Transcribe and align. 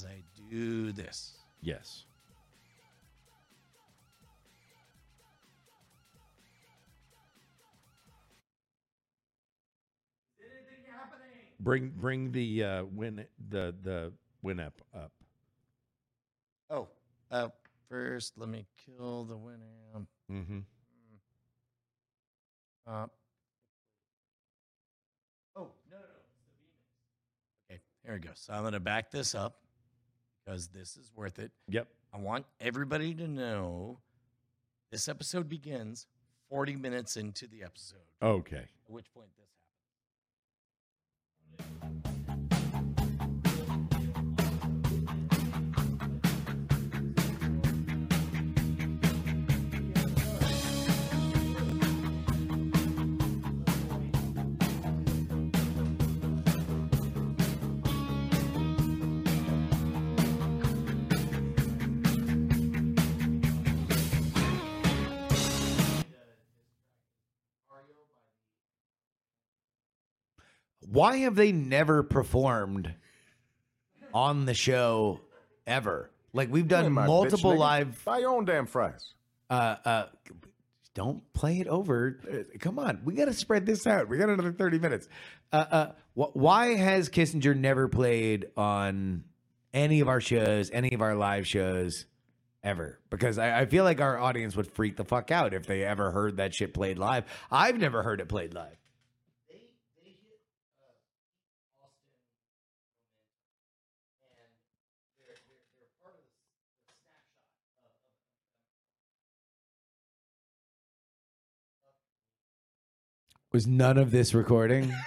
as 0.00 0.06
I 0.06 0.22
do 0.50 0.92
this. 0.92 1.32
Yes. 1.60 2.04
Bring 11.62 11.92
bring 12.00 12.32
the 12.32 12.64
uh, 12.64 12.84
win 12.84 13.26
the 13.50 13.74
the 13.82 14.12
win 14.40 14.60
up 14.60 14.80
up. 14.94 15.12
Oh, 16.70 16.88
uh, 17.30 17.48
first 17.90 18.38
let 18.38 18.48
me 18.48 18.64
kill 18.86 19.24
the 19.24 19.36
Winamp. 19.36 20.06
Mm-hmm. 20.32 20.60
Uh, 22.86 23.06
oh, 25.54 25.68
no, 25.90 25.98
no, 25.98 25.98
no. 25.98 26.00
Okay, 27.70 27.80
here 28.04 28.14
we 28.14 28.20
go. 28.20 28.30
So 28.34 28.54
I'm 28.54 28.62
going 28.62 28.72
to 28.72 28.80
back 28.80 29.10
this 29.10 29.34
up 29.34 29.58
because 30.44 30.68
this 30.68 30.96
is 30.96 31.10
worth 31.14 31.38
it. 31.38 31.52
Yep. 31.68 31.88
I 32.12 32.18
want 32.18 32.46
everybody 32.60 33.14
to 33.14 33.28
know 33.28 33.98
this 34.90 35.08
episode 35.08 35.48
begins 35.48 36.06
40 36.48 36.76
minutes 36.76 37.16
into 37.16 37.46
the 37.46 37.62
episode, 37.62 37.98
Okay. 38.20 38.56
at 38.56 38.90
which 38.90 39.12
point 39.14 39.28
this 39.36 39.46
happens. 41.80 42.19
Why 70.90 71.18
have 71.18 71.34
they 71.36 71.52
never 71.52 72.02
performed 72.02 72.92
on 74.12 74.44
the 74.46 74.54
show 74.54 75.20
ever? 75.66 76.10
Like 76.32 76.50
we've 76.50 76.68
done 76.68 76.92
my 76.92 77.02
bitch 77.02 77.06
multiple 77.06 77.52
nigga. 77.52 77.58
live. 77.58 78.04
Buy 78.04 78.18
your 78.18 78.30
own 78.30 78.44
damn 78.44 78.66
fries. 78.66 79.14
Uh, 79.48 79.76
uh, 79.84 80.06
don't 80.94 81.32
play 81.32 81.60
it 81.60 81.66
over. 81.68 82.18
Uh, 82.30 82.58
Come 82.58 82.78
on, 82.78 83.02
we 83.04 83.14
got 83.14 83.26
to 83.26 83.32
spread 83.32 83.66
this 83.66 83.86
out. 83.86 84.08
We 84.08 84.18
got 84.18 84.28
another 84.28 84.52
thirty 84.52 84.78
minutes. 84.78 85.08
Uh, 85.52 85.56
uh, 85.70 85.92
wh- 86.14 86.34
why 86.36 86.74
has 86.76 87.08
Kissinger 87.08 87.56
never 87.56 87.88
played 87.88 88.46
on 88.56 89.24
any 89.72 90.00
of 90.00 90.08
our 90.08 90.20
shows, 90.20 90.70
any 90.70 90.92
of 90.92 91.02
our 91.02 91.14
live 91.14 91.46
shows? 91.46 92.06
Ever 92.62 92.98
because 93.08 93.38
I, 93.38 93.60
I 93.60 93.64
feel 93.66 93.84
like 93.84 94.02
our 94.02 94.18
audience 94.18 94.54
would 94.54 94.70
freak 94.70 94.96
the 94.98 95.04
fuck 95.06 95.30
out 95.30 95.54
if 95.54 95.64
they 95.64 95.82
ever 95.82 96.10
heard 96.10 96.36
that 96.36 96.54
shit 96.54 96.74
played 96.74 96.98
live. 96.98 97.24
I've 97.50 97.78
never 97.78 98.02
heard 98.02 98.20
it 98.20 98.28
played 98.28 98.52
live. 98.52 98.76
Was 113.52 113.66
none 113.66 113.98
of 113.98 114.10
this 114.12 114.32
recording? 114.34 114.94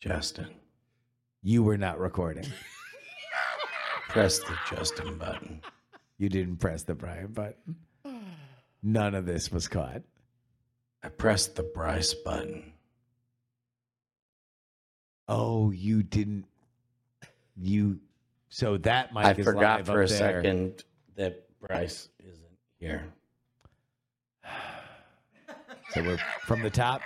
Justin, 0.00 0.54
you 1.42 1.62
were 1.62 1.76
not 1.78 1.98
recording. 1.98 2.46
press 4.08 4.38
the 4.38 4.56
Justin 4.70 5.18
button. 5.18 5.60
You 6.18 6.28
didn't 6.28 6.56
press 6.58 6.82
the 6.84 6.94
Brian 6.94 7.28
button. 7.28 7.76
None 8.82 9.14
of 9.14 9.26
this 9.26 9.50
was 9.50 9.66
caught. 9.68 10.02
I 11.02 11.08
pressed 11.08 11.56
the 11.56 11.62
Bryce 11.64 12.14
button. 12.14 12.72
Oh, 15.26 15.70
you 15.70 16.02
didn't. 16.02 16.44
You. 17.60 17.98
So 18.50 18.76
that 18.78 19.12
mic 19.12 19.24
I 19.24 19.32
is 19.32 19.44
forgot 19.44 19.78
live 19.80 19.86
for 19.86 20.02
up 20.02 20.08
a 20.08 20.12
there. 20.12 20.18
second 20.18 20.84
that 21.16 21.44
Bryce 21.60 22.08
here. 22.78 23.12
So 25.90 26.02
we're 26.02 26.18
from 26.42 26.62
the 26.62 26.70
top. 26.70 27.00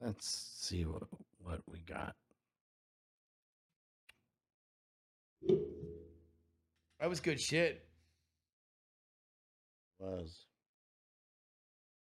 Let's 0.00 0.54
see 0.56 0.84
what, 0.84 1.02
what 1.42 1.60
we 1.70 1.80
got. 1.80 2.14
That 7.00 7.08
was 7.08 7.20
good 7.20 7.40
shit. 7.40 7.84
Was. 9.98 10.44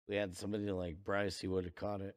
We 0.08 0.16
had 0.16 0.34
somebody 0.34 0.70
like 0.70 0.96
Bryce, 1.04 1.38
he 1.38 1.46
would 1.46 1.64
have 1.64 1.74
caught 1.74 2.00
it. 2.00 2.16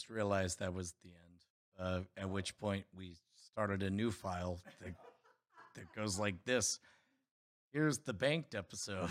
Just 0.00 0.08
realized 0.08 0.60
that 0.60 0.72
was 0.72 0.94
the 1.04 1.10
end. 1.10 1.44
Uh, 1.78 2.00
at 2.16 2.30
which 2.30 2.56
point 2.56 2.86
we 2.96 3.16
started 3.52 3.82
a 3.82 3.90
new 3.90 4.10
file 4.10 4.58
that, 4.80 4.94
that 5.74 5.92
goes 5.94 6.18
like 6.18 6.42
this. 6.46 6.78
Here's 7.70 7.98
the 7.98 8.14
banked 8.14 8.54
episode. 8.54 9.10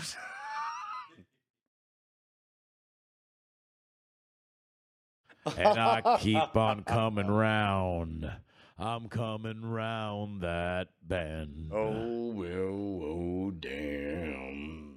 and 5.56 5.78
I 5.78 6.18
keep 6.18 6.56
on 6.56 6.82
coming 6.82 7.28
round. 7.30 8.28
I'm 8.76 9.08
coming 9.08 9.62
round 9.62 10.40
that 10.40 10.88
bend. 11.06 11.70
oh 11.72 12.32
well, 12.32 13.04
oh 13.04 13.50
damn. 13.52 14.96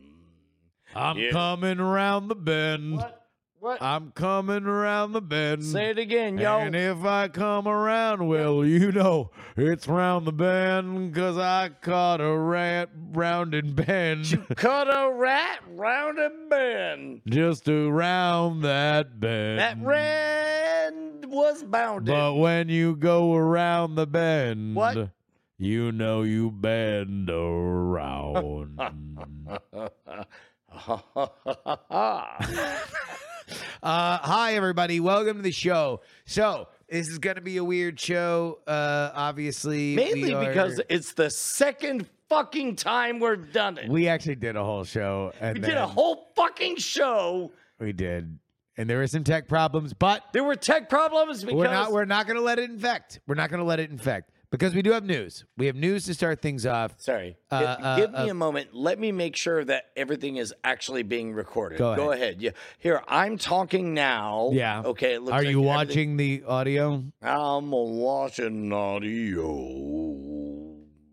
I'm 0.96 1.20
yeah. 1.20 1.30
coming 1.30 1.78
round 1.78 2.32
the 2.32 2.36
bend. 2.36 2.98
What? 2.98 3.23
What? 3.64 3.82
I'm 3.82 4.12
coming 4.12 4.66
around 4.66 5.14
the 5.14 5.22
bend. 5.22 5.64
Say 5.64 5.92
it 5.92 5.98
again, 5.98 6.38
yo. 6.38 6.60
And 6.60 6.76
if 6.76 7.06
I 7.06 7.30
come 7.30 7.66
around, 7.66 8.28
well, 8.28 8.66
you 8.66 8.92
know, 8.92 9.32
it's 9.56 9.88
round 9.88 10.28
the 10.28 10.34
bend 10.34 11.14
because 11.14 11.38
I 11.38 11.70
caught 11.70 12.20
a 12.20 12.38
rat 12.38 12.90
round 13.14 13.54
and 13.54 13.74
bend. 13.74 14.38
Caught 14.58 14.90
a 14.90 15.14
rat 15.14 15.62
round 15.70 16.20
a 16.20 16.30
bend. 16.50 17.22
Just 17.26 17.70
around 17.70 18.64
that 18.64 19.22
bend. 19.22 19.60
That 19.60 19.78
rat 19.82 20.94
was 21.26 21.64
bounded. 21.64 22.12
But 22.12 22.34
when 22.34 22.68
you 22.68 22.98
go 22.98 23.34
around 23.34 23.96
the 23.96 24.06
bend, 24.06 24.76
What? 24.76 25.12
you 25.58 25.94
know 25.94 26.24
you 26.24 26.52
bend 26.52 27.30
around. 27.30 28.78
Uh, 33.84 34.18
hi, 34.18 34.54
everybody. 34.56 35.02
Welcome 35.02 35.38
to 35.38 35.44
the 35.44 35.52
show. 35.52 36.00
So, 36.26 36.70
this 36.88 37.10
is 37.10 37.20
going 37.20 37.36
to 37.36 37.42
be 37.42 37.58
a 37.58 37.64
weird 37.66 38.00
show. 38.00 38.60
Uh, 38.66 39.12
obviously, 39.14 39.94
Mainly 39.94 40.34
are- 40.34 40.46
because 40.46 40.80
it's 40.88 41.12
the 41.14 41.30
second 41.30 42.08
fucking 42.30 42.78
time 42.78 43.20
we've 43.20 43.52
done 43.52 43.78
it. 43.78 43.90
We, 43.90 44.08
actually 44.08 44.36
did 44.36 44.56
a 44.56 44.64
whole 44.64 44.86
show. 44.86 45.34
And 45.42 45.58
we 45.58 45.66
did 45.66 45.76
a 45.76 45.86
whole 45.86 46.32
fucking 46.36 46.78
show. 46.78 47.52
We 47.78 47.92
did, 47.92 48.40
and 48.78 48.90
there 48.90 49.00
were 49.00 49.08
some 49.08 49.26
tech 49.26 49.50
problems, 49.50 49.94
but 49.94 50.24
There 50.32 50.46
were 50.46 50.56
tech 50.56 50.88
problems 50.88 51.44
because 51.44 51.58
we're 51.58 51.66
not. 51.66 51.92
We're 51.92 52.06
not 52.06 52.26
going 52.26 52.38
to 52.38 52.44
let 52.44 52.60
it 52.60 52.70
infect. 52.70 53.20
We're 53.28 53.36
not 53.36 53.50
going 53.50 53.60
to 53.60 53.66
let 53.66 53.82
it 53.82 53.92
infect 53.92 54.32
because 54.54 54.76
we 54.76 54.84
do 54.84 54.92
have 54.92 55.04
news. 55.04 55.46
We 55.58 55.66
have 55.66 55.76
news 55.76 56.06
to 56.06 56.14
start 56.14 56.40
things 56.42 56.64
off. 56.68 56.94
Sorry. 57.00 57.36
Uh, 57.50 57.60
Gi- 57.60 57.84
uh, 57.84 57.96
give 57.98 58.12
me 58.12 58.18
uh, 58.20 58.28
a 58.28 58.34
moment. 58.36 58.70
Let 58.74 59.00
me 59.00 59.12
make 59.12 59.36
sure 59.36 59.66
that 59.66 59.86
everything 59.98 60.36
is 60.38 60.54
actually 60.64 61.02
being 61.02 61.34
recorded. 61.34 61.80
Go 61.80 62.12
ahead. 62.12 62.40
Yeah. 62.40 62.52
Here, 62.78 63.02
I'm 63.08 63.40
talking 63.40 63.96
now. 63.96 64.52
Yeah. 64.54 64.84
Okay. 64.86 65.16
Are 65.16 65.20
like 65.20 65.32
you 65.44 65.50
everything- 65.50 65.66
watching 65.66 66.18
the 66.18 66.44
audio? 66.48 67.04
I'm 67.24 67.72
watching 67.72 68.72
audio. 68.72 69.48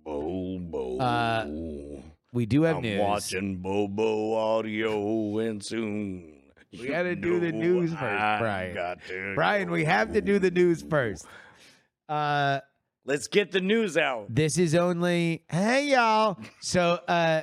Bobo. 0.05 0.99
Uh, 0.99 1.47
We 2.33 2.47
do 2.47 2.63
have 2.63 2.77
news. 2.83 2.93
I'm 2.93 2.99
news. 2.99 3.09
watching 3.09 3.57
Bobo 3.57 4.35
audio 4.35 5.39
and 5.39 5.65
soon. 5.65 6.35
We 6.79 6.89
gotta 6.89 7.17
do 7.17 7.41
the 7.41 7.51
news 7.53 7.91
first, 7.91 8.01
Brian. 8.01 8.75
got 8.75 8.99
to 9.09 9.33
Brian, 9.35 9.71
we 9.73 9.85
have 9.87 10.13
to 10.13 10.21
do 10.21 10.39
the 10.39 10.53
news 10.53 10.83
first. 10.89 11.27
Uh, 12.09 12.61
Let's 13.05 13.29
get 13.29 13.51
the 13.51 13.61
news 13.61 13.97
out. 13.97 14.27
This 14.35 14.59
is 14.59 14.75
only 14.75 15.43
hey 15.49 15.89
y'all. 15.89 16.39
So 16.61 16.99
uh 17.09 17.43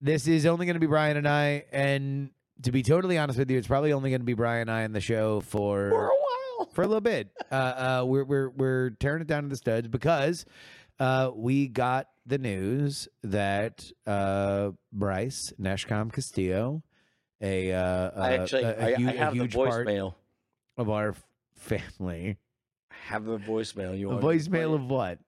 this 0.00 0.26
is 0.26 0.46
only 0.46 0.66
gonna 0.66 0.78
be 0.78 0.86
Brian 0.86 1.16
and 1.16 1.28
I, 1.28 1.64
and 1.72 2.30
to 2.62 2.72
be 2.72 2.82
totally 2.82 3.18
honest 3.18 3.38
with 3.38 3.50
you, 3.50 3.58
it's 3.58 3.66
probably 3.66 3.92
only 3.92 4.10
gonna 4.10 4.24
be 4.24 4.34
Brian 4.34 4.62
and 4.62 4.70
I 4.70 4.82
in 4.82 4.92
the 4.92 5.00
show 5.00 5.40
For 5.40 5.90
for 5.90 6.04
a 6.06 6.08
while. 6.58 6.68
for 6.72 6.82
a 6.82 6.86
little 6.86 7.00
bit. 7.00 7.28
Uh 7.50 7.54
uh 7.54 8.04
we're 8.06 8.24
we're 8.24 8.50
we're 8.50 8.90
tearing 8.90 9.20
it 9.22 9.26
down 9.26 9.42
to 9.42 9.48
the 9.48 9.56
studs 9.56 9.88
because 9.88 10.44
uh 10.98 11.30
we 11.34 11.66
got 11.68 12.06
the 12.24 12.38
news 12.38 13.08
that 13.24 13.90
uh 14.06 14.70
Bryce 14.92 15.52
Nashcom 15.60 16.12
Castillo, 16.12 16.82
a 17.42 17.72
uh 17.72 18.10
I 18.16 18.34
actually, 18.38 18.62
a, 18.62 18.78
a 18.78 18.84
I, 18.86 18.94
hu- 18.94 19.08
I 19.08 19.12
a 19.12 19.16
have 19.18 19.32
the 19.34 19.40
huge 19.40 19.54
part 19.54 19.86
voicemail. 19.86 20.14
of 20.78 20.88
our 20.88 21.14
family. 21.56 22.38
I 23.08 23.12
have 23.12 23.24
the 23.24 23.38
voicemail. 23.38 23.98
You 23.98 24.08
A 24.10 24.14
want 24.14 24.24
me 24.24 24.38
to 24.38 24.50
play 24.50 24.60
voicemail 24.60 24.74
of 24.74 24.84
what? 24.90 25.18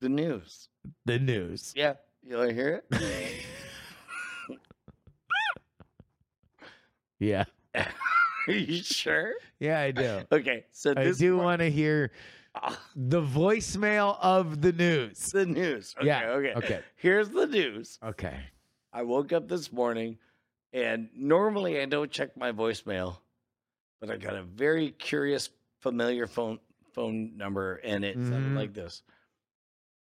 the 0.00 0.08
news. 0.08 0.68
The 1.06 1.18
news. 1.18 1.72
Yeah, 1.74 1.94
you 2.22 2.36
want 2.36 2.50
to 2.50 2.54
hear 2.54 2.82
it? 2.90 3.40
Yeah. 7.20 7.44
Are 7.74 8.52
you 8.52 8.82
sure? 8.82 9.32
Yeah, 9.58 9.80
I 9.80 9.92
do. 9.92 10.20
Okay, 10.30 10.66
so 10.72 10.92
I 10.94 11.04
this 11.04 11.16
do 11.18 11.34
part- 11.36 11.44
want 11.44 11.60
to 11.60 11.70
hear 11.70 12.10
the 12.96 13.22
voicemail 13.22 14.18
of 14.20 14.60
the 14.60 14.72
news. 14.72 15.30
the 15.32 15.46
news. 15.46 15.94
Okay, 15.96 16.06
Yeah, 16.06 16.28
okay. 16.30 16.52
okay. 16.56 16.80
Here's 16.96 17.30
the 17.30 17.46
news. 17.46 17.98
Okay. 18.04 18.38
I 18.92 19.02
woke 19.02 19.32
up 19.32 19.48
this 19.48 19.72
morning, 19.72 20.18
and 20.74 21.08
normally 21.16 21.80
I 21.80 21.86
don't 21.86 22.10
check 22.10 22.36
my 22.36 22.52
voicemail, 22.52 23.18
but 24.00 24.10
I 24.10 24.18
got 24.18 24.34
a 24.36 24.42
very 24.42 24.90
curious, 24.90 25.48
familiar 25.84 26.26
phone 26.26 26.58
phone 26.94 27.36
number, 27.36 27.74
and 27.84 28.04
it 28.04 28.16
Mhm. 28.16 28.30
sounded 28.30 28.54
like 28.54 28.72
this. 28.72 29.02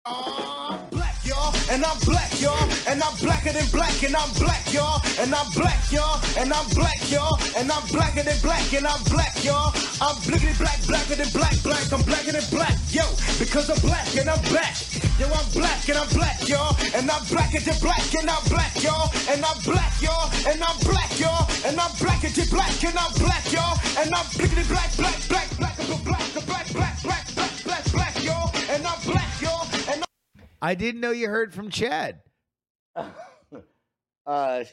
I'm 0.06 0.90
black, 0.92 1.16
y'all, 1.26 1.56
and 1.72 1.82
I'm 1.84 1.98
black, 2.04 2.30
y'all, 2.42 2.60
and 2.92 3.02
I'm 3.02 3.16
blacker 3.24 3.54
than 3.54 3.66
black, 3.72 3.96
and 4.04 4.14
I'm 4.16 4.30
black, 4.36 4.62
y'all, 4.74 5.00
and 5.18 5.34
I'm 5.34 5.50
black, 5.56 5.80
y'all, 5.92 6.20
and 6.38 6.52
I'm 6.54 6.68
black, 6.76 7.00
y'all, 7.10 7.40
and 7.56 7.72
I'm 7.72 7.88
blacker 7.88 8.22
than 8.22 8.38
black, 8.44 8.68
and 8.74 8.86
I'm 8.86 9.02
black, 9.10 9.34
y'all. 9.44 9.72
I'm 10.04 10.16
blickety 10.28 10.54
black, 10.60 10.78
blacker 10.86 11.16
than 11.16 11.32
black, 11.32 11.56
black, 11.64 11.86
I'm 11.94 12.04
blacker 12.04 12.34
than 12.34 12.44
black, 12.52 12.76
yo, 12.92 13.06
because 13.40 13.70
I'm 13.72 13.80
black 13.80 14.14
and 14.20 14.30
I'm 14.30 14.42
back. 14.54 14.76
Yo, 15.20 15.30
I'm 15.30 15.48
black 15.54 15.88
and 15.88 15.98
I'm 15.98 16.10
black, 16.10 16.38
y'all, 16.50 16.76
and 16.98 17.10
I'm 17.10 17.24
blacker 17.32 17.62
than 17.64 17.80
black, 17.80 18.04
and 18.20 18.30
I'm 18.30 18.44
black, 18.50 18.74
y'all, 18.84 19.08
and 19.32 19.40
I'm 19.46 19.60
black, 19.64 19.94
y'all, 20.04 20.28
and 20.52 20.60
I'm 20.62 20.78
black, 20.84 21.12
y'all, 21.18 21.48
and 21.64 21.80
I'm 21.80 21.94
blacker 21.96 22.28
than 22.28 22.48
black, 22.52 22.76
and 22.84 22.98
I'm 23.00 23.14
black, 23.24 23.46
y'all, 23.56 23.80
and 24.04 24.10
I'm 24.12 24.28
blickety 24.36 24.68
black, 24.68 24.92
black, 25.00 25.16
black, 25.32 25.48
black, 25.88 25.98
I'm 26.00 26.04
black, 26.04 26.36
I'm 26.36 26.46
black, 26.46 26.74
black, 26.74 27.04
black, 27.04 27.36
black, 27.36 27.64
black, 27.64 27.92
black, 27.92 28.24
y'all, 28.24 28.52
and 28.70 28.86
I'm 28.86 29.02
black, 29.06 29.42
y'all, 29.42 29.68
and 29.90 30.04
I'm 30.04 30.46
I 30.62 30.76
didn't 30.76 31.02
know 31.02 31.12
you 31.12 31.28
heard 31.28 31.54
from 31.54 31.70
Chad. 31.70 32.22
uh, 32.96 34.64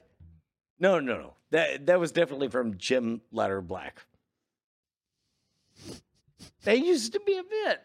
no, 0.78 1.00
no, 1.00 1.00
no. 1.00 1.34
That 1.50 1.86
that 1.86 1.98
was 1.98 2.12
definitely 2.12 2.48
from 2.48 2.78
Jim 2.78 3.22
Letter 3.32 3.60
Black. 3.60 4.06
That 6.64 6.78
used 6.78 7.12
to 7.14 7.20
be 7.20 7.38
a 7.38 7.42
bit. 7.42 7.80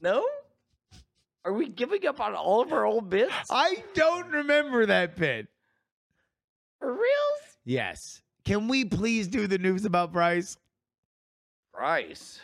No? 0.00 0.26
Are 1.44 1.52
we 1.52 1.68
giving 1.68 2.06
up 2.06 2.20
on 2.20 2.34
all 2.34 2.62
of 2.62 2.72
our 2.72 2.84
old 2.84 3.10
bits? 3.10 3.32
I 3.50 3.82
don't 3.94 4.30
remember 4.30 4.86
that 4.86 5.16
bit. 5.16 5.48
For 6.80 6.92
real? 6.92 7.00
Yes. 7.64 8.22
Can 8.44 8.68
we 8.68 8.84
please 8.84 9.28
do 9.28 9.46
the 9.46 9.58
news 9.58 9.84
about 9.84 10.12
Bryce? 10.12 10.56
Bryce. 11.76 12.40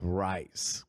Bryce. 0.00 0.84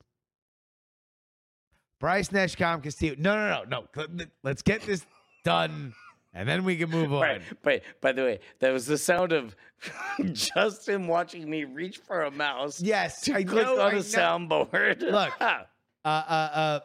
Bryce 1.99 2.29
Neshcom 2.29 2.83
Castillo. 2.83 3.15
No, 3.17 3.35
no, 3.35 3.63
no, 3.69 3.85
no. 4.11 4.25
Let's 4.43 4.61
get 4.61 4.81
this 4.81 5.05
done, 5.43 5.93
and 6.33 6.47
then 6.49 6.63
we 6.65 6.75
can 6.75 6.89
move 6.89 7.13
on. 7.13 7.21
Right. 7.21 7.41
But 7.61 7.83
by 8.01 8.11
the 8.11 8.23
way, 8.23 8.39
that 8.59 8.71
was 8.73 8.85
the 8.85 8.97
sound 8.97 9.31
of 9.31 9.55
Justin 10.33 11.07
watching 11.07 11.49
me 11.49 11.63
reach 11.63 11.97
for 11.99 12.23
a 12.23 12.31
mouse 12.31 12.81
Yes, 12.81 13.21
to 13.21 13.33
I 13.35 13.43
click 13.43 13.65
know. 13.65 13.79
on 13.79 13.87
I 13.87 13.89
a 13.91 13.93
know. 13.95 13.99
soundboard. 14.01 15.01
Look. 15.01 15.33
uh, 15.41 15.63
uh, 16.03 16.07
uh, 16.07 16.79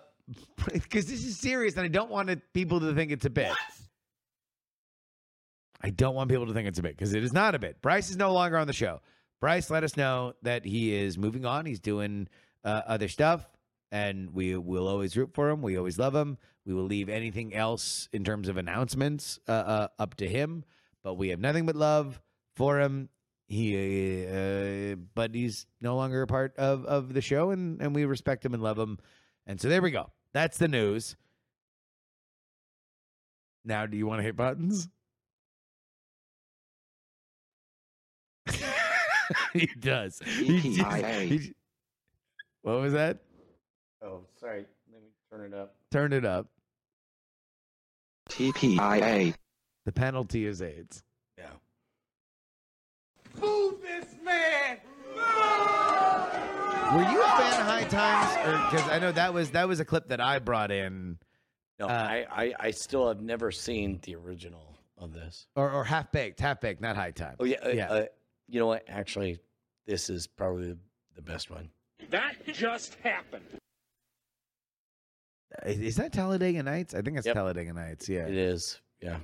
because 0.72 1.06
this 1.06 1.24
is 1.24 1.38
serious, 1.38 1.74
and 1.76 1.84
I 1.84 1.88
don't 1.88 2.10
want 2.10 2.30
it, 2.30 2.40
people 2.52 2.78
to 2.80 2.94
think 2.94 3.10
it's 3.10 3.26
a 3.26 3.30
bit. 3.30 3.52
I 5.82 5.90
don't 5.90 6.14
want 6.14 6.30
people 6.30 6.46
to 6.46 6.52
think 6.52 6.68
it's 6.68 6.78
a 6.78 6.82
bit 6.82 6.96
because 6.96 7.14
it 7.14 7.24
is 7.24 7.32
not 7.32 7.54
a 7.54 7.58
bit. 7.58 7.80
Bryce 7.82 8.10
is 8.10 8.16
no 8.16 8.32
longer 8.32 8.58
on 8.58 8.66
the 8.66 8.72
show. 8.72 9.00
Bryce 9.40 9.70
let 9.70 9.84
us 9.84 9.96
know 9.96 10.34
that 10.42 10.64
he 10.64 10.94
is 10.94 11.16
moving 11.16 11.46
on. 11.46 11.66
He's 11.66 11.80
doing 11.80 12.28
uh, 12.64 12.82
other 12.86 13.08
stuff, 13.08 13.48
and 13.90 14.34
we 14.34 14.56
will 14.56 14.86
always 14.86 15.16
root 15.16 15.30
for 15.32 15.48
him. 15.48 15.62
We 15.62 15.78
always 15.78 15.98
love 15.98 16.14
him. 16.14 16.36
We 16.66 16.74
will 16.74 16.84
leave 16.84 17.08
anything 17.08 17.54
else 17.54 18.08
in 18.12 18.22
terms 18.22 18.48
of 18.48 18.58
announcements 18.58 19.40
uh, 19.48 19.52
uh, 19.52 19.88
up 19.98 20.14
to 20.16 20.28
him. 20.28 20.64
But 21.02 21.14
we 21.14 21.30
have 21.30 21.40
nothing 21.40 21.64
but 21.64 21.76
love 21.76 22.20
for 22.54 22.80
him. 22.80 23.08
He, 23.48 24.26
uh, 24.26 24.96
but 25.14 25.34
he's 25.34 25.66
no 25.80 25.96
longer 25.96 26.22
a 26.22 26.26
part 26.26 26.56
of 26.56 26.84
of 26.84 27.14
the 27.14 27.22
show, 27.22 27.50
and 27.50 27.80
and 27.80 27.94
we 27.94 28.04
respect 28.04 28.44
him 28.44 28.54
and 28.54 28.62
love 28.62 28.78
him. 28.78 28.98
And 29.46 29.60
so 29.60 29.68
there 29.68 29.82
we 29.82 29.90
go. 29.90 30.10
That's 30.32 30.58
the 30.58 30.68
news. 30.68 31.16
Now, 33.64 33.86
do 33.86 33.96
you 33.96 34.06
want 34.06 34.20
to 34.20 34.22
hit 34.22 34.36
buttons? 34.36 34.88
he 39.52 39.66
does. 39.78 40.20
He 40.24 40.60
just- 40.74 40.78
TPIA. 40.80 41.26
he- 41.28 41.54
what 42.62 42.80
was 42.80 42.92
that? 42.92 43.18
oh, 44.02 44.20
sorry. 44.38 44.66
Let 44.92 45.02
me 45.02 45.08
turn 45.30 45.52
it 45.52 45.54
up. 45.56 45.74
Turn 45.90 46.12
it 46.12 46.24
up. 46.24 46.46
TPIA. 48.30 49.34
The 49.86 49.92
penalty 49.92 50.46
is 50.46 50.60
AIDS. 50.62 51.02
Yeah. 51.38 51.44
Boo 53.40 53.78
this 53.82 54.06
man! 54.24 54.78
Were 56.92 57.02
you 57.02 57.22
a 57.22 57.24
fan 57.24 57.60
of 57.60 57.66
High 57.66 57.84
Times, 57.88 58.46
or 58.46 58.70
because 58.70 58.88
I 58.90 58.98
know 58.98 59.12
that 59.12 59.32
was 59.32 59.50
that 59.52 59.68
was 59.68 59.80
a 59.80 59.84
clip 59.84 60.08
that 60.08 60.20
I 60.20 60.38
brought 60.40 60.70
in, 60.70 61.18
No, 61.78 61.86
Uh, 61.86 61.92
I, 61.92 62.26
I, 62.30 62.54
I 62.60 62.70
still 62.72 63.06
have 63.08 63.20
never 63.22 63.50
seen 63.52 64.00
the 64.02 64.16
original 64.16 64.76
of 64.98 65.12
this. 65.12 65.46
or 65.56 65.70
or 65.70 65.84
Half 65.84 66.10
Baked, 66.12 66.40
Half 66.40 66.60
Baked, 66.60 66.80
not 66.80 66.96
High 66.96 67.12
Times. 67.12 67.36
Oh 67.40 67.44
yeah, 67.44 67.58
uh, 67.64 67.68
Yeah. 67.68 67.90
Uh, 67.90 68.04
you 68.50 68.60
know 68.60 68.66
what? 68.66 68.84
Actually, 68.88 69.38
this 69.86 70.10
is 70.10 70.26
probably 70.26 70.68
the, 70.68 70.78
the 71.16 71.22
best 71.22 71.50
one. 71.50 71.70
That 72.10 72.34
just 72.52 72.94
happened. 73.02 73.44
Is 75.64 75.78
is 75.80 75.96
that 75.96 76.12
Talladega 76.12 76.62
Nights? 76.62 76.94
I 76.94 77.02
think 77.02 77.16
it's 77.18 77.26
Yep. 77.26 77.34
Talladega 77.34 77.72
Nights. 77.72 78.08
Yeah. 78.08 78.26
It 78.26 78.36
is. 78.36 78.80
Yeah. 79.00 79.16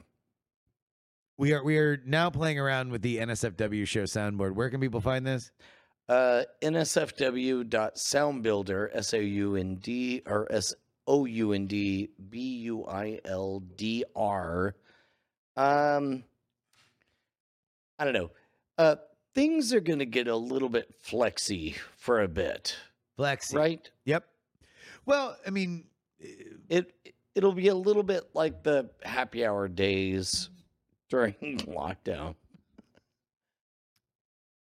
We 1.39 1.53
are 1.53 1.63
we 1.63 1.79
are 1.79 2.01
now 2.05 2.31
playing 2.31 2.59
around 2.59 2.91
with 2.91 3.03
the 3.03 3.19
NSFW 3.19 3.87
show 3.87 4.03
soundboard. 4.05 4.53
Where 4.53 4.69
can 4.71 4.81
people 4.81 5.01
find 5.01 5.25
this? 5.27 5.51
Uh, 6.09 6.43
nsfw.soundbuilder, 6.63 8.89
S 8.93 9.15
O 9.15 9.19
U 9.19 9.57
N 9.57 9.75
D 9.77 10.23
or 10.27 10.47
S 10.51 10.75
O 11.07 11.25
U 11.25 11.53
N 11.53 11.67
D 11.67 12.09
B 12.31 12.41
U 12.61 12.85
I 12.87 13.21
L 13.25 13.61
D 13.77 14.05
R. 14.15 14.75
Um, 15.57 16.25
I 17.99 18.05
don't 18.05 18.15
know. 18.15 18.31
Uh, 18.79 18.97
things 19.37 19.75
are 19.75 19.81
going 19.81 19.99
to 19.99 20.07
get 20.07 20.27
a 20.27 20.35
little 20.35 20.71
bit 20.71 20.93
flexy 20.99 21.77
for 21.99 22.23
a 22.23 22.27
bit, 22.29 22.75
Flexi. 23.19 23.55
right? 23.55 23.91
Yep. 24.07 24.25
Well, 25.05 25.37
I 25.47 25.51
mean, 25.51 25.85
uh, 26.21 26.27
It 26.69 26.93
it'll 27.35 27.53
be 27.53 27.69
a 27.69 27.75
little 27.75 28.03
bit 28.03 28.25
like 28.33 28.63
the 28.65 28.91
happy 29.03 29.45
hour 29.45 29.69
days 29.69 30.49
during 31.11 31.35
lockdown. 31.69 32.35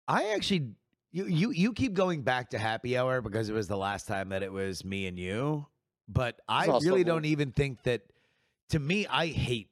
I 0.07 0.31
actually 0.31 0.71
you 1.11 1.25
you 1.27 1.51
you 1.51 1.73
keep 1.73 1.93
going 1.93 2.23
back 2.23 2.49
to 2.49 2.57
happy 2.57 2.97
hour 2.97 3.21
because 3.21 3.49
it 3.49 3.53
was 3.53 3.67
the 3.67 3.77
last 3.77 4.07
time 4.07 4.29
that 4.29 4.41
it 4.41 4.51
was 4.51 4.83
me 4.83 5.05
and 5.05 5.19
you, 5.19 5.67
but 6.09 6.39
I 6.49 6.65
really 6.65 7.03
don't 7.03 7.25
even 7.25 7.51
think 7.51 7.83
that 7.83 8.01
to 8.69 8.79
me 8.79 9.05
I 9.07 9.27
hate 9.27 9.69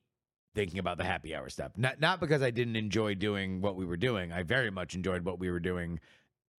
thinking 0.55 0.79
about 0.79 0.97
the 0.97 1.03
happy 1.03 1.35
hour 1.35 1.49
stuff. 1.49 1.73
Not 1.77 1.99
not 1.99 2.19
because 2.19 2.41
I 2.41 2.51
didn't 2.51 2.75
enjoy 2.75 3.15
doing 3.15 3.61
what 3.61 3.75
we 3.75 3.85
were 3.85 3.97
doing. 3.97 4.31
I 4.31 4.43
very 4.43 4.71
much 4.71 4.95
enjoyed 4.95 5.23
what 5.25 5.39
we 5.39 5.51
were 5.51 5.59
doing, 5.59 5.99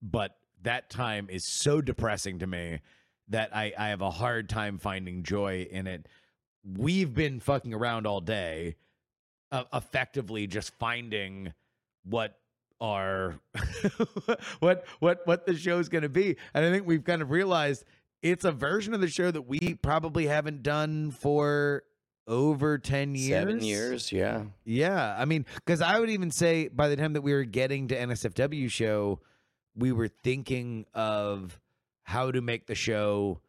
but 0.00 0.36
that 0.62 0.90
time 0.90 1.28
is 1.30 1.44
so 1.44 1.80
depressing 1.80 2.38
to 2.40 2.46
me 2.46 2.80
that 3.28 3.54
I 3.56 3.72
I 3.76 3.88
have 3.88 4.02
a 4.02 4.10
hard 4.10 4.48
time 4.48 4.78
finding 4.78 5.22
joy 5.22 5.66
in 5.70 5.86
it. 5.86 6.06
We've 6.64 7.12
been 7.12 7.40
fucking 7.40 7.74
around 7.74 8.06
all 8.06 8.20
day 8.20 8.76
uh, 9.52 9.64
effectively 9.72 10.46
just 10.46 10.74
finding 10.78 11.52
what 12.04 12.38
are 12.80 13.40
what 14.60 14.84
what 14.98 15.22
what 15.24 15.46
the 15.46 15.56
show's 15.56 15.88
going 15.88 16.02
to 16.02 16.10
be 16.10 16.36
and 16.52 16.64
i 16.64 16.70
think 16.70 16.86
we've 16.86 17.04
kind 17.04 17.22
of 17.22 17.30
realized 17.30 17.84
it's 18.22 18.44
a 18.44 18.52
version 18.52 18.92
of 18.92 19.00
the 19.00 19.08
show 19.08 19.30
that 19.30 19.42
we 19.42 19.78
probably 19.80 20.26
haven't 20.26 20.62
done 20.62 21.10
for 21.10 21.84
over 22.26 22.78
10 22.78 23.14
years 23.14 23.28
Seven 23.28 23.62
years, 23.62 24.12
yeah. 24.12 24.44
yeah 24.64 25.14
i 25.18 25.24
mean 25.24 25.46
because 25.54 25.80
i 25.80 25.98
would 25.98 26.10
even 26.10 26.30
say 26.30 26.68
by 26.68 26.88
the 26.88 26.96
time 26.96 27.12
that 27.12 27.22
we 27.22 27.32
were 27.32 27.44
getting 27.44 27.88
to 27.88 27.96
nsfw 27.96 28.70
show 28.70 29.20
we 29.76 29.92
were 29.92 30.08
thinking 30.08 30.86
of 30.94 31.60
how 32.02 32.30
to 32.30 32.40
make 32.40 32.66
the 32.66 32.74
show 32.74 33.40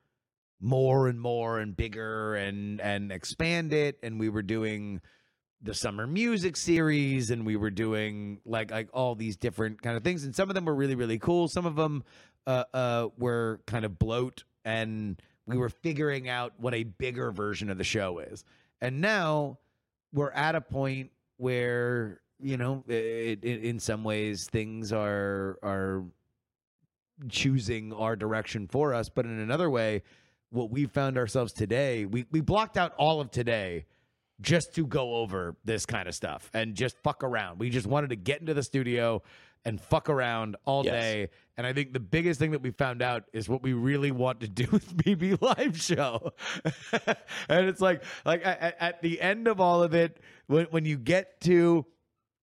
more 0.60 1.08
and 1.08 1.20
more 1.20 1.60
and 1.60 1.76
bigger 1.76 2.36
and 2.36 2.82
and 2.82 3.12
expand 3.12 3.74
it 3.74 3.98
and 4.02 4.20
we 4.20 4.30
were 4.30 4.42
doing 4.42 5.02
the 5.62 5.74
summer 5.74 6.06
music 6.06 6.56
series 6.56 7.30
and 7.32 7.46
we 7.46 7.56
were 7.56 7.70
doing 7.70 8.40
like 8.46 8.72
like 8.72 8.90
all 8.94 9.16
these 9.16 9.38
different 9.38 9.82
kind 9.82 9.98
of 9.98 10.04
things 10.04 10.24
and 10.24 10.36
some 10.36 10.50
of 10.50 10.56
them 10.56 10.66
were 10.66 10.76
really 10.76 10.96
really 10.96 11.20
cool. 11.20 11.48
Some 11.48 11.66
of 11.66 11.76
them 11.76 12.04
uh 12.46 12.64
uh 12.74 13.08
were 13.18 13.60
kind 13.68 13.86
of 13.86 14.00
bloat 14.00 14.44
and 14.66 15.22
we 15.46 15.58
were 15.58 15.70
figuring 15.70 16.28
out 16.30 16.54
what 16.58 16.74
a 16.74 16.84
bigger 16.84 17.32
version 17.32 17.70
of 17.70 17.78
the 17.78 17.84
show 17.84 18.20
is 18.20 18.44
and 18.82 19.02
now 19.02 19.58
we're 20.14 20.32
at 20.32 20.56
a 20.56 20.62
point 20.62 21.12
where 21.38 22.22
you 22.40 22.58
know 22.58 22.84
it, 22.88 23.40
it, 23.44 23.64
in 23.64 23.80
some 23.80 24.04
ways 24.04 24.48
things 24.48 24.92
are 24.92 25.58
are 25.64 26.04
choosing 27.30 27.94
our 27.94 28.16
direction 28.16 28.68
for 28.68 28.94
us. 28.94 29.10
But 29.10 29.26
in 29.26 29.40
another 29.40 29.70
way 29.70 30.04
what 30.50 30.70
we 30.70 30.86
found 30.86 31.18
ourselves 31.18 31.52
today 31.52 32.06
we 32.06 32.26
we 32.32 32.42
blocked 32.42 32.78
out 32.78 32.94
all 32.98 33.20
of 33.20 33.32
today 33.32 33.86
just 34.40 34.76
to 34.76 34.86
go 34.86 35.16
over 35.16 35.56
this 35.66 35.86
kind 35.86 36.08
of 36.08 36.14
stuff 36.14 36.50
and 36.54 36.76
just 36.76 36.98
fuck 37.04 37.24
around. 37.24 37.60
We 37.60 37.70
just 37.70 37.88
wanted 37.88 38.12
to 38.12 38.16
get 38.16 38.40
into 38.40 38.54
the 38.54 38.64
studio 38.64 39.24
and 39.68 39.80
fuck 39.80 40.10
around 40.10 40.56
all 40.66 40.84
Yes. 40.86 40.94
day 40.94 41.30
and 41.58 41.68
i 41.68 41.74
think 41.74 41.94
the 41.94 42.00
biggest 42.00 42.40
thing 42.40 42.52
that 42.52 42.62
we 42.62 42.72
found 42.72 43.02
out 43.02 43.26
is 43.34 43.48
what 43.50 43.62
we 43.62 43.74
really 43.74 44.12
want 44.12 44.40
to 44.40 44.48
do 44.64 44.68
with 44.72 44.96
bb 44.98 45.40
live 45.42 45.80
show 45.80 46.32
and 47.50 47.68
it's 47.68 47.82
like 47.82 48.04
like 48.26 48.46
at, 48.46 48.76
at 48.80 49.02
the 49.02 49.20
end 49.22 49.48
of 49.48 49.60
all 49.62 49.84
of 49.84 49.94
it 49.94 50.20
when, 50.48 50.66
when 50.68 50.86
you 50.86 50.98
get 50.98 51.40
to 51.42 51.86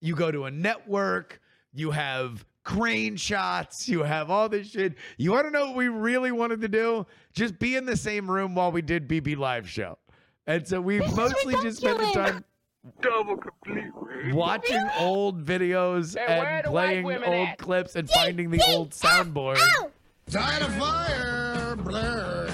you 0.00 0.14
go 0.14 0.30
to 0.30 0.44
a 0.44 0.50
network, 0.50 1.40
you 1.72 1.90
have 1.90 2.44
crane 2.62 3.16
shots, 3.16 3.88
you 3.88 4.02
have 4.02 4.30
all 4.30 4.50
this 4.50 4.68
shit. 4.68 4.96
You 5.16 5.32
want 5.32 5.46
to 5.46 5.50
know 5.50 5.68
what 5.68 5.76
we 5.76 5.88
really 5.88 6.30
wanted 6.30 6.60
to 6.60 6.68
do? 6.68 7.06
Just 7.32 7.58
be 7.58 7.74
in 7.76 7.86
the 7.86 7.96
same 7.96 8.30
room 8.30 8.54
while 8.54 8.70
we 8.70 8.82
did 8.82 9.08
BB 9.08 9.38
Live 9.38 9.66
show. 9.66 9.96
And 10.46 10.68
so 10.68 10.78
we 10.78 10.98
mostly 10.98 11.54
just 11.62 11.78
spent 11.78 11.98
the 12.00 12.12
time 12.12 12.44
watching 14.32 14.82
old 14.98 15.44
videos 15.44 16.16
and 16.18 16.64
playing 16.66 17.06
old 17.24 17.48
clips 17.58 17.96
and 17.96 18.08
finding 18.10 18.50
the 18.50 18.62
old 18.68 18.90
soundboard. 18.90 19.58
Light 20.32 20.62
a 20.62 20.70
fire, 20.70 21.76
blur. 21.76 22.50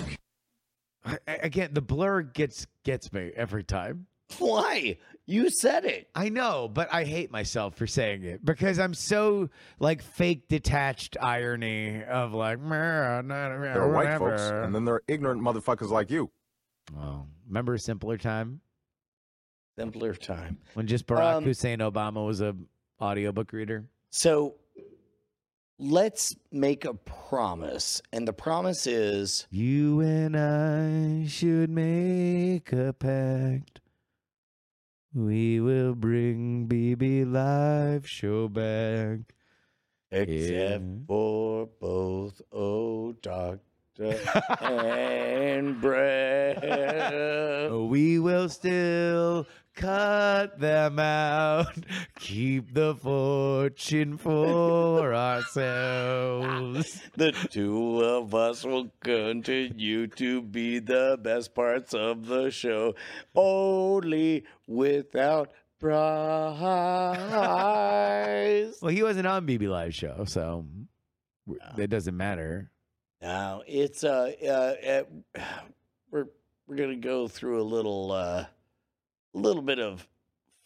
I- 1.04 1.18
I- 1.26 1.32
Again, 1.42 1.70
the 1.72 1.80
blur 1.80 2.22
gets 2.22 2.66
gets 2.84 3.12
me 3.12 3.30
every 3.34 3.64
time. 3.64 4.06
Why? 4.38 4.98
You 5.26 5.50
said 5.50 5.84
it. 5.84 6.08
I 6.14 6.28
know, 6.28 6.68
but 6.72 6.92
I 6.92 7.04
hate 7.04 7.30
myself 7.30 7.74
for 7.76 7.86
saying 7.86 8.22
it 8.24 8.44
because 8.44 8.78
I'm 8.78 8.94
so 8.94 9.48
like 9.78 10.02
fake 10.02 10.48
detached 10.48 11.16
irony 11.20 12.02
of 12.04 12.32
like 12.32 12.58
there 12.60 13.60
There 13.74 13.82
are 13.82 13.92
white 13.92 14.18
folks, 14.18 14.42
and 14.42 14.74
then 14.74 14.84
there 14.84 14.94
are 14.96 15.02
ignorant 15.08 15.40
motherfuckers 15.40 15.90
like 15.90 16.10
you. 16.10 16.30
Oh, 16.98 17.26
remember 17.46 17.74
a 17.74 17.78
simpler 17.78 18.16
time 18.18 18.60
Simpler 19.78 20.14
time. 20.14 20.58
when 20.74 20.86
just 20.86 21.06
Barack 21.06 21.36
Um, 21.36 21.44
Hussein 21.44 21.78
Obama 21.78 22.26
was 22.26 22.40
a 22.40 22.54
audiobook 23.00 23.52
reader? 23.52 23.84
So 24.10 24.56
let's 25.78 26.36
make 26.52 26.84
a 26.84 26.94
promise. 26.94 28.02
And 28.12 28.26
the 28.28 28.32
promise 28.32 28.86
is 28.86 29.46
You 29.50 30.00
and 30.00 30.36
I 30.36 31.26
should 31.26 31.70
make 31.70 32.72
a 32.72 32.92
pact. 32.92 33.80
We 35.14 35.60
will 35.60 35.94
bring 35.94 36.68
BB 36.68 37.24
Live 37.30 38.08
show 38.08 38.48
back. 38.48 39.20
except 40.12 40.50
Yeah. 40.50 40.78
for 41.06 41.66
both 41.80 42.42
oh 42.52 43.12
doctor 43.22 43.60
and 44.00 45.80
Brad. 45.80 47.70
We 47.90 48.18
will 48.18 48.48
still 48.48 49.46
cut 49.74 50.58
them 50.58 50.98
out. 50.98 51.66
Keep 52.18 52.74
the 52.74 52.94
fortune 52.94 54.16
for 54.18 55.14
ourselves. 55.28 57.00
The 57.16 57.32
two 57.50 58.00
of 58.00 58.34
us 58.34 58.64
will 58.64 58.90
continue 59.02 60.06
to 60.08 60.42
be 60.42 60.78
the 60.80 61.18
best 61.20 61.54
parts 61.54 61.94
of 61.94 62.26
the 62.26 62.50
show, 62.50 62.94
only 63.34 64.44
without 64.66 65.50
Bryce. 65.78 65.98
Well, 68.82 68.92
he 68.92 69.02
wasn't 69.02 69.26
on 69.26 69.46
BB 69.46 69.68
Live 69.68 69.94
show, 69.94 70.24
so 70.26 70.64
it 71.78 71.88
doesn't 71.88 72.16
matter. 72.16 72.70
Now 73.22 73.62
it's 73.66 74.02
uh, 74.04 74.32
uh, 75.36 75.40
we're 76.10 76.26
we're 76.66 76.76
gonna 76.76 76.96
go 76.96 77.28
through 77.28 77.60
a 77.60 77.64
little 77.64 78.12
uh, 78.12 78.46
little 79.34 79.62
bit 79.62 79.78
of 79.78 80.06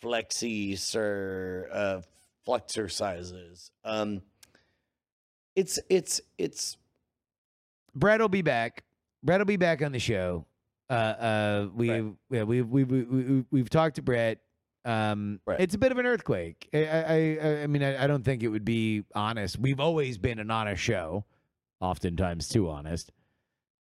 flexi 0.03 0.79
sir 0.79 1.69
uh 1.73 2.01
flexercises. 2.47 3.71
Um, 3.85 4.23
it's 5.57 5.79
it's 5.89 6.21
it's 6.39 6.77
Brett 7.95 8.21
will 8.21 8.29
be 8.29 8.43
back. 8.43 8.85
Brett 9.23 9.41
will 9.41 9.47
be 9.47 9.57
back 9.57 9.83
on 9.83 9.93
the 9.93 9.99
show. 9.99 10.47
Uh, 10.91 10.93
uh, 10.93 11.69
we 11.75 11.91
Right. 11.91 12.13
yeah, 12.31 12.43
we've 12.43 12.69
we've 12.69 12.91
we've 12.91 13.45
we've 13.51 13.71
talked 13.71 13.97
to 13.97 14.03
Brett. 14.03 14.39
Um, 14.85 15.41
Right. 15.47 15.59
it's 15.61 15.75
a 15.75 15.79
bit 15.79 15.93
of 15.93 15.99
an 15.99 16.05
earthquake. 16.07 16.69
I 16.75 16.79
I 16.87 17.39
I, 17.43 17.63
I 17.63 17.67
mean 17.67 17.83
I, 17.83 18.05
I 18.05 18.07
don't 18.07 18.23
think 18.23 18.43
it 18.43 18.49
would 18.49 18.65
be 18.67 19.05
honest. 19.15 19.59
We've 19.59 19.81
always 19.81 20.19
been 20.19 20.39
an 20.39 20.51
honest 20.51 20.83
show, 20.83 21.25
oftentimes 21.85 22.49
too 22.49 22.69
honest. 22.69 23.13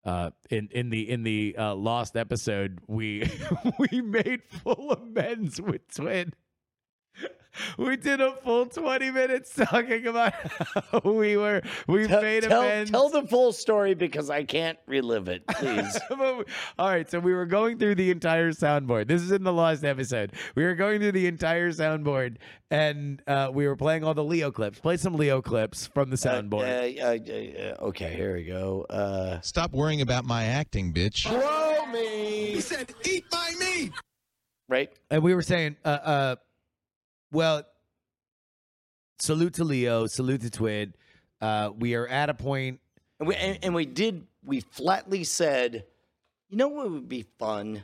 Uh, 0.04 0.30
in 0.50 0.68
in 0.70 0.90
the 0.90 1.10
in 1.10 1.24
the 1.24 1.56
uh, 1.58 1.74
lost 1.74 2.16
episode, 2.16 2.78
we 2.86 3.28
we 3.90 4.00
made 4.00 4.42
full 4.44 4.92
amends 4.92 5.60
with 5.60 5.92
Twit. 5.92 6.34
We 7.78 7.96
did 7.96 8.20
a 8.20 8.35
full 8.44 8.66
twenty 8.66 9.11
minutes 9.11 9.54
talking 9.54 10.06
about 10.06 10.35
how 10.92 11.00
we 11.00 11.38
were 11.38 11.62
we 11.87 12.06
tell, 12.06 12.20
made 12.20 12.42
tell, 12.42 12.61
amends. 12.62 12.90
tell 12.90 13.08
the 13.08 13.23
full 13.26 13.52
story 13.54 13.94
because 13.94 14.28
I 14.28 14.44
can't 14.44 14.78
relive 14.87 15.28
it, 15.28 15.46
please. 15.46 15.99
But 16.11 16.46
All 16.78 16.88
right, 16.88 17.11
so 17.11 17.18
we 17.18 17.32
were 17.32 17.46
going 17.46 17.78
through 17.78 17.94
the 17.94 18.11
entire 18.11 18.52
soundboard. 18.52 19.08
This 19.08 19.23
is 19.23 19.32
in 19.32 19.42
the 19.42 19.52
last 19.54 19.85
episode. 19.85 20.32
We 20.54 20.64
were 20.64 20.75
going 20.75 21.00
through 21.00 21.12
the 21.12 21.26
entire 21.26 21.70
soundboard, 21.73 22.37
and 22.70 23.23
uh, 23.26 23.50
we 23.52 23.66
were 23.66 23.76
playing 23.76 24.04
all 24.04 24.12
the 24.14 24.25
Leo 24.25 24.50
clips. 24.50 24.78
Play 24.78 24.99
some 24.99 25.14
Leo 25.14 25.40
clips 25.40 25.87
from 25.87 26.11
the 26.11 26.16
soundboard. 26.16 26.64
Uh, 26.64 27.02
uh, 27.02 27.06
uh, 27.08 27.73
uh, 27.85 27.88
okay, 27.88 28.14
here 28.14 28.35
we 28.35 28.44
go. 28.44 28.85
Uh, 28.90 29.40
Stop 29.40 29.73
worrying 29.73 30.02
about 30.02 30.26
my 30.26 30.44
acting, 30.44 30.92
bitch. 30.92 31.26
Blow 31.28 31.87
me. 31.87 32.52
He 32.54 32.61
said, 32.61 32.94
eat 33.06 33.25
my 33.32 33.52
meat. 33.58 33.92
right? 34.68 34.92
and 35.11 35.23
we 35.23 35.35
were 35.35 35.42
saying, 35.42 35.76
uh, 35.85 35.88
uh, 35.88 36.37
well, 37.36 37.64
salute 39.18 39.54
to 39.54 39.64
Leo, 39.64 40.06
salute 40.06 40.40
to 40.40 40.50
Twit. 40.50 40.94
Uh, 41.40 41.70
we 41.78 41.94
are 41.94 42.08
at 42.08 42.30
a. 42.30 42.78
And 43.18 43.28
we 43.28 43.34
and, 43.34 43.58
and 43.62 43.74
we 43.74 43.84
did 43.84 44.26
we 44.42 44.60
flatly 44.60 45.22
said, 45.22 45.84
you 46.48 46.56
know 46.56 46.68
what 46.68 46.90
would 46.90 47.08
be 47.08 47.26
fun 47.38 47.82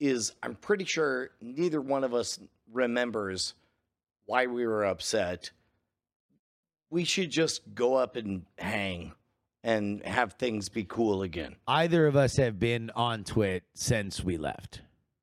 is 0.00 0.32
I'm 0.42 0.54
pretty 0.54 0.86
sure 0.86 1.30
neither 1.40 1.80
one 1.80 2.02
of 2.02 2.14
us 2.14 2.38
remembers 2.72 3.54
why 4.24 4.46
we 4.46 4.66
were 4.66 4.84
upset. 4.84 5.50
We 6.88 7.04
should 7.04 7.30
just 7.30 7.74
go 7.74 7.96
up 7.96 8.16
and 8.16 8.46
hang 8.56 9.12
and 9.62 10.02
have 10.04 10.34
things 10.34 10.68
be 10.70 10.84
cool 10.84 11.22
again. 11.22 11.56
Either 11.66 12.06
of 12.06 12.16
us 12.16 12.36
have 12.36 12.58
been 12.58 12.90
on 12.94 13.24
Twit 13.24 13.64
since 13.74 14.24
we 14.24 14.38
left. 14.38 14.80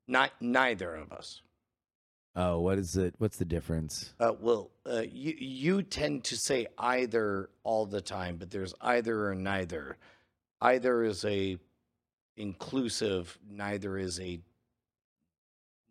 Not 0.07 0.31
neither 0.39 0.95
of 0.95 1.11
us. 1.11 1.41
Oh, 2.35 2.59
what 2.59 2.77
is 2.77 2.95
it? 2.95 3.15
What's 3.17 3.37
the 3.37 3.45
difference? 3.45 4.13
Uh, 4.19 4.33
well, 4.39 4.71
uh, 4.89 5.01
you 5.01 5.35
you 5.37 5.83
tend 5.83 6.23
to 6.25 6.37
say 6.37 6.67
either 6.77 7.49
all 7.63 7.85
the 7.85 8.01
time, 8.01 8.37
but 8.37 8.49
there's 8.51 8.73
either 8.81 9.27
or 9.27 9.35
neither. 9.35 9.97
Either 10.61 11.03
is 11.03 11.25
a 11.25 11.57
inclusive, 12.37 13.37
neither 13.49 13.97
is 13.97 14.19
a 14.19 14.39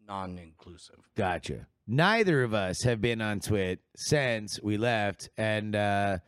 non-inclusive. 0.07 0.99
Gotcha. 1.15 1.67
Neither 1.87 2.43
of 2.43 2.55
us 2.55 2.83
have 2.85 3.01
been 3.01 3.21
on 3.21 3.41
Twit 3.41 3.81
since 3.97 4.59
we 4.63 4.79
left, 4.79 5.29
and 5.37 5.77
uh, 5.77 6.19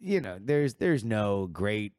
you 0.00 0.20
know, 0.20 0.38
there's 0.40 0.74
there's 0.74 1.04
no 1.04 1.48
great 1.48 1.92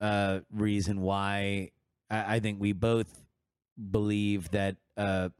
uh, 0.00 0.40
reason 0.52 1.00
why. 1.00 1.70
I, 2.10 2.36
I 2.36 2.40
think 2.40 2.60
we 2.60 2.72
both 2.72 3.06
believe 3.90 4.50
that 4.50 4.76
uh, 4.96 5.30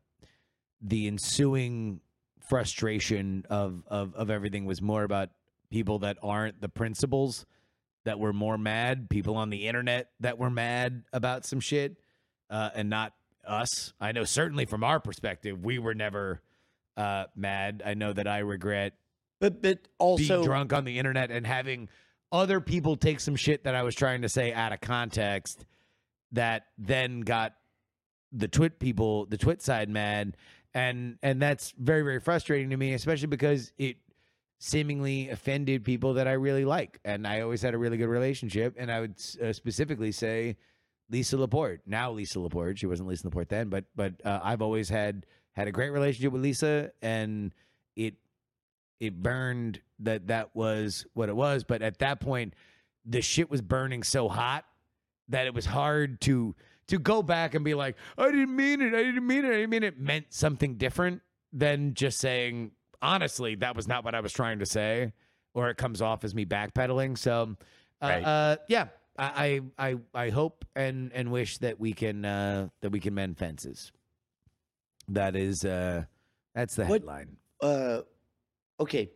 the 0.83 1.07
ensuing 1.07 2.01
frustration 2.49 3.47
of, 3.49 3.83
of 3.87 4.15
of 4.15 4.31
everything 4.31 4.67
was 4.67 4.83
more 4.83 5.05
about 5.05 5.31
people 5.71 6.01
that 6.01 6.19
aren't 6.23 6.61
the 6.61 6.69
principals 6.69 7.47
that 8.05 8.19
were 8.19 8.33
more 8.33 8.59
mad, 8.59 9.09
people 9.09 9.37
on 9.37 9.49
the 9.49 9.69
internet 9.69 10.11
that 10.21 10.37
were 10.39 10.51
mad 10.51 11.05
about 11.13 11.47
some 11.47 11.61
shit, 11.61 11.97
uh, 12.51 12.71
and 12.75 12.91
not 12.91 13.13
us. 13.47 13.93
I 14.01 14.13
know 14.13 14.25
certainly 14.25 14.67
from 14.67 14.85
our 14.85 15.01
perspective, 15.01 15.65
we 15.65 15.79
were 15.79 15.95
never 15.95 16.43
uh, 16.97 17.25
mad. 17.37 17.83
I 17.87 17.95
know 17.95 18.13
that 18.13 18.27
I 18.27 18.39
regret 18.39 18.95
But 19.41 19.63
but 19.63 19.79
also 19.99 20.37
being 20.37 20.45
drunk 20.45 20.73
on 20.73 20.85
the 20.85 20.99
internet 20.99 21.31
and 21.31 21.47
having 21.47 21.89
other 22.31 22.61
people 22.61 22.97
take 22.97 23.21
some 23.21 23.37
shit 23.37 23.65
that 23.65 23.75
I 23.75 23.83
was 23.83 23.95
trying 23.95 24.23
to 24.23 24.29
say 24.29 24.53
out 24.53 24.73
of 24.73 24.81
context 24.81 25.65
that 26.33 26.65
then 26.79 27.21
got 27.21 27.55
the 28.33 28.49
twit 28.49 28.79
people, 28.79 29.27
the 29.27 29.37
twit 29.37 29.63
side 29.63 29.89
mad. 29.89 30.37
And 30.75 31.19
and 31.23 31.41
that's 31.41 31.75
very, 31.79 32.03
very 32.03 32.21
frustrating 32.21 32.71
to 32.71 32.77
me, 32.77 32.95
especially 32.95 33.29
because 33.29 33.73
it 33.79 33.97
seemingly 34.59 35.29
offended 35.29 35.85
people 35.85 36.15
that 36.15 36.29
I 36.29 36.33
really 36.33 36.65
like. 36.65 37.01
And 37.05 37.27
I 37.27 37.41
always 37.41 37.61
had 37.61 37.75
a 37.75 37.79
really 37.79 37.97
good 37.97 38.09
relationship. 38.09 38.75
And 38.79 38.91
I 38.91 39.01
would 39.01 39.21
uh, 39.43 39.53
specifically 39.53 40.13
say 40.13 40.57
Lisa 41.11 41.37
Laporte. 41.37 41.81
Now 41.85 42.13
Lisa 42.13 42.41
Laporte. 42.41 42.79
She 42.79 42.87
wasn't 42.87 43.09
Lisa 43.09 43.27
Laporte 43.27 43.49
then, 43.49 43.69
but 43.69 43.85
but 43.95 44.15
uh, 44.25 44.41
I've 44.43 44.63
always 44.63 44.89
had 44.89 45.27
had 45.53 45.69
a 45.69 45.73
great 45.73 45.91
relationship 45.91 46.33
with 46.33 46.43
Lisa, 46.43 46.93
and 47.03 47.53
it 47.97 48.15
it 48.99 49.23
burned 49.23 49.81
that 49.99 50.29
that 50.29 50.55
was 50.55 51.07
what 51.13 51.29
it 51.29 51.37
was. 51.37 51.65
But 51.65 51.83
at 51.83 51.99
that 51.99 52.21
point, 52.21 52.55
the 53.05 53.21
shit 53.21 53.51
was 53.51 53.61
burning 53.61 54.03
so 54.03 54.29
hot 54.29 54.65
that 55.29 55.47
it 55.47 55.55
was 55.55 55.67
hard 55.67 56.21
to 56.23 56.55
to 56.89 56.99
go 56.99 57.23
back 57.23 57.55
and 57.55 57.65
be 57.65 57.75
like, 57.75 57.97
I 58.19 58.27
didn't 58.31 58.55
mean 58.55 58.81
it. 58.81 58.95
I 58.95 59.03
didn't 59.03 59.27
mean 59.27 59.45
it. 59.45 59.49
I 59.49 59.57
didn't 59.57 59.71
mean 59.71 59.83
it. 59.83 59.99
Meant 59.99 60.27
something 60.31 60.77
different 60.77 61.23
than 61.53 61.95
just 61.95 62.19
saying 62.19 62.73
honestly 63.01 63.55
that 63.57 63.75
was 63.77 63.87
not 63.89 64.05
what 64.05 64.15
I 64.15 64.21
was 64.21 64.33
trying 64.33 64.59
to 64.61 64.67
say, 64.67 65.13
or 65.55 65.71
it 65.71 65.77
comes 65.77 66.01
off 66.03 66.25
as 66.25 66.35
me 66.35 66.45
backpedaling. 66.47 67.17
So, 67.19 67.57
uh, 68.01 68.07
Right. 68.07 68.23
uh, 68.25 68.57
yeah. 68.69 68.89
I, 69.19 69.61
I 69.79 69.97
I 70.15 70.31
hope 70.31 70.65
and 70.75 71.13
and 71.13 71.31
wish 71.31 71.59
that 71.59 71.79
we 71.79 71.93
can 71.93 72.25
uh 72.25 72.69
that 72.81 72.91
we 72.91 72.99
can 72.99 73.13
mend 73.13 73.37
fences. 73.37 73.93
That 75.09 75.37
is 75.37 75.67
uh 75.67 76.05
that's 76.55 76.77
the 76.77 76.85
What- 76.87 77.03
headline. 77.03 77.37
Uh, 77.61 78.01
okay. 78.81 79.11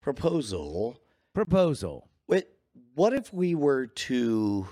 Proposal. 0.00 0.98
Proposal. 1.34 2.08
What 2.26 2.48
what 2.94 3.12
if 3.12 3.32
we 3.32 3.54
were 3.54 3.86
to 3.86 4.66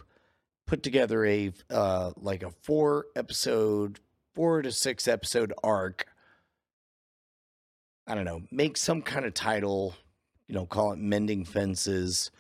put 0.69 0.85
together 0.85 1.25
a 1.27 1.53
uh 1.71 2.13
like 2.17 2.45
a 2.45 2.51
four 2.63 3.07
episode, 3.17 3.99
four 4.35 4.63
to 4.63 4.71
six 4.71 5.09
episode 5.09 5.53
arc? 5.65 6.07
I 8.07 8.15
don't 8.15 8.25
know. 8.25 8.43
Make 8.53 8.77
some 8.77 9.03
kind 9.03 9.27
of 9.27 9.35
title. 9.35 9.97
You 10.47 10.55
know, 10.55 10.67
call 10.67 10.93
it 10.93 10.99
"Mending 10.99 11.45
Fences," 11.45 12.31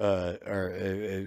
uh, 0.00 0.34
or 0.46 0.72
uh, 0.72 0.86
uh, 0.86 1.24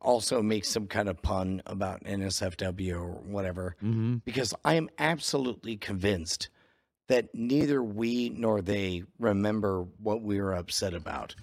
also 0.00 0.42
make 0.42 0.64
some 0.64 0.86
kind 0.86 1.08
of 1.08 1.22
pun 1.22 1.62
about 1.64 2.04
NSFW 2.04 2.94
or 2.94 3.12
whatever. 3.22 3.76
Mm-hmm. 3.82 4.16
Because 4.24 4.52
I 4.64 4.74
am 4.74 4.90
absolutely 4.98 5.76
convinced 5.76 6.48
that 7.08 7.34
neither 7.34 7.82
we 7.82 8.30
nor 8.30 8.60
they 8.60 9.04
remember 9.18 9.86
what 10.02 10.22
we 10.22 10.40
were 10.40 10.54
upset 10.54 10.92
about. 10.92 11.34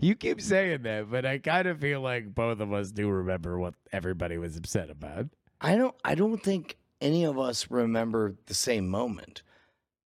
You 0.00 0.14
keep 0.14 0.40
saying 0.40 0.82
that, 0.82 1.10
but 1.10 1.24
I 1.26 1.38
kind 1.38 1.68
of 1.68 1.80
feel 1.80 2.00
like 2.00 2.34
both 2.34 2.60
of 2.60 2.72
us 2.72 2.90
do 2.90 3.08
remember 3.08 3.58
what 3.58 3.74
everybody 3.92 4.38
was 4.38 4.56
upset 4.56 4.90
about. 4.90 5.26
I 5.60 5.76
don't 5.76 5.94
I 6.04 6.14
don't 6.14 6.42
think 6.42 6.76
any 7.00 7.24
of 7.24 7.38
us 7.38 7.70
remember 7.70 8.34
the 8.46 8.54
same 8.54 8.88
moment 8.88 9.42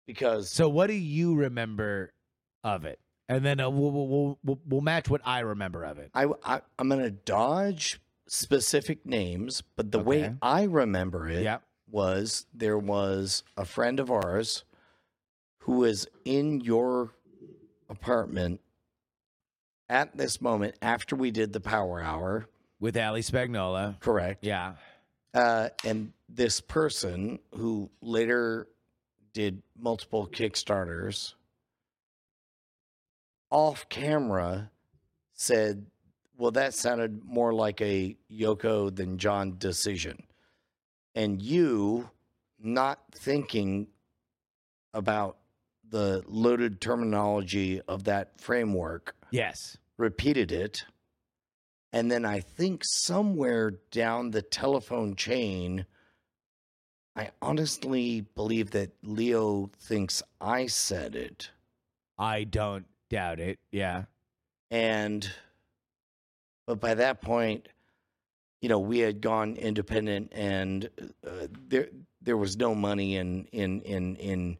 because 0.06 0.50
So, 0.50 0.68
what 0.68 0.86
do 0.88 0.94
you 0.94 1.34
remember 1.34 2.12
of 2.64 2.84
it? 2.84 2.98
And 3.28 3.44
then 3.44 3.60
uh, 3.60 3.70
we'll, 3.70 3.92
we'll 3.92 4.38
we'll 4.42 4.60
we'll 4.66 4.80
match 4.80 5.08
what 5.08 5.20
I 5.24 5.40
remember 5.40 5.84
of 5.84 5.98
it. 5.98 6.10
I, 6.14 6.26
I 6.44 6.62
am 6.78 6.88
going 6.88 7.02
to 7.02 7.10
dodge 7.10 8.00
specific 8.26 9.04
names, 9.06 9.62
but 9.76 9.92
the 9.92 9.98
way 10.00 10.32
I 10.42 10.64
remember 10.64 11.28
it 11.28 11.42
Yeah. 11.42 11.58
was 11.88 12.46
there 12.54 12.78
was 12.78 13.42
a 13.56 13.64
friend 13.64 14.00
of 14.00 14.10
ours 14.10 14.64
who 15.60 15.78
was 15.78 16.08
in 16.24 16.60
your 16.60 17.10
apartment 17.88 18.60
at 19.90 20.16
this 20.16 20.40
moment 20.40 20.76
after 20.80 21.16
we 21.16 21.30
did 21.30 21.52
the 21.52 21.60
power 21.60 22.00
hour, 22.00 22.46
With 22.78 22.96
Ali 22.96 23.20
Spagnola. 23.20 24.00
correct? 24.00 24.44
Yeah. 24.44 24.74
Uh, 25.34 25.68
and 25.84 26.12
this 26.28 26.60
person 26.60 27.40
who 27.54 27.90
later 28.00 28.68
did 29.34 29.62
multiple 29.78 30.26
Kickstarters 30.26 31.34
off 33.50 33.88
camera 33.88 34.70
said, 35.34 35.86
Well, 36.38 36.52
that 36.52 36.72
sounded 36.74 37.24
more 37.24 37.52
like 37.52 37.80
a 37.80 38.16
Yoko 38.32 38.94
than 38.94 39.18
John 39.18 39.56
decision. 39.58 40.22
And 41.14 41.42
you 41.42 42.10
not 42.58 43.00
thinking 43.12 43.88
about 44.94 45.36
the 45.88 46.22
loaded 46.26 46.80
terminology 46.80 47.80
of 47.88 48.04
that 48.04 48.40
framework 48.40 49.16
Yes. 49.32 49.76
Repeated 50.00 50.50
it. 50.50 50.84
And 51.92 52.10
then 52.10 52.24
I 52.24 52.40
think 52.40 52.82
somewhere 52.84 53.72
down 53.90 54.30
the 54.30 54.42
telephone 54.42 55.16
chain, 55.16 55.86
I 57.16 57.30
honestly 57.42 58.22
believe 58.34 58.70
that 58.70 58.92
Leo 59.02 59.70
thinks 59.78 60.22
I 60.40 60.66
said 60.66 61.16
it. 61.16 61.50
I 62.16 62.44
don't 62.44 62.86
doubt 63.08 63.40
it. 63.40 63.58
Yeah. 63.72 64.04
And, 64.70 65.28
but 66.66 66.80
by 66.80 66.94
that 66.94 67.20
point, 67.20 67.68
you 68.62 68.68
know, 68.68 68.78
we 68.78 69.00
had 69.00 69.20
gone 69.20 69.56
independent 69.56 70.32
and 70.32 70.88
uh, 71.26 71.48
there, 71.68 71.88
there 72.22 72.36
was 72.36 72.56
no 72.56 72.74
money 72.74 73.16
in, 73.16 73.46
in, 73.46 73.80
in, 73.82 74.16
in, 74.16 74.58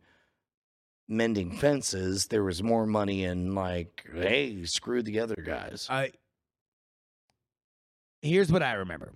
mending 1.11 1.51
fences 1.51 2.27
there 2.27 2.44
was 2.44 2.62
more 2.62 2.87
money 2.87 3.25
in 3.25 3.55
like 3.55 4.09
hey 4.14 4.64
screw 4.64 5.03
the 5.03 5.18
other 5.20 5.42
guys 5.44 5.87
I 5.90 6.12
here's 8.23 8.53
what 8.53 8.62
I 8.62 8.75
remember. 8.75 9.12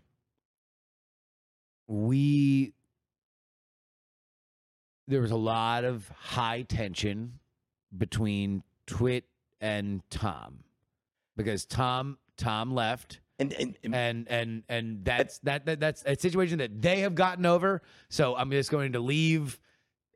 We 1.87 2.73
there 5.07 5.21
was 5.21 5.31
a 5.31 5.37
lot 5.37 5.85
of 5.85 6.09
high 6.09 6.63
tension 6.63 7.39
between 7.97 8.63
Twit 8.87 9.25
and 9.61 10.03
Tom 10.11 10.61
because 11.37 11.67
Tom 11.67 12.19
Tom 12.37 12.75
left 12.75 13.21
and, 13.39 13.53
and, 13.53 13.77
and 13.83 14.27
and 14.29 14.63
and 14.69 15.05
that's 15.05 15.39
that, 15.41 15.67
that 15.67 15.81
that's 15.81 16.03
a 16.07 16.17
situation 16.17 16.59
that 16.59 16.81
they 16.81 17.01
have 17.01 17.15
gotten 17.15 17.45
over. 17.45 17.83
So 18.09 18.35
I'm 18.35 18.51
just 18.51 18.71
going 18.71 18.93
to 18.93 19.01
leave 19.01 19.59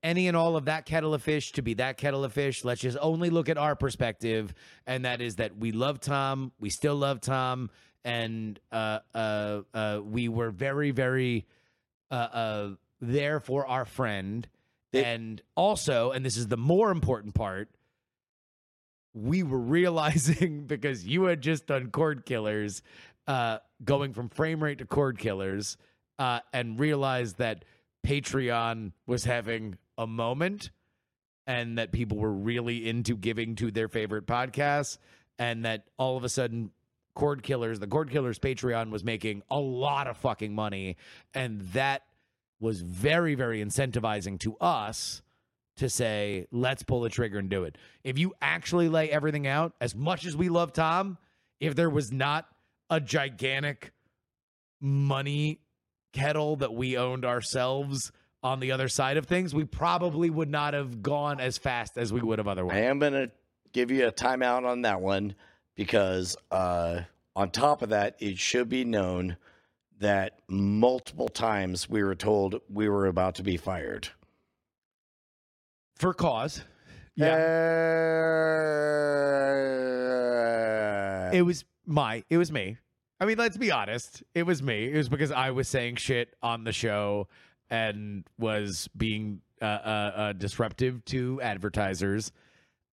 any 0.02 0.28
and 0.28 0.37
all 0.37 0.56
of 0.56 0.66
that 0.66 0.87
kettle 0.87 1.14
of 1.14 1.22
fish 1.22 1.52
to 1.52 1.62
be 1.62 1.74
that 1.74 1.96
kettle 1.96 2.24
of 2.24 2.32
fish. 2.32 2.64
Let's 2.64 2.80
just 2.80 2.98
only 3.00 3.30
look 3.30 3.48
at 3.48 3.58
our 3.58 3.74
perspective, 3.76 4.54
and 4.87 5.04
that 5.04 5.20
is 5.20 5.37
that 5.37 5.56
we 5.56 5.72
love 5.72 6.00
Tom, 6.00 6.52
we 6.61 6.70
still 6.70 6.96
love 6.96 7.20
Tom, 7.20 7.70
and 8.04 8.58
uh, 8.72 9.00
uh, 9.14 9.61
uh, 9.74 10.00
we 10.04 10.28
were 10.28 10.50
very, 10.50 10.90
very 10.90 11.46
uh, 12.11 12.14
uh, 12.14 12.70
there 13.00 13.40
for 13.40 13.66
our 13.66 13.84
friend, 13.84 14.48
They- 14.92 15.04
and 15.04 15.42
also, 15.56 16.11
and 16.12 16.24
this 16.24 16.37
is 16.37 16.46
the 16.48 16.56
more 16.56 16.90
important 16.90 17.34
part. 17.34 17.68
We 19.14 19.42
were 19.42 19.58
realizing 19.58 20.64
because 20.66 21.06
you 21.06 21.24
had 21.24 21.40
just 21.40 21.66
done 21.66 21.90
cord 21.90 22.24
killers, 22.24 22.82
uh, 23.26 23.58
going 23.84 24.12
from 24.14 24.28
frame 24.28 24.62
rate 24.62 24.78
to 24.78 24.87
cord 24.87 25.18
killers, 25.18 25.76
uh, 26.18 26.40
and 26.52 26.78
realized 26.78 27.38
that 27.38 27.64
Patreon 28.06 28.92
was 29.06 29.24
having 29.24 29.76
a 29.98 30.06
moment 30.06 30.70
and 31.46 31.76
that 31.78 31.92
people 31.92 32.16
were 32.16 32.32
really 32.32 32.88
into 32.88 33.16
giving 33.16 33.56
to 33.56 33.70
their 33.70 33.88
favorite 33.88 34.26
podcasts 34.26 34.98
and 35.38 35.64
that 35.64 35.84
all 35.98 36.16
of 36.16 36.24
a 36.24 36.28
sudden 36.28 36.70
Cord 37.14 37.42
Killers, 37.42 37.80
the 37.80 37.87
Cord 37.87 38.11
Killers 38.11 38.38
Patreon 38.38 38.90
was 38.90 39.02
making 39.02 39.42
a 39.50 39.58
lot 39.58 40.06
of 40.06 40.16
fucking 40.16 40.54
money 40.54 40.96
and 41.34 41.61
that 41.72 42.02
was 42.61 42.80
very 42.80 43.34
very 43.34 43.62
incentivizing 43.62 44.38
to 44.40 44.56
us 44.58 45.22
to 45.76 45.88
say 45.88 46.46
let's 46.50 46.82
pull 46.82 47.00
the 47.00 47.08
trigger 47.08 47.38
and 47.38 47.48
do 47.48 47.64
it. 47.64 47.76
If 48.04 48.18
you 48.18 48.34
actually 48.40 48.88
lay 48.88 49.11
everything 49.11 49.46
out 49.46 49.74
as 49.80 49.94
much 49.94 50.26
as 50.26 50.37
we 50.37 50.48
love 50.48 50.72
Tom, 50.72 51.18
if 51.61 51.74
there 51.74 51.90
was 51.90 52.12
not 52.12 52.46
a 52.90 53.00
gigantic 53.00 53.92
money 54.80 55.61
kettle 56.12 56.56
that 56.56 56.74
we 56.74 56.96
owned 56.96 57.24
ourselves 57.24 58.12
on 58.42 58.61
the 58.61 58.72
other 58.72 58.88
side 58.88 59.16
of 59.16 59.27
things, 59.27 59.55
we 59.55 59.64
probably 59.64 60.31
would 60.31 60.51
not 60.51 60.74
have 60.74 61.03
gone 61.03 61.40
as 61.40 61.59
fast 61.59 61.98
as 61.98 62.12
we 62.12 62.20
would 62.20 62.38
have 62.38 62.48
otherwise. 62.48 62.77
I 62.77 62.81
am 62.81 62.98
going 62.98 63.12
to 63.12 63.31
give 63.72 63.90
you 63.90 64.07
a 64.07 64.12
timeout 64.12 64.64
on 64.64 64.83
that 64.83 65.01
one 65.01 65.35
because 65.74 66.37
uh, 66.51 67.01
on 67.35 67.51
top 67.51 67.83
of 67.83 67.90
that, 67.90 68.16
it 68.20 68.38
should 68.38 68.68
be 68.68 68.85
known 68.85 69.37
that 70.01 70.40
multiple 70.48 71.29
times 71.29 71.88
we 71.88 72.03
were 72.03 72.14
told 72.14 72.61
we 72.72 72.88
were 72.88 73.07
about 73.07 73.35
to 73.37 73.42
be 73.42 73.57
fired. 73.57 74.09
For 75.96 76.14
cause. 76.14 76.62
Uh, 77.20 77.24
It 81.33 81.42
was 81.42 81.64
my, 81.85 82.22
it 82.31 82.38
was 82.38 82.53
me. 82.53 82.79
I 83.20 83.24
mean, 83.24 83.37
let's 83.37 83.57
be 83.57 83.72
honest. 83.72 84.22
It 84.35 84.44
was 84.44 84.62
me. 84.62 84.92
It 84.92 84.96
was 84.96 85.09
because 85.09 85.33
I 85.33 85.51
was 85.51 85.66
saying 85.68 85.96
shit 85.96 86.35
on 86.42 86.64
the 86.64 86.72
show 86.72 87.27
and 87.70 88.24
was 88.38 88.88
being 88.96 89.40
uh, 89.61 89.64
uh, 89.64 90.12
uh, 90.16 90.33
disruptive 90.35 91.04
to 91.07 91.40
advertisers. 91.42 92.33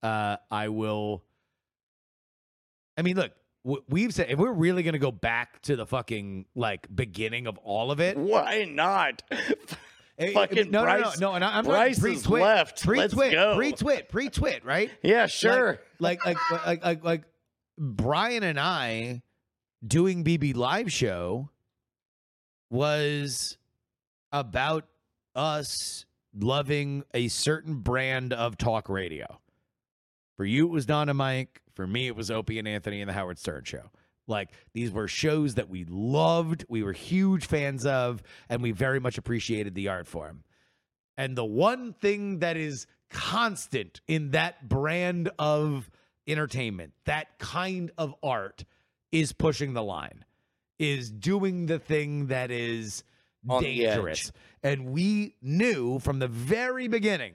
Uh, 0.04 0.38
I 0.52 0.70
will 0.70 1.24
I 2.98 3.02
mean, 3.02 3.16
look, 3.18 3.32
w- 3.64 3.84
we've 3.90 4.14
said 4.14 4.28
if 4.30 4.40
we're 4.40 4.52
really 4.54 4.84
going 4.84 4.94
to 4.94 5.00
go 5.00 5.12
back 5.12 5.62
to 5.64 5.76
the 5.76 5.86
fucking 5.86 6.46
like 6.56 6.88
beginning 6.94 7.48
of 7.48 7.58
all 7.60 7.92
of 7.92 8.00
it, 8.00 8.18
Why 8.18 8.66
not? 8.70 9.22
Fucking 10.34 10.72
no, 10.72 10.86
no, 10.86 10.96
no, 10.96 11.02
Bryce- 11.02 11.20
no, 11.20 11.34
and 11.34 11.44
I- 11.44 11.58
I'm 11.58 11.66
Bryce 11.66 11.98
not 11.98 12.02
pre-twit, 12.04 12.42
left. 12.42 12.88
Let's 12.88 13.14
pre-twit, 13.14 13.32
go. 13.34 13.56
pre-twit, 13.58 14.08
pre-twit, 14.08 14.64
right? 14.64 14.90
yeah, 15.04 15.26
sure. 15.28 15.82
Like, 16.00 16.26
like, 16.26 16.38
like, 16.50 16.66
like, 16.66 16.84
like, 16.86 17.04
like 17.04 17.24
Brian 17.78 18.44
and 18.44 18.58
I 18.58 19.24
doing 19.86 20.24
BB 20.24 20.56
Live 20.56 20.90
show 20.90 21.50
was 22.72 23.58
about 24.40 24.86
us 25.34 26.06
loving 26.38 27.04
a 27.14 27.30
certain 27.30 27.76
brand 27.76 28.34
of 28.34 28.58
talk 28.58 28.90
radio. 28.90 29.40
For 30.36 30.44
you, 30.44 30.66
it 30.66 30.72
was 30.72 30.86
Don 30.86 31.08
and 31.08 31.18
Mike. 31.18 31.62
For 31.74 31.88
me, 31.88 32.08
it 32.08 32.16
was 32.16 32.30
Opie 32.30 32.60
and 32.60 32.68
Anthony 32.68 33.02
and 33.02 33.10
the 33.10 33.14
Howard 33.14 33.40
Stern 33.40 33.64
Show. 33.64 33.90
Like 34.28 34.50
these 34.74 34.92
were 34.92 35.08
shows 35.08 35.56
that 35.56 35.70
we 35.70 35.86
loved, 35.86 36.66
we 36.68 36.84
were 36.84 36.92
huge 36.92 37.46
fans 37.46 37.86
of, 37.86 38.22
and 38.50 38.62
we 38.62 38.72
very 38.72 39.00
much 39.00 39.18
appreciated 39.18 39.76
the 39.76 39.88
art 39.88 40.08
form. 40.08 40.44
And 41.18 41.38
the 41.38 41.46
one 41.46 41.94
thing 41.94 42.40
that 42.40 42.58
is 42.58 42.88
constant 43.10 44.02
in 44.08 44.32
that 44.32 44.68
brand 44.68 45.30
of 45.40 45.90
entertainment, 46.28 46.94
that 47.06 47.40
kind 47.40 47.92
of 47.98 48.16
art, 48.22 48.66
is 49.12 49.32
pushing 49.32 49.74
the 49.74 49.84
line, 49.84 50.26
is 50.80 51.10
doing 51.10 51.68
the 51.68 51.80
thing 51.80 52.28
that 52.28 52.52
is 52.52 53.04
dangerous. 53.62 54.32
And 54.64 54.92
we 54.92 55.36
knew 55.42 56.00
from 56.00 56.20
the 56.20 56.28
very 56.28 56.88
beginning 56.88 57.34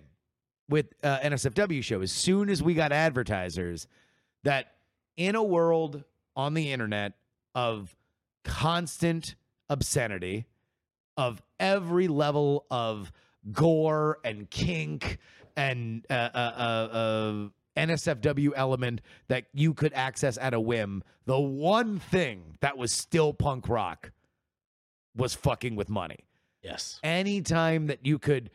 with 0.68 0.86
uh, 1.02 1.18
NSFW 1.20 1.82
show, 1.82 2.00
as 2.00 2.12
soon 2.12 2.48
as 2.48 2.62
we 2.62 2.74
got 2.74 2.92
advertisers, 2.92 3.86
that 4.44 4.74
in 5.16 5.34
a 5.34 5.42
world 5.42 6.04
on 6.36 6.54
the 6.54 6.72
internet 6.72 7.14
of 7.54 7.94
constant 8.44 9.34
obscenity, 9.68 10.46
of 11.16 11.42
every 11.58 12.08
level 12.08 12.64
of 12.70 13.12
gore 13.52 14.18
and 14.24 14.48
kink 14.50 15.18
and 15.56 16.06
uh, 16.08 16.14
uh, 16.34 16.38
uh, 16.38 16.96
uh, 16.96 17.48
NSFW 17.76 18.52
element 18.56 19.00
that 19.28 19.44
you 19.52 19.74
could 19.74 19.92
access 19.92 20.38
at 20.38 20.54
a 20.54 20.60
whim, 20.60 21.02
the 21.26 21.38
one 21.38 21.98
thing 21.98 22.56
that 22.60 22.78
was 22.78 22.92
still 22.92 23.32
punk 23.32 23.68
rock 23.68 24.12
was 25.16 25.34
fucking 25.34 25.76
with 25.76 25.88
money 25.90 26.18
yes. 26.62 27.00
anytime 27.02 27.86
that 27.88 28.04
you 28.06 28.18
could 28.18 28.50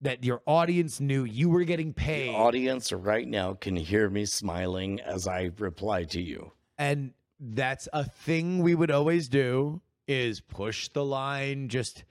that 0.00 0.22
your 0.24 0.42
audience 0.46 1.00
knew 1.00 1.24
you 1.24 1.48
were 1.48 1.64
getting 1.64 1.88
The 1.88 1.94
paid 1.94 2.34
audience 2.34 2.92
right 2.92 3.26
now 3.26 3.54
can 3.54 3.76
hear 3.76 4.10
me 4.10 4.26
smiling 4.26 5.00
as 5.00 5.26
I 5.26 5.50
reply 5.58 6.04
to 6.04 6.20
you. 6.20 6.52
and 6.78 7.12
that's 7.40 7.88
a 7.92 8.04
thing 8.04 8.60
we 8.62 8.74
would 8.74 8.90
always 8.90 9.28
do 9.28 9.80
is 10.06 10.40
push 10.40 10.88
the 10.88 11.04
line 11.04 11.68
just 11.68 12.04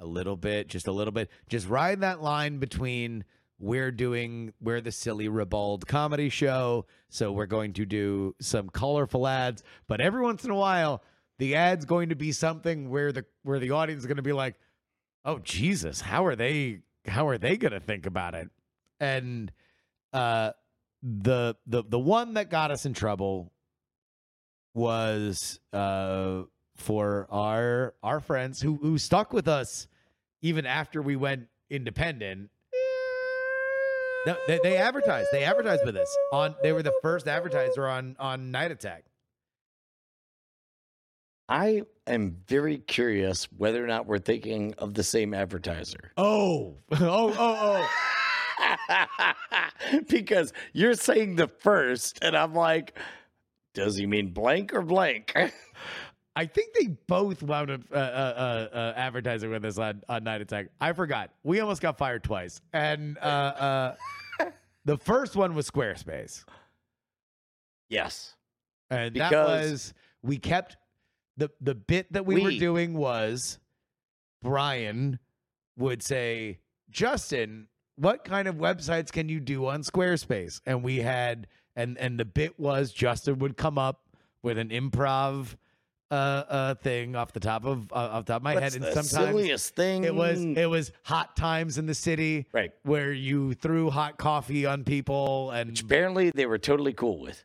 a 0.00 0.06
little 0.06 0.36
bit 0.36 0.68
just 0.68 0.86
a 0.88 0.92
little 0.92 1.12
bit 1.12 1.30
just 1.48 1.68
ride 1.68 2.00
that 2.00 2.22
line 2.22 2.58
between 2.58 3.24
we're 3.58 3.90
doing 3.90 4.52
we're 4.60 4.80
the 4.82 4.92
silly 4.92 5.28
ribald 5.28 5.86
comedy 5.86 6.28
show 6.28 6.84
so 7.08 7.32
we're 7.32 7.46
going 7.46 7.72
to 7.72 7.86
do 7.86 8.34
some 8.40 8.68
colorful 8.68 9.26
ads 9.26 9.62
but 9.86 10.00
every 10.00 10.20
once 10.20 10.44
in 10.44 10.50
a 10.50 10.54
while 10.54 11.02
the 11.38 11.56
ad's 11.56 11.84
going 11.84 12.08
to 12.08 12.16
be 12.16 12.32
something 12.32 12.90
where 12.90 13.12
the 13.12 13.24
where 13.42 13.58
the 13.58 13.70
audience 13.70 14.00
is 14.00 14.06
going 14.06 14.16
to 14.16 14.22
be 14.22 14.32
like 14.32 14.54
oh 15.24 15.38
jesus 15.38 16.00
how 16.00 16.24
are 16.24 16.36
they 16.36 16.80
how 17.08 17.28
are 17.28 17.38
they 17.38 17.56
going 17.56 17.72
to 17.72 17.80
think 17.80 18.06
about 18.06 18.34
it? 18.34 18.50
And 19.00 19.52
uh 20.12 20.52
the 21.02 21.56
the 21.66 21.84
the 21.86 21.98
one 21.98 22.34
that 22.34 22.50
got 22.50 22.70
us 22.70 22.86
in 22.86 22.94
trouble 22.94 23.52
was 24.74 25.60
uh 25.72 26.42
for 26.76 27.26
our 27.30 27.94
our 28.02 28.20
friends 28.20 28.60
who 28.60 28.76
who 28.76 28.98
stuck 28.98 29.32
with 29.32 29.48
us 29.48 29.88
even 30.42 30.66
after 30.66 31.02
we 31.02 31.16
went 31.16 31.48
independent. 31.70 32.50
No, 34.26 34.36
they, 34.48 34.58
they 34.62 34.76
advertised 34.76 35.28
they 35.32 35.44
advertised 35.44 35.84
with 35.84 35.96
us 35.96 36.16
on 36.32 36.54
they 36.62 36.72
were 36.72 36.82
the 36.82 36.94
first 37.02 37.28
advertiser 37.28 37.86
on 37.86 38.16
on 38.18 38.50
night 38.50 38.70
attack 38.70 39.04
I 41.48 41.82
am 42.06 42.38
very 42.48 42.78
curious 42.78 43.44
whether 43.56 43.82
or 43.82 43.86
not 43.86 44.06
we're 44.06 44.18
thinking 44.18 44.74
of 44.78 44.94
the 44.94 45.02
same 45.04 45.32
advertiser. 45.34 46.12
oh 46.16 46.76
oh 46.92 47.34
oh 47.38 47.86
oh 48.88 49.32
because 50.08 50.52
you're 50.72 50.94
saying 50.94 51.36
the 51.36 51.48
first, 51.48 52.18
and 52.22 52.36
I'm 52.36 52.54
like, 52.54 52.98
does 53.74 53.96
he 53.96 54.06
mean 54.06 54.32
blank 54.32 54.74
or 54.74 54.82
blank? 54.82 55.32
I 56.36 56.44
think 56.46 56.74
they 56.78 56.88
both 57.06 57.42
wound 57.42 57.70
up 57.70 57.80
uh, 57.90 57.94
uh, 57.94 57.98
uh, 57.98 58.76
uh, 58.76 58.92
advertising 58.96 59.50
with 59.50 59.64
us 59.64 59.78
on, 59.78 60.02
on 60.08 60.24
Night 60.24 60.42
Attack. 60.42 60.68
I 60.80 60.92
forgot. 60.92 61.30
We 61.44 61.60
almost 61.60 61.80
got 61.80 61.96
fired 61.96 62.24
twice. 62.24 62.60
And 62.74 63.16
uh, 63.18 63.94
uh, 64.40 64.44
the 64.84 64.98
first 64.98 65.34
one 65.34 65.54
was 65.54 65.70
Squarespace. 65.70 66.44
yes. 67.88 68.34
And 68.90 69.14
that 69.16 69.30
Because- 69.30 69.70
was, 69.70 69.94
we 70.22 70.36
kept, 70.38 70.76
the, 71.36 71.50
the 71.60 71.74
bit 71.74 72.12
that 72.12 72.26
we, 72.26 72.42
were 72.42 72.50
doing 72.50 72.94
was 72.94 73.58
Brian 74.42 75.18
would 75.76 76.02
say, 76.02 76.58
Justin, 76.90 77.68
what 77.96 78.24
kind 78.24 78.48
of 78.48 78.56
websites 78.56 79.10
can 79.10 79.28
you 79.28 79.40
do 79.40 79.66
on 79.66 79.82
Squarespace? 79.82 80.60
And 80.66 80.82
we 80.82 80.98
had, 80.98 81.46
and, 81.74 81.98
and 81.98 82.18
the 82.18 82.24
bit 82.24 82.58
was 82.58 82.92
Justin 82.92 83.38
would 83.40 83.56
come 83.56 83.78
up 83.78 84.02
with 84.42 84.58
an 84.58 84.68
improv 84.68 85.56
uh, 86.08 86.14
uh 86.14 86.74
thing 86.76 87.16
off 87.16 87.32
the 87.32 87.40
top 87.40 87.64
of 87.64 87.90
uh, 87.90 87.96
off 87.96 88.26
the 88.26 88.32
top 88.32 88.36
of 88.36 88.44
my 88.44 88.54
What's 88.54 88.74
head, 88.74 88.74
and 88.80 88.84
the 88.84 89.02
sometimes 89.02 89.28
silliest 89.32 89.74
thing? 89.74 90.04
it 90.04 90.14
was 90.14 90.40
it 90.40 90.70
was 90.70 90.92
hot 91.02 91.34
times 91.34 91.78
in 91.78 91.86
the 91.86 91.94
city, 91.94 92.46
right. 92.52 92.70
where 92.84 93.12
you 93.12 93.54
threw 93.54 93.90
hot 93.90 94.16
coffee 94.16 94.66
on 94.66 94.84
people, 94.84 95.50
and 95.50 95.70
Which 95.70 95.82
apparently 95.82 96.30
they 96.30 96.46
were 96.46 96.58
totally 96.58 96.92
cool 96.92 97.18
with. 97.18 97.44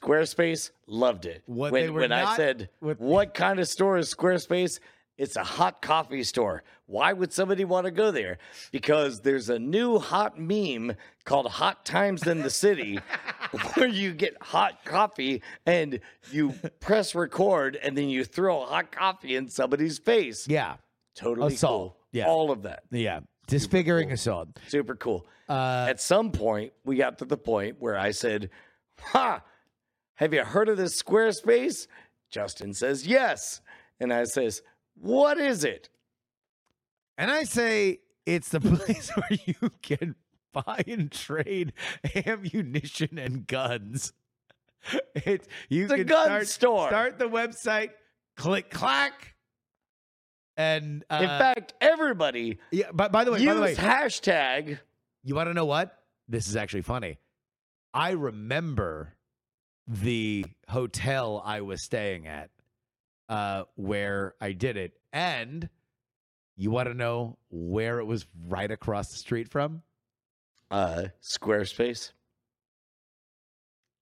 Squarespace 0.00 0.70
loved 0.86 1.26
it. 1.26 1.42
What 1.46 1.72
when 1.72 1.94
when 1.94 2.12
I 2.12 2.36
said, 2.36 2.68
what- 2.80 3.00
"What 3.00 3.34
kind 3.34 3.58
of 3.60 3.68
store 3.68 3.96
is 3.98 4.12
Squarespace?" 4.14 4.78
It's 5.18 5.36
a 5.36 5.44
hot 5.44 5.80
coffee 5.80 6.22
store. 6.24 6.62
Why 6.84 7.14
would 7.14 7.32
somebody 7.32 7.64
want 7.64 7.86
to 7.86 7.90
go 7.90 8.10
there? 8.10 8.36
Because 8.70 9.20
there's 9.22 9.48
a 9.48 9.58
new 9.58 9.98
hot 9.98 10.38
meme 10.38 10.94
called 11.24 11.46
Hot 11.52 11.86
Times 11.86 12.26
in 12.26 12.42
the 12.42 12.50
City 12.50 12.98
where 13.74 13.88
you 13.88 14.12
get 14.12 14.36
hot 14.42 14.84
coffee 14.84 15.42
and 15.64 16.00
you 16.30 16.50
press 16.80 17.14
record 17.14 17.76
and 17.82 17.96
then 17.96 18.10
you 18.10 18.24
throw 18.24 18.66
hot 18.66 18.92
coffee 18.92 19.36
in 19.36 19.48
somebody's 19.48 19.98
face. 19.98 20.46
yeah, 20.48 20.76
Totally 21.14 21.54
Assault. 21.54 21.92
cool. 21.94 21.96
Yeah. 22.12 22.26
All 22.26 22.50
of 22.50 22.62
that. 22.64 22.82
yeah, 22.90 23.20
disfiguring 23.46 24.08
cool. 24.08 24.14
assault. 24.14 24.48
Super 24.68 24.94
cool. 24.96 25.26
Uh, 25.48 25.86
At 25.88 25.98
some 25.98 26.30
point, 26.30 26.74
we 26.84 26.96
got 26.96 27.18
to 27.20 27.24
the 27.24 27.38
point 27.38 27.76
where 27.80 27.96
I 27.96 28.10
said, 28.10 28.50
Ha, 29.00 29.40
have 30.16 30.34
you 30.34 30.44
heard 30.44 30.68
of 30.68 30.76
this 30.76 31.00
Squarespace? 31.02 31.86
Justin 32.30 32.74
says, 32.74 33.06
Yes. 33.06 33.60
And 34.00 34.12
I 34.12 34.24
says, 34.24 34.62
What 34.94 35.38
is 35.38 35.64
it? 35.64 35.88
and 37.18 37.30
I 37.30 37.44
say 37.44 38.00
it's 38.26 38.50
the 38.50 38.60
place 38.60 39.10
where 39.16 39.38
you 39.46 39.70
can 39.80 40.16
buy 40.52 40.82
and 40.86 41.10
trade 41.10 41.72
ammunition 42.26 43.18
and 43.18 43.46
guns. 43.46 44.12
It's 45.16 45.48
you 45.68 45.88
The 45.88 45.96
can 45.98 46.06
gun 46.06 46.26
start, 46.26 46.46
store. 46.48 46.88
Start 46.88 47.18
the 47.18 47.28
website, 47.28 47.90
click 48.36 48.70
clack, 48.70 49.34
and 50.56 51.04
uh, 51.10 51.18
In 51.22 51.28
fact, 51.28 51.74
everybody 51.80 52.58
yeah. 52.70 52.92
By, 52.92 53.08
by 53.08 53.24
the 53.24 53.32
way, 53.32 53.44
by 53.44 53.54
the 53.54 53.60
way, 53.62 53.70
use 53.70 53.78
hashtag. 53.78 54.78
You 55.24 55.34
want 55.34 55.48
to 55.48 55.54
know 55.54 55.64
what? 55.64 55.98
This 56.28 56.46
is 56.46 56.54
actually 56.54 56.82
funny. 56.82 57.18
I 57.92 58.10
remember 58.10 59.15
the 59.86 60.44
hotel 60.68 61.42
I 61.44 61.60
was 61.60 61.82
staying 61.82 62.26
at 62.26 62.50
uh, 63.28 63.64
where 63.74 64.34
I 64.40 64.52
did 64.52 64.76
it. 64.76 64.94
And 65.12 65.68
you 66.56 66.70
want 66.70 66.88
to 66.88 66.94
know 66.94 67.38
where 67.50 67.98
it 67.98 68.04
was 68.04 68.26
right 68.48 68.70
across 68.70 69.10
the 69.10 69.16
street 69.18 69.48
from? 69.48 69.82
Uh, 70.70 71.04
Squarespace. 71.22 72.12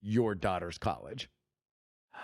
Your 0.01 0.35
daughter's 0.35 0.77
college. 0.77 1.29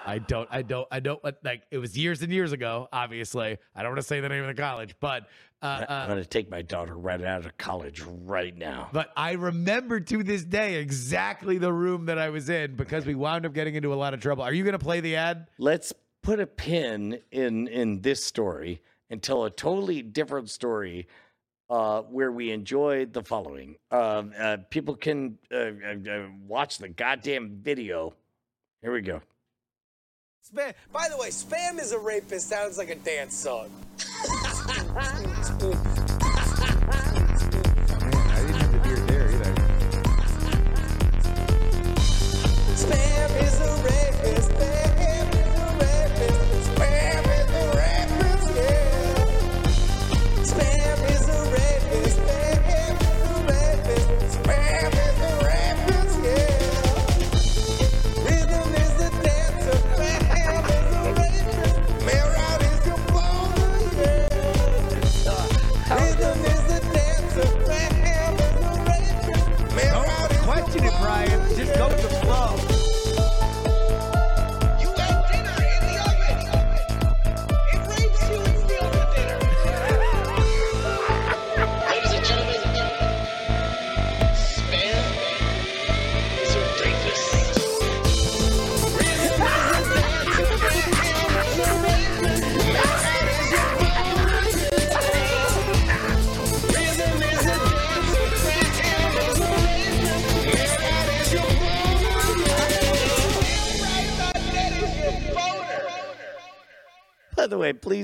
I 0.05 0.19
don't, 0.19 0.47
I 0.51 0.61
don't, 0.61 0.87
I 0.91 0.99
don't 0.99 1.23
like 1.43 1.63
it 1.71 1.77
was 1.77 1.97
years 1.97 2.21
and 2.21 2.31
years 2.31 2.51
ago, 2.51 2.87
obviously. 2.91 3.57
I 3.75 3.81
don't 3.81 3.91
want 3.91 4.01
to 4.01 4.07
say 4.07 4.19
the 4.19 4.29
name 4.29 4.43
of 4.43 4.55
the 4.55 4.61
college, 4.61 4.95
but 4.99 5.27
uh, 5.61 5.85
I'm 5.87 6.03
uh, 6.03 6.07
going 6.07 6.23
to 6.23 6.25
take 6.27 6.49
my 6.49 6.61
daughter 6.61 6.95
right 6.95 7.21
out 7.21 7.45
of 7.45 7.57
college 7.57 8.01
right 8.01 8.55
now. 8.57 8.89
But 8.91 9.11
I 9.15 9.33
remember 9.33 9.99
to 9.99 10.23
this 10.23 10.43
day 10.43 10.75
exactly 10.75 11.57
the 11.57 11.71
room 11.71 12.05
that 12.07 12.17
I 12.17 12.29
was 12.29 12.49
in 12.49 12.75
because 12.75 13.05
we 13.05 13.15
wound 13.15 13.45
up 13.45 13.53
getting 13.53 13.75
into 13.75 13.93
a 13.93 13.95
lot 13.95 14.13
of 14.13 14.21
trouble. 14.21 14.43
Are 14.43 14.53
you 14.53 14.63
going 14.63 14.73
to 14.73 14.79
play 14.79 14.99
the 15.01 15.15
ad? 15.15 15.47
Let's 15.57 15.93
put 16.23 16.39
a 16.39 16.47
pin 16.47 17.19
in 17.31 17.67
in 17.67 18.01
this 18.01 18.23
story 18.23 18.81
and 19.09 19.21
tell 19.21 19.45
a 19.45 19.51
totally 19.51 20.01
different 20.01 20.49
story 20.49 21.07
uh, 21.69 22.01
where 22.01 22.31
we 22.31 22.51
enjoyed 22.51 23.13
the 23.13 23.23
following. 23.23 23.75
Uh, 23.91 24.23
uh, 24.37 24.57
people 24.69 24.95
can 24.95 25.37
uh, 25.51 25.57
uh, 25.57 26.27
watch 26.47 26.77
the 26.77 26.89
goddamn 26.89 27.59
video. 27.61 28.13
Here 28.81 28.91
we 28.91 29.01
go. 29.01 29.21
Spam. 30.43 30.73
By 30.91 31.07
the 31.07 31.17
way, 31.17 31.29
spam 31.29 31.79
is 31.79 31.91
a 31.91 31.99
rapist 31.99 32.49
sounds 32.49 32.77
like 32.77 32.89
a 32.89 32.95
dance 32.95 33.35
song. 33.35 33.69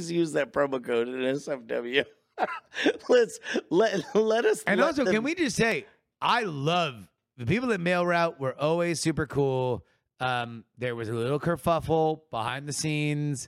please 0.07 0.17
use 0.17 0.31
that 0.33 0.53
promo 0.53 0.83
code 0.83 1.07
NSFW. 1.07 2.05
Let's 3.09 3.39
let 3.69 4.03
let 4.15 4.45
us. 4.45 4.63
And 4.67 4.79
let 4.79 4.87
also, 4.87 5.03
them- 5.03 5.13
can 5.15 5.23
we 5.23 5.35
just 5.35 5.55
say, 5.55 5.85
I 6.21 6.43
love 6.43 7.07
the 7.37 7.45
people 7.45 7.71
at 7.73 7.79
Mail 7.79 8.05
Route 8.05 8.39
were 8.39 8.59
always 8.59 8.99
super 8.99 9.25
cool. 9.25 9.85
Um, 10.19 10.63
there 10.77 10.95
was 10.95 11.09
a 11.09 11.13
little 11.13 11.39
kerfuffle 11.39 12.21
behind 12.31 12.67
the 12.67 12.73
scenes. 12.73 13.47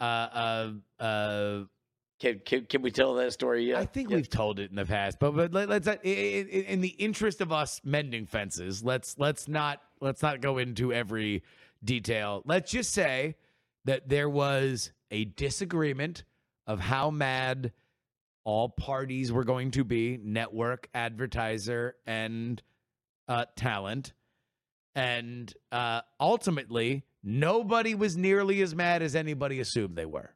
Uh, 0.00 0.04
uh, 0.98 1.02
uh, 1.02 1.64
Can, 2.18 2.40
can, 2.44 2.64
can 2.66 2.82
we 2.82 2.90
tell 2.90 3.14
that 3.14 3.32
story 3.32 3.64
yet? 3.68 3.78
I 3.78 3.84
think 3.86 4.10
Yeah. 4.10 4.16
we've 4.16 4.28
told 4.28 4.58
it 4.58 4.70
in 4.70 4.76
the 4.76 4.84
past, 4.86 5.18
but 5.18 5.32
but 5.32 5.52
let, 5.52 5.68
let's 5.68 5.86
not- 5.86 5.98
i- 6.04 6.08
i- 6.08 6.46
i- 6.50 6.64
in 6.68 6.80
the 6.80 6.94
interest 6.98 7.40
of 7.42 7.52
us 7.52 7.80
mending 7.84 8.24
fences, 8.26 8.82
let's 8.82 9.18
let's 9.18 9.48
not 9.48 9.80
let's 10.00 10.22
not 10.22 10.40
go 10.40 10.56
into 10.58 10.92
every 10.92 11.42
detail. 11.84 12.42
Let's 12.46 12.70
just 12.70 12.92
say 12.92 13.36
that 13.84 14.08
there 14.08 14.28
was 14.30 14.92
a 15.10 15.24
disagreement 15.24 16.24
of 16.66 16.80
how 16.80 17.10
mad 17.10 17.72
all 18.44 18.68
parties 18.68 19.32
were 19.32 19.44
going 19.44 19.70
to 19.72 19.84
be 19.84 20.18
network 20.22 20.88
advertiser 20.94 21.96
and 22.06 22.62
uh, 23.28 23.44
talent. 23.56 24.12
And 24.94 25.52
uh, 25.70 26.00
ultimately 26.18 27.04
nobody 27.22 27.94
was 27.94 28.16
nearly 28.16 28.62
as 28.62 28.74
mad 28.74 29.02
as 29.02 29.14
anybody 29.14 29.60
assumed 29.60 29.96
they 29.96 30.06
were. 30.06 30.34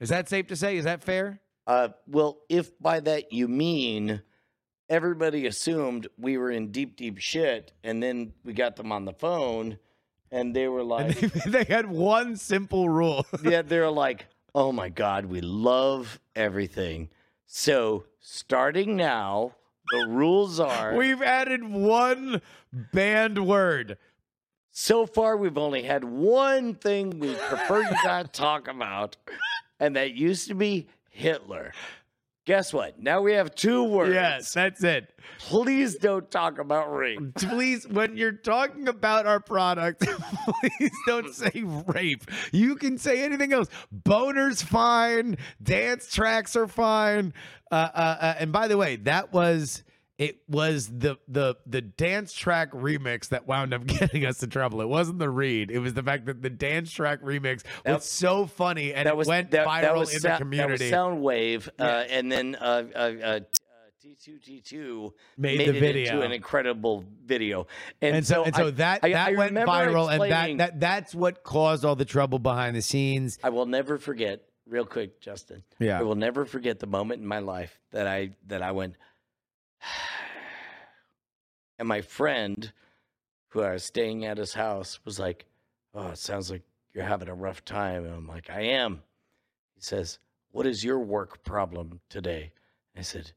Is 0.00 0.08
that 0.08 0.28
safe 0.28 0.48
to 0.48 0.56
say? 0.56 0.76
Is 0.76 0.84
that 0.84 1.02
fair? 1.02 1.40
Uh, 1.66 1.88
well, 2.06 2.38
if 2.48 2.78
by 2.78 3.00
that 3.00 3.32
you 3.32 3.48
mean 3.48 4.22
everybody 4.88 5.46
assumed 5.46 6.08
we 6.18 6.36
were 6.36 6.50
in 6.50 6.70
deep, 6.70 6.96
deep 6.96 7.16
shit, 7.18 7.72
and 7.82 8.02
then 8.02 8.32
we 8.44 8.52
got 8.52 8.76
them 8.76 8.92
on 8.92 9.04
the 9.04 9.12
phone, 9.12 9.78
and 10.34 10.54
they 10.54 10.66
were 10.66 10.82
like, 10.82 11.16
they, 11.16 11.28
they 11.50 11.64
had 11.64 11.86
one 11.88 12.36
simple 12.36 12.88
rule. 12.88 13.24
yeah, 13.44 13.62
they're 13.62 13.90
like, 14.04 14.26
oh 14.54 14.72
my 14.72 14.88
god, 14.88 15.26
we 15.26 15.40
love 15.40 16.18
everything. 16.34 17.08
So 17.46 18.04
starting 18.20 18.96
now, 18.96 19.52
the 19.92 20.08
rules 20.08 20.58
are. 20.58 20.96
We've 20.96 21.22
added 21.22 21.62
one 21.62 22.42
banned 22.72 23.46
word. 23.46 23.96
so 24.72 25.06
far, 25.06 25.36
we've 25.36 25.56
only 25.56 25.82
had 25.82 26.02
one 26.02 26.74
thing 26.74 27.20
we 27.20 27.34
prefer 27.34 27.82
you 27.82 27.96
not 28.04 28.32
talk 28.32 28.66
about, 28.66 29.16
and 29.78 29.94
that 29.94 30.14
used 30.14 30.48
to 30.48 30.54
be 30.54 30.88
Hitler. 31.10 31.72
Guess 32.44 32.74
what? 32.74 33.00
Now 33.00 33.22
we 33.22 33.32
have 33.32 33.54
two 33.54 33.84
words. 33.84 34.12
Yes, 34.12 34.52
that's 34.52 34.84
it. 34.84 35.18
Please 35.38 35.96
don't 35.96 36.30
talk 36.30 36.58
about 36.58 36.94
rape. 36.94 37.18
Please, 37.36 37.88
when 37.88 38.18
you're 38.18 38.32
talking 38.32 38.86
about 38.86 39.24
our 39.24 39.40
product, 39.40 40.00
please 40.60 40.92
don't 41.06 41.34
say 41.34 41.62
rape. 41.86 42.24
You 42.52 42.76
can 42.76 42.98
say 42.98 43.24
anything 43.24 43.54
else. 43.54 43.68
Boners 43.94 44.62
fine. 44.62 45.38
Dance 45.62 46.12
tracks 46.12 46.54
are 46.54 46.68
fine. 46.68 47.32
Uh, 47.70 47.88
uh, 47.94 48.16
uh, 48.20 48.34
and 48.38 48.52
by 48.52 48.68
the 48.68 48.76
way, 48.76 48.96
that 48.96 49.32
was 49.32 49.82
it 50.18 50.38
was 50.48 50.86
the 50.88 51.16
the 51.26 51.56
the 51.66 51.80
dance 51.80 52.32
track 52.32 52.70
remix 52.72 53.28
that 53.30 53.46
wound 53.48 53.74
up 53.74 53.84
getting 53.86 54.24
us 54.24 54.42
in 54.42 54.50
trouble. 54.50 54.80
It 54.80 54.88
wasn't 54.88 55.18
the 55.18 55.30
read. 55.30 55.70
It 55.70 55.80
was 55.80 55.94
the 55.94 56.02
fact 56.02 56.26
that 56.26 56.40
the 56.42 56.50
dance 56.50 56.92
track 56.92 57.20
remix 57.22 57.62
That- 57.84 57.94
was 57.96 58.04
so 58.04 58.46
funny 58.46 58.92
and 58.94 59.06
that 59.06 59.12
it 59.14 59.16
was 59.16 59.26
went 59.28 59.50
that, 59.50 59.66
viral 59.66 59.80
that 59.82 59.96
was 59.96 60.14
in 60.14 60.20
sou- 60.20 60.28
the 60.28 60.36
community. 60.36 60.90
That 60.90 61.02
was 61.10 61.18
Soundwave, 61.18 61.68
uh, 61.78 61.82
and 61.82 62.30
then 62.30 62.54
uh, 62.60 62.84
uh, 62.94 62.98
uh, 62.98 63.40
T 64.00 64.16
two 64.22 64.38
T 64.38 64.60
two 64.60 65.14
Made 65.36 65.58
made 65.58 65.68
the 65.70 65.76
it 65.76 65.80
video. 65.80 66.12
into 66.14 66.26
an 66.26 66.32
incredible 66.32 67.04
video, 67.24 67.66
and, 68.02 68.16
and 68.16 68.26
so, 68.26 68.44
and 68.44 68.54
so 68.54 68.68
I- 68.68 68.70
that 68.72 69.00
I- 69.02 69.08
that 69.10 69.28
I 69.28 69.32
went 69.34 69.54
viral, 69.54 70.12
and 70.12 70.30
that, 70.30 70.58
that 70.58 70.80
that's 70.80 71.14
what 71.14 71.42
caused 71.42 71.84
all 71.84 71.96
the 71.96 72.04
trouble 72.04 72.38
behind 72.38 72.76
the 72.76 72.82
scenes. 72.82 73.38
I 73.42 73.48
will 73.50 73.66
never 73.66 73.98
forget. 73.98 74.42
Real 74.66 74.86
quick, 74.86 75.20
Justin. 75.20 75.62
Yeah. 75.78 75.98
I 75.98 76.02
will 76.04 76.14
never 76.14 76.46
forget 76.46 76.78
the 76.78 76.86
moment 76.86 77.20
in 77.20 77.26
my 77.26 77.40
life 77.40 77.78
that 77.90 78.06
I 78.06 78.30
that 78.46 78.62
I 78.62 78.72
went. 78.72 78.94
And 81.78 81.88
my 81.88 82.02
friend, 82.02 82.72
who 83.48 83.62
I 83.62 83.72
was 83.72 83.84
staying 83.84 84.24
at 84.24 84.38
his 84.38 84.54
house, 84.54 85.00
was 85.04 85.18
like, 85.18 85.46
"Oh, 85.92 86.10
it 86.10 86.18
sounds 86.18 86.48
like 86.48 86.62
you're 86.92 87.04
having 87.04 87.28
a 87.28 87.34
rough 87.34 87.64
time." 87.64 88.04
And 88.04 88.14
I'm 88.14 88.28
like, 88.28 88.48
"I 88.48 88.60
am." 88.60 89.02
He 89.74 89.80
says, 89.80 90.20
"What 90.52 90.66
is 90.66 90.84
your 90.84 91.00
work 91.00 91.42
problem 91.42 92.00
today?" 92.08 92.52
I 92.96 93.02
said, 93.02 93.32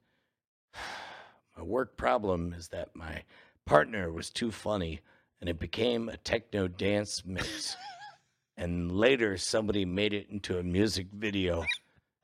"My 1.57 1.63
work 1.63 1.97
problem 1.97 2.53
is 2.53 2.67
that 2.67 2.95
my 2.95 3.23
partner 3.65 4.11
was 4.11 4.29
too 4.29 4.51
funny, 4.51 5.01
and 5.41 5.49
it 5.49 5.57
became 5.57 6.07
a 6.07 6.17
techno 6.17 6.67
dance 6.67 7.25
mix." 7.25 7.75
and 8.57 8.91
later 8.91 9.37
somebody 9.37 9.83
made 9.83 10.13
it 10.13 10.29
into 10.29 10.59
a 10.59 10.63
music 10.63 11.07
video 11.11 11.65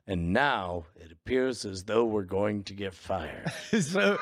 and 0.07 0.33
now 0.33 0.85
it 0.95 1.11
appears 1.11 1.65
as 1.65 1.83
though 1.83 2.05
we're 2.05 2.23
going 2.23 2.63
to 2.63 2.73
get 2.73 2.93
fired 2.93 3.51
so, 3.81 4.17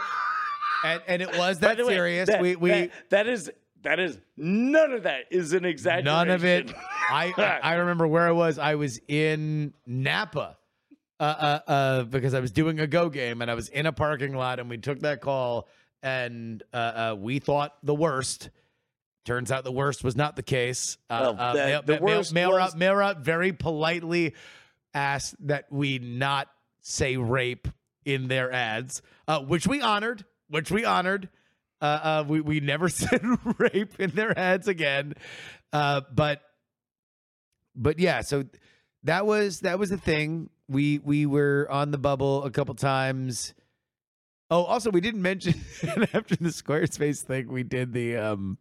and 0.84 1.02
and 1.08 1.22
it 1.22 1.38
was 1.38 1.60
that 1.60 1.78
way, 1.78 1.94
serious. 1.94 2.28
that- 2.30 2.42
we 2.42 2.56
we 2.56 2.70
that- 2.70 2.92
that 3.10 3.28
is 3.28 3.52
that 3.84 4.00
is 4.00 4.20
none 4.38 4.92
of 4.92 5.04
that 5.04 5.22
is 5.32 5.54
an 5.54 5.66
exaggeration 5.66 6.06
none 6.06 6.30
of 6.30 6.46
it. 6.46 6.72
I 7.10 7.34
I 7.38 7.60
I 7.64 7.74
remember 7.76 8.06
where 8.08 8.28
I 8.28 8.32
was. 8.32 8.60
I 8.60 8.76
was 8.76 9.00
in 9.08 9.74
Napa. 9.88 10.58
Uh, 11.20 11.24
uh, 11.68 11.72
uh, 11.72 12.04
because 12.06 12.34
I 12.34 12.40
was 12.40 12.50
doing 12.50 12.80
a 12.80 12.88
go 12.88 13.08
game 13.08 13.44
and 13.44 13.52
I 13.52 13.54
was 13.54 13.70
in 13.70 13.86
a 13.86 13.92
parking 13.92 14.34
lot 14.36 14.60
and 14.60 14.68
we 14.72 14.80
took 14.80 15.02
that 15.02 15.22
call 15.22 15.68
and 16.02 16.64
uh, 16.74 16.78
uh, 16.78 17.16
we 17.20 17.38
thought 17.38 17.76
the 17.84 17.94
worst. 17.94 18.50
Turns 19.24 19.52
out 19.52 19.64
the 19.64 19.72
worst 19.72 20.04
was 20.04 20.16
not 20.16 20.36
the 20.36 20.42
case. 20.42 20.98
Uh, 21.12 21.20
Well, 21.22 21.36
uh, 21.40 21.54
the- 21.54 21.60
mail, 21.60 21.82
the 21.84 21.94
mail- 21.94 22.02
worst 22.18 22.34
mail, 22.34 22.50
was- 22.50 22.58
route, 22.58 22.78
mail 22.78 22.96
route 22.96 23.20
very 23.20 23.54
politely 23.54 24.34
asked 24.94 25.36
that 25.48 25.66
we 25.72 26.00
not 26.00 26.48
say 26.82 27.18
rape 27.18 27.68
in 28.06 28.28
their 28.28 28.52
ads, 28.52 29.02
uh, 29.28 29.40
which 29.42 29.68
we 29.68 29.82
honored. 29.82 30.26
Which 30.50 30.72
we 30.72 30.84
honored. 30.84 31.30
Uh, 31.82 31.86
uh, 31.86 32.26
we 32.28 32.42
we 32.42 32.60
never 32.60 32.90
said 32.90 33.22
rape 33.58 34.00
in 34.00 34.12
their 34.12 34.38
ads 34.38 34.68
again. 34.68 35.14
Uh, 35.72 36.02
but 36.14 36.42
but 37.76 38.00
yeah, 38.00 38.22
so 38.22 38.46
that 39.04 39.26
was 39.26 39.62
that 39.62 39.80
was 39.80 39.90
the 39.90 39.98
thing. 39.98 40.50
We 40.68 41.00
we 41.00 41.26
were 41.26 41.68
on 41.70 41.92
the 41.92 41.98
bubble 41.98 42.44
a 42.44 42.52
couple 42.52 42.76
times. 42.76 43.54
Oh, 44.50 44.64
also 44.64 44.92
we 44.92 45.00
didn't 45.00 45.22
mention 45.22 45.54
after 46.14 46.36
the 46.36 46.50
Squarespace 46.50 47.22
thing, 47.22 47.48
we 47.48 47.64
did 47.64 47.94
the 47.94 48.18
um 48.18 48.58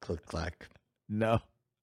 click 0.00 0.24
clack 0.24 0.68
no. 1.10 1.40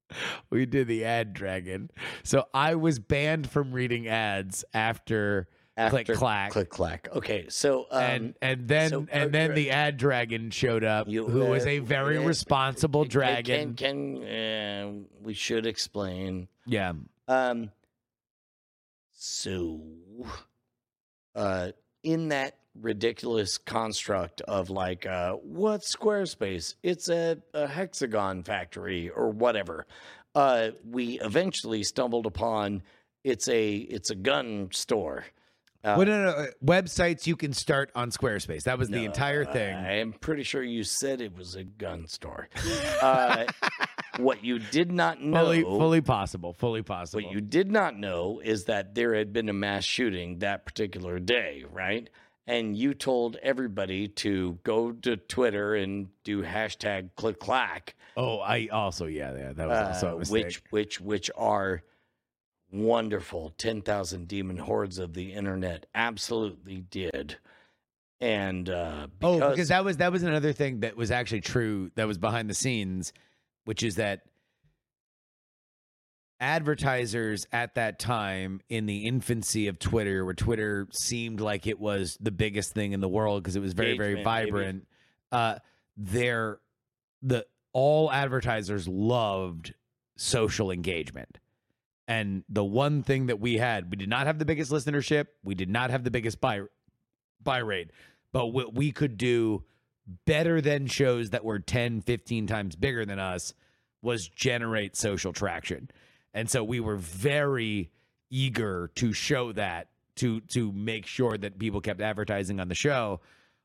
We 0.50 0.65
did 0.65 0.88
the 0.88 1.04
ad 1.06 1.34
dragon. 1.34 1.89
So 2.24 2.46
I 2.54 2.76
was 2.76 3.00
banned 3.00 3.50
from 3.50 3.72
reading 3.72 4.08
ads 4.08 4.63
after 4.74 5.50
After 5.76 6.04
click 6.04 6.17
clack. 6.17 6.52
Click 6.52 6.70
clack. 6.70 7.10
Okay, 7.13 7.46
so 7.50 7.86
um, 7.91 8.02
and 8.02 8.34
and 8.41 8.67
then 8.67 8.89
so, 8.89 9.08
and 9.12 9.30
uh, 9.30 9.38
then 9.38 9.52
uh, 9.52 9.56
the 9.56 9.72
ad 9.72 9.98
dragon 9.98 10.50
showed 10.50 10.84
up, 10.84 11.08
You, 11.08 11.28
who 11.28 11.46
was 11.46 11.65
uh, 11.65 11.70
a 11.70 11.80
very 11.80 12.17
uh, 12.17 12.22
responsible 12.22 13.04
can- 13.04 13.12
dragon. 13.12 13.74
Can, 13.76 14.17
can 14.17 14.24
uh, 14.24 14.91
we 15.22 15.34
should 15.34 15.65
explain? 15.67 16.48
yeah, 16.65 16.93
Um. 17.28 17.72
So, 19.20 19.82
uh, 21.36 21.72
in 22.04 22.30
that 22.30 22.56
ridiculous 22.82 23.58
construct 23.58 24.42
of 24.42 24.70
like, 24.70 25.06
uh, 25.06 25.34
what's 25.34 25.96
Squarespace? 25.96 26.76
It's 26.84 27.10
a, 27.10 27.38
a 27.54 27.68
hexagon 27.68 28.44
factory 28.44 29.10
or 29.10 29.30
whatever. 29.30 29.86
Uh, 30.36 30.70
we 30.88 31.20
eventually 31.20 31.84
stumbled 31.84 32.26
upon 32.26 32.84
it's 33.24 33.50
a 33.50 33.76
it's 33.76 34.10
a 34.10 34.16
gun 34.16 34.70
store. 34.72 35.26
Uh, 35.84 35.96
well, 35.98 36.08
no, 36.08 36.24
no, 36.24 36.30
uh, 36.30 36.48
websites 36.66 37.28
you 37.28 37.36
can 37.36 37.54
start 37.54 37.92
on 37.96 38.10
Squarespace. 38.10 38.63
That 38.63 38.78
was 38.78 38.90
the 38.90 39.06
entire 39.06 39.46
thing. 39.46 39.76
I 39.76 40.00
am 40.00 40.12
pretty 40.12 40.44
sure 40.44 40.63
you 40.63 40.84
said 40.84 41.22
it 41.22 41.38
was 41.38 41.56
a 41.56 41.63
gun 41.63 42.08
store. 42.08 42.50
uh, 43.02 43.46
what 44.18 44.44
you 44.44 44.60
did 44.60 44.92
not 44.92 45.22
know, 45.22 45.44
fully, 45.44 45.62
fully 45.62 46.02
possible. 46.02 46.54
Fully 46.54 46.82
possible. 46.82 47.24
what 47.24 47.32
you 47.32 47.42
did 47.42 47.72
not 47.72 47.98
know 47.98 48.42
is 48.44 48.66
that 48.66 48.96
there 48.96 49.13
had 49.13 49.32
been 49.32 49.50
a 49.50 49.54
mass 49.54 49.86
shooting 49.86 50.40
that 50.40 50.66
particular 50.66 51.20
day, 51.20 51.63
right? 51.72 52.10
And 52.48 52.78
you 52.78 52.94
told 52.94 53.36
everybody 53.44 54.08
to 54.08 54.58
go 54.64 54.94
to 54.94 55.18
Twitter 55.18 55.76
and 55.76 56.08
do 56.24 56.44
hashtag 56.44 57.10
click 57.18 57.40
clack, 57.40 57.96
oh, 58.16 58.40
I 58.40 58.68
also 58.72 59.06
yeah, 59.06 59.36
yeah 59.36 59.54
that 59.54 59.68
was 59.68 59.88
also 59.96 60.08
a 60.08 60.16
uh, 60.16 60.20
mistake. 60.20 60.46
which 60.46 60.64
which 60.70 61.02
which 61.02 61.32
are 61.36 61.84
wonderful. 62.72 63.54
Ten 63.58 63.82
thousand 63.82 64.28
demon 64.28 64.58
hordes 64.58 64.98
of 64.98 65.14
the 65.14 65.34
internet 65.34 65.86
absolutely 65.94 66.86
did. 66.90 67.38
And 68.20 68.70
uh, 68.70 69.08
oh, 69.22 69.50
because 69.50 69.68
that 69.68 69.84
was 69.86 69.98
that 69.98 70.12
was 70.12 70.24
another 70.24 70.54
thing 70.54 70.80
that 70.80 70.96
was 70.96 71.12
actually 71.12 71.42
true. 71.42 71.92
That 71.96 72.08
was 72.08 72.18
behind 72.18 72.50
the 72.50 72.56
scenes, 72.56 73.14
which 73.66 73.84
is 73.84 73.96
that 73.96 74.22
advertisers 76.39 77.45
at 77.52 77.76
that 77.76 78.00
time 78.00 78.62
in 78.69 78.86
the 78.86 79.06
infancy 79.06 79.67
of 79.67 79.80
Twitter, 79.80 80.23
where 80.23 80.34
Twitter 80.34 80.88
seemed 80.91 81.39
like 81.39 81.67
it 81.67 81.80
was 81.80 82.17
the 82.19 82.32
biggest 82.32 82.73
thing 82.73 82.93
in 82.93 83.00
the 83.00 83.10
world 83.10 83.43
because 83.43 83.56
it 83.56 83.62
was 83.62 83.73
very, 83.73 83.97
very 83.97 84.19
Engagement, 84.19 84.26
vibrant. 84.26 84.88
Uh, 85.32 85.56
there, 85.95 86.60
the 87.21 87.45
all 87.73 88.12
advertisers 88.12 88.88
loved 88.88 89.73
social 90.15 90.71
engagement. 90.71 91.39
And 92.08 92.43
the 92.47 92.63
one 92.63 93.04
thing 93.04 93.26
that 93.28 93.39
we 93.39 93.58
had, 93.58 93.91
we 93.91 93.97
did 93.97 94.10
not 94.10 94.28
have 94.28 94.39
the 94.39 94.45
biggest 94.45 94.71
listenership. 94.71 95.26
We 95.43 95.56
did 95.56 95.69
not 95.69 95.89
have 95.89 96.04
the 96.04 96.12
biggest 96.12 96.39
buy 96.39 96.62
buy 97.43 97.60
rate, 97.60 97.91
but 98.32 98.47
what 98.47 98.73
we 98.73 98.91
could 98.91 99.17
do 99.17 99.63
better 100.26 100.62
than 100.62 100.88
shows 100.88 101.32
that 101.32 101.43
were 101.43 101.60
10, 101.60 102.02
15 102.02 102.47
times 102.47 102.76
bigger 102.76 103.06
than 103.06 103.19
us 103.19 103.54
was 104.02 104.28
generate 104.30 104.95
social 104.95 105.34
traction. 105.34 105.89
And 106.34 106.50
so 106.50 106.63
we 106.63 106.80
were 106.80 106.98
very 106.98 107.90
eager 108.30 108.92
to 108.96 109.13
show 109.13 109.52
that 109.54 109.88
to 110.18 110.42
to 110.42 110.72
make 110.72 111.06
sure 111.06 111.38
that 111.38 111.60
people 111.60 111.82
kept 111.82 112.02
advertising 112.02 112.60
on 112.60 112.68
the 112.68 112.76
show. 112.76 113.22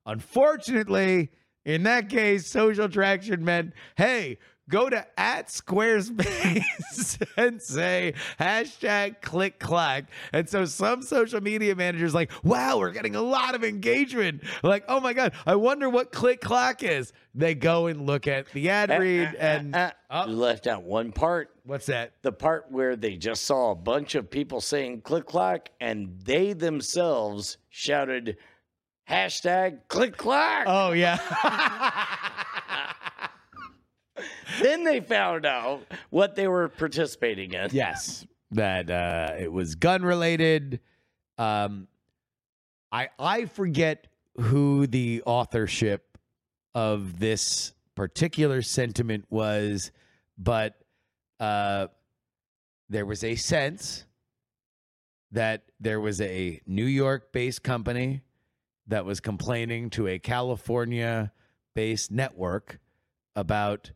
Unfortunately, 0.07 1.31
in 1.65 1.83
that 1.85 2.09
case, 2.09 2.47
social 2.47 2.89
traction 2.89 3.45
meant, 3.45 3.73
hey, 3.97 4.39
go 4.69 4.89
to 4.89 5.07
at 5.19 5.49
Squarespace 5.49 7.27
and 7.37 7.61
say 7.61 8.15
hashtag 8.41 9.21
click 9.21 9.59
clack. 9.59 10.05
And 10.33 10.49
so 10.49 10.65
some 10.65 11.03
social 11.03 11.41
media 11.41 11.75
managers 11.75 12.15
like, 12.15 12.31
wow, 12.43 12.79
we're 12.79 12.91
getting 12.91 13.17
a 13.17 13.23
lot 13.23 13.55
of 13.55 13.65
engagement. 13.65 14.43
Like, 14.63 14.85
oh 14.89 15.01
my 15.01 15.13
God, 15.13 15.33
I 15.47 15.57
wonder 15.57 15.89
what 15.89 16.13
click 16.13 16.41
clack 16.41 16.83
is. 16.83 17.13
They 17.35 17.55
go 17.55 17.87
and 17.87 18.07
look 18.07 18.27
at 18.27 18.51
the 18.53 18.69
ad 18.69 18.91
Uh, 18.91 18.99
read 18.99 19.29
uh, 19.29 19.39
and 19.39 19.75
uh, 19.75 19.91
oh. 20.11 20.27
you 20.27 20.35
left 20.35 20.67
out 20.67 20.83
one 20.83 21.13
part. 21.13 21.51
what's 21.65 21.87
that? 21.87 22.13
the 22.23 22.33
part 22.33 22.71
where 22.71 22.95
they 22.97 23.17
just 23.17 23.45
saw 23.45 23.71
a 23.71 23.75
bunch 23.75 24.15
of 24.15 24.31
people 24.31 24.61
saying 24.61 25.01
click 25.01 25.27
clack 25.27 25.71
and 25.81 26.21
they 26.25 26.53
themselves 26.53 27.57
shouted 27.71 28.37
hashtag 29.09 29.81
click 29.89 30.17
clack. 30.17 30.67
Oh 30.69 30.93
yeah. 30.93 31.19
then 34.61 34.85
they 34.85 35.01
found 35.01 35.47
out 35.47 35.83
what 36.11 36.35
they 36.35 36.49
were 36.49 36.69
participating 36.69 37.55
in. 37.55 37.71
yes, 37.73 38.27
that 38.51 38.91
uh, 38.91 39.35
it 39.39 39.53
was 39.53 39.75
gun 39.75 40.03
related. 40.03 40.81
Um, 41.39 41.89
I 42.91 43.09
I 43.19 43.47
forget 43.47 44.07
who 44.37 44.87
the 44.87 45.23
authorship 45.25 46.19
of 46.75 47.19
this 47.19 47.73
particular 47.95 48.63
sentiment 48.63 49.27
was, 49.31 49.93
but 50.39 50.75
uh, 51.41 51.89
there 52.89 53.07
was 53.07 53.25
a 53.25 53.35
sense 53.35 54.05
that 55.33 55.63
there 55.81 56.01
was 56.01 56.21
a 56.21 56.61
New 56.67 56.85
York 56.85 57.33
based 57.33 57.63
company 57.63 58.23
that 58.87 59.05
was 59.05 59.21
complaining 59.21 59.91
to 59.91 60.07
a 60.07 60.19
California 60.19 61.33
based 61.75 62.11
network 62.11 62.79
about 63.35 63.93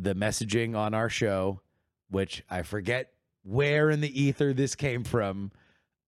the 0.00 0.14
messaging 0.14 0.76
on 0.76 0.94
our 0.94 1.08
show, 1.08 1.60
which 2.08 2.42
I 2.48 2.62
forget 2.62 3.12
where 3.42 3.90
in 3.90 4.00
the 4.00 4.22
ether 4.22 4.52
this 4.52 4.74
came 4.74 5.04
from. 5.04 5.52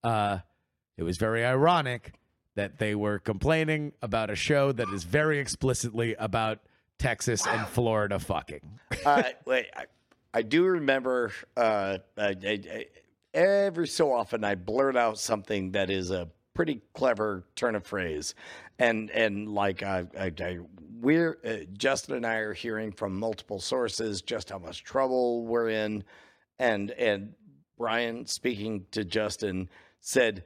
Uh, 0.02 0.38
it 0.96 1.02
was 1.02 1.18
very 1.18 1.44
ironic 1.44 2.14
that 2.54 2.78
they 2.78 2.94
were 2.94 3.18
complaining 3.18 3.92
about 4.02 4.30
a 4.30 4.34
show 4.34 4.72
that 4.72 4.88
is 4.90 5.04
very 5.04 5.38
explicitly 5.38 6.14
about 6.16 6.60
Texas 6.98 7.46
and 7.46 7.66
Florida 7.68 8.18
fucking. 8.18 8.78
uh, 9.06 9.22
wait, 9.46 9.66
I, 9.74 9.86
I 10.34 10.42
do 10.42 10.64
remember 10.64 11.32
uh, 11.56 11.98
I, 12.16 12.36
I, 12.44 12.86
every 13.34 13.88
so 13.88 14.12
often 14.12 14.44
I 14.44 14.54
blurt 14.54 14.96
out 14.96 15.18
something 15.18 15.72
that 15.72 15.90
is 15.90 16.10
a 16.10 16.28
pretty 16.54 16.82
clever 16.94 17.44
turn 17.56 17.74
of 17.74 17.86
phrase, 17.86 18.34
and 18.78 19.10
and 19.10 19.48
like 19.48 19.82
I, 19.82 20.06
I, 20.18 20.32
I 20.40 20.58
we're 21.00 21.38
uh, 21.44 21.64
Justin 21.76 22.16
and 22.16 22.26
I 22.26 22.36
are 22.36 22.54
hearing 22.54 22.92
from 22.92 23.18
multiple 23.18 23.58
sources 23.58 24.22
just 24.22 24.50
how 24.50 24.58
much 24.58 24.84
trouble 24.84 25.46
we're 25.46 25.68
in, 25.68 26.04
and 26.58 26.90
and 26.92 27.34
Brian 27.76 28.26
speaking 28.26 28.86
to 28.92 29.04
Justin 29.04 29.68
said, 30.00 30.44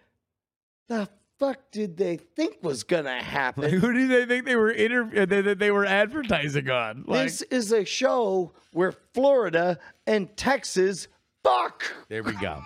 "The 0.88 1.08
fuck 1.38 1.70
did 1.70 1.96
they 1.96 2.16
think 2.16 2.62
was 2.62 2.84
gonna 2.84 3.22
happen?" 3.22 3.70
Who 3.70 3.92
do 3.92 4.08
they 4.08 4.24
think 4.24 4.46
they 4.46 4.56
were 4.56 4.70
inter- 4.70 5.26
they, 5.26 5.54
they 5.54 5.70
were 5.70 5.84
advertising 5.86 6.70
on? 6.70 7.04
Like, 7.06 7.24
This 7.24 7.42
is 7.42 7.72
a 7.72 7.84
show 7.84 8.52
where 8.72 8.92
Florida 9.12 9.78
and 10.06 10.34
Texas 10.36 11.08
fuck. 11.44 11.84
There 12.08 12.22
we 12.22 12.32
go. 12.32 12.62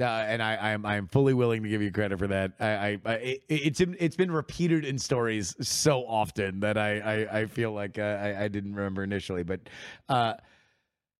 Uh, 0.00 0.04
and 0.04 0.42
I, 0.42 0.72
I'm 0.72 0.86
I'm 0.86 1.06
fully 1.06 1.34
willing 1.34 1.62
to 1.64 1.68
give 1.68 1.82
you 1.82 1.92
credit 1.92 2.18
for 2.18 2.26
that. 2.28 2.52
I, 2.58 2.66
I, 2.66 2.98
I 3.04 3.12
it, 3.14 3.44
it's 3.48 3.80
it's 3.80 4.16
been 4.16 4.30
repeated 4.30 4.86
in 4.86 4.98
stories 4.98 5.54
so 5.60 6.06
often 6.06 6.60
that 6.60 6.78
I 6.78 6.98
I, 7.00 7.40
I 7.40 7.46
feel 7.46 7.72
like 7.72 7.98
uh, 7.98 8.02
I, 8.02 8.44
I 8.44 8.48
didn't 8.48 8.74
remember 8.74 9.02
initially. 9.02 9.42
But 9.42 9.60
uh, 10.08 10.34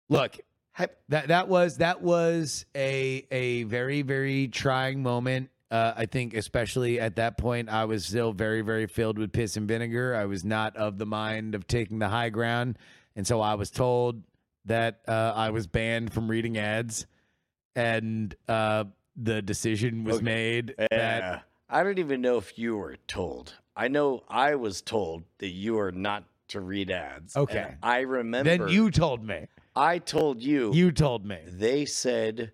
look, 0.08 0.38
that 0.78 1.28
that 1.28 1.48
was 1.48 1.78
that 1.78 2.00
was 2.00 2.64
a 2.74 3.26
a 3.30 3.64
very 3.64 4.00
very 4.00 4.48
trying 4.48 5.02
moment. 5.02 5.50
Uh, 5.70 5.92
I 5.94 6.06
think 6.06 6.32
especially 6.32 6.98
at 6.98 7.16
that 7.16 7.36
point, 7.36 7.68
I 7.68 7.84
was 7.84 8.06
still 8.06 8.32
very 8.32 8.62
very 8.62 8.86
filled 8.86 9.18
with 9.18 9.32
piss 9.32 9.58
and 9.58 9.68
vinegar. 9.68 10.14
I 10.14 10.24
was 10.24 10.44
not 10.44 10.76
of 10.78 10.96
the 10.96 11.06
mind 11.06 11.54
of 11.54 11.66
taking 11.66 11.98
the 11.98 12.08
high 12.08 12.30
ground, 12.30 12.78
and 13.16 13.26
so 13.26 13.42
I 13.42 13.54
was 13.54 13.70
told 13.70 14.22
that 14.64 15.00
uh, 15.06 15.32
I 15.36 15.50
was 15.50 15.66
banned 15.66 16.14
from 16.14 16.30
reading 16.30 16.56
ads 16.56 17.06
and 17.76 18.34
uh, 18.48 18.84
the 19.16 19.42
decision 19.42 20.04
was 20.04 20.16
Okay. 20.16 20.24
made 20.24 20.74
Yeah. 20.78 20.86
that 20.90 21.44
I 21.68 21.82
don't 21.82 21.98
even 21.98 22.20
know 22.20 22.36
if 22.36 22.58
you 22.58 22.76
were 22.76 22.96
told. 23.06 23.54
I 23.74 23.88
know 23.88 24.24
I 24.28 24.54
was 24.56 24.82
told 24.82 25.24
that 25.38 25.48
you 25.48 25.78
are 25.78 25.92
not 25.92 26.24
to 26.48 26.60
read 26.60 26.90
ads. 26.90 27.34
Okay. 27.36 27.60
And 27.68 27.76
I 27.82 28.00
remember. 28.00 28.58
then 28.58 28.68
you 28.68 28.90
told 28.90 29.24
me. 29.24 29.46
I 29.74 29.98
told 29.98 30.42
you. 30.42 30.72
You 30.74 30.92
told 30.92 31.24
me. 31.24 31.38
They 31.46 31.86
said 31.86 32.52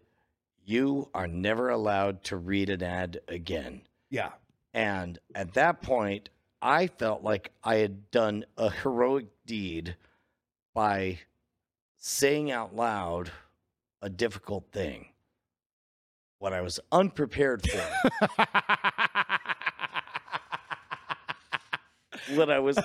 you 0.65 1.09
are 1.15 1.27
never 1.27 1.71
allowed 1.71 2.23
to 2.25 2.37
read 2.37 2.71
an 2.71 2.83
ad 2.85 3.21
again. 3.27 3.81
Yeah. 4.11 4.31
And 4.73 5.19
at 5.35 5.55
that 5.55 5.83
point, 5.83 6.29
I 6.63 6.87
felt 6.87 7.25
like 7.25 7.51
I 7.65 7.77
had 7.77 8.11
done 8.13 8.45
a 8.57 8.71
heroic 8.71 9.27
deed 9.47 9.97
by 10.75 11.19
saying 11.97 12.53
out 12.53 12.77
loud 12.77 13.33
a 14.01 14.09
difficult 14.09 14.67
thing. 14.71 15.08
What 16.39 16.53
I 16.53 16.61
was 16.61 16.79
unprepared 16.93 17.63
for. 17.69 17.81
what 22.35 22.51
I 22.51 22.59
was 22.61 22.79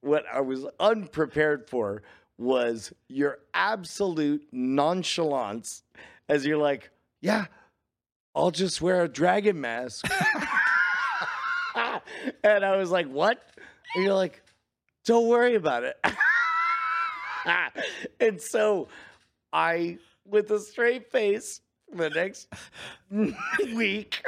what 0.00 0.24
I 0.32 0.40
was 0.40 0.64
unprepared 0.80 1.68
for 1.68 2.02
was 2.38 2.92
your 3.08 3.38
absolute 3.54 4.46
nonchalance 4.52 5.82
as 6.28 6.44
you're 6.46 6.58
like, 6.58 6.90
yeah, 7.20 7.46
I'll 8.34 8.50
just 8.50 8.82
wear 8.82 9.02
a 9.02 9.08
dragon 9.08 9.60
mask. 9.60 10.06
and 12.44 12.64
I 12.64 12.76
was 12.76 12.90
like, 12.90 13.08
what? 13.08 13.42
And 13.94 14.04
you're 14.04 14.14
like, 14.14 14.42
don't 15.04 15.28
worry 15.28 15.54
about 15.54 15.84
it. 15.84 15.96
and 18.20 18.40
so 18.40 18.88
I, 19.52 19.98
with 20.26 20.50
a 20.50 20.60
straight 20.60 21.10
face, 21.10 21.60
the 21.92 22.10
next 22.10 22.48
week, 23.74 24.22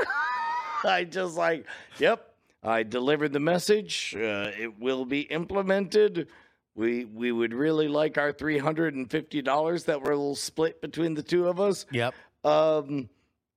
I 0.85 1.05
just 1.05 1.37
like, 1.37 1.67
yep, 1.99 2.35
I 2.63 2.83
delivered 2.83 3.33
the 3.33 3.41
message. 3.41 4.15
Uh, 4.17 4.51
it 4.59 4.79
will 4.79 5.05
be 5.05 5.23
implemented. 5.23 6.29
We 6.75 7.05
we 7.05 7.33
would 7.33 7.53
really 7.53 7.89
like 7.89 8.19
our 8.19 8.33
three 8.33 8.59
hundred 8.59 8.95
and 8.95 9.11
fifty 9.11 9.43
dollars 9.43 9.85
that 9.85 10.03
will 10.03 10.35
split 10.35 10.81
between 10.81 11.15
the 11.15 11.23
two 11.23 11.49
of 11.49 11.61
us. 11.61 11.87
Yep. 11.91 12.15
Um, 12.45 13.09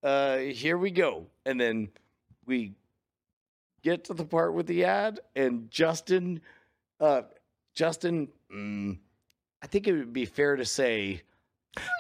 uh, 0.04 0.38
here 0.38 0.78
we 0.78 0.92
go, 0.92 1.28
and 1.46 1.60
then 1.60 1.90
we 2.46 2.74
get 3.84 4.06
to 4.06 4.14
the 4.14 4.26
part 4.26 4.54
with 4.54 4.66
the 4.68 4.86
ad, 4.86 5.20
and 5.36 5.70
Justin, 5.70 6.42
uh, 7.00 7.22
Justin, 7.76 8.28
mm, 8.54 8.98
I 9.62 9.68
think 9.68 9.88
it 9.88 9.94
would 9.94 10.14
be 10.14 10.26
fair 10.26 10.56
to 10.56 10.66
say 10.66 11.22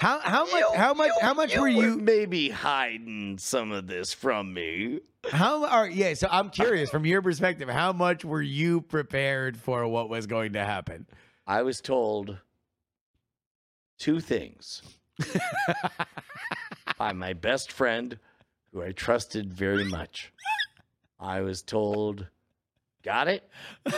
How 0.01 0.19
how 0.19 0.45
much 0.45 0.63
how 0.75 0.93
much 0.93 1.11
how 1.21 1.33
much 1.33 1.57
were 1.57 1.67
you 1.67 1.97
maybe 1.97 2.49
hiding 2.49 3.37
some 3.37 3.71
of 3.71 3.87
this 3.87 4.13
from 4.13 4.53
me? 4.53 4.99
how 5.29 5.65
are 5.65 5.87
yeah, 5.87 6.13
so 6.13 6.27
I'm 6.31 6.49
curious 6.49 6.89
from 6.89 7.05
your 7.05 7.21
perspective, 7.21 7.69
how 7.69 7.93
much 7.93 8.25
were 8.25 8.41
you 8.41 8.81
prepared 8.81 9.55
for 9.55 9.87
what 9.87 10.09
was 10.09 10.27
going 10.27 10.53
to 10.53 10.65
happen? 10.65 11.05
I 11.45 11.61
was 11.61 11.81
told 11.81 12.37
two 13.97 14.19
things 14.19 14.81
by 16.97 17.13
my 17.13 17.33
best 17.33 17.71
friend, 17.71 18.17
who 18.71 18.81
I 18.81 18.91
trusted 18.91 19.53
very 19.53 19.85
much. 19.85 20.33
I 21.19 21.41
was 21.41 21.61
told, 21.61 22.27
got 23.03 23.27
it? 23.27 23.47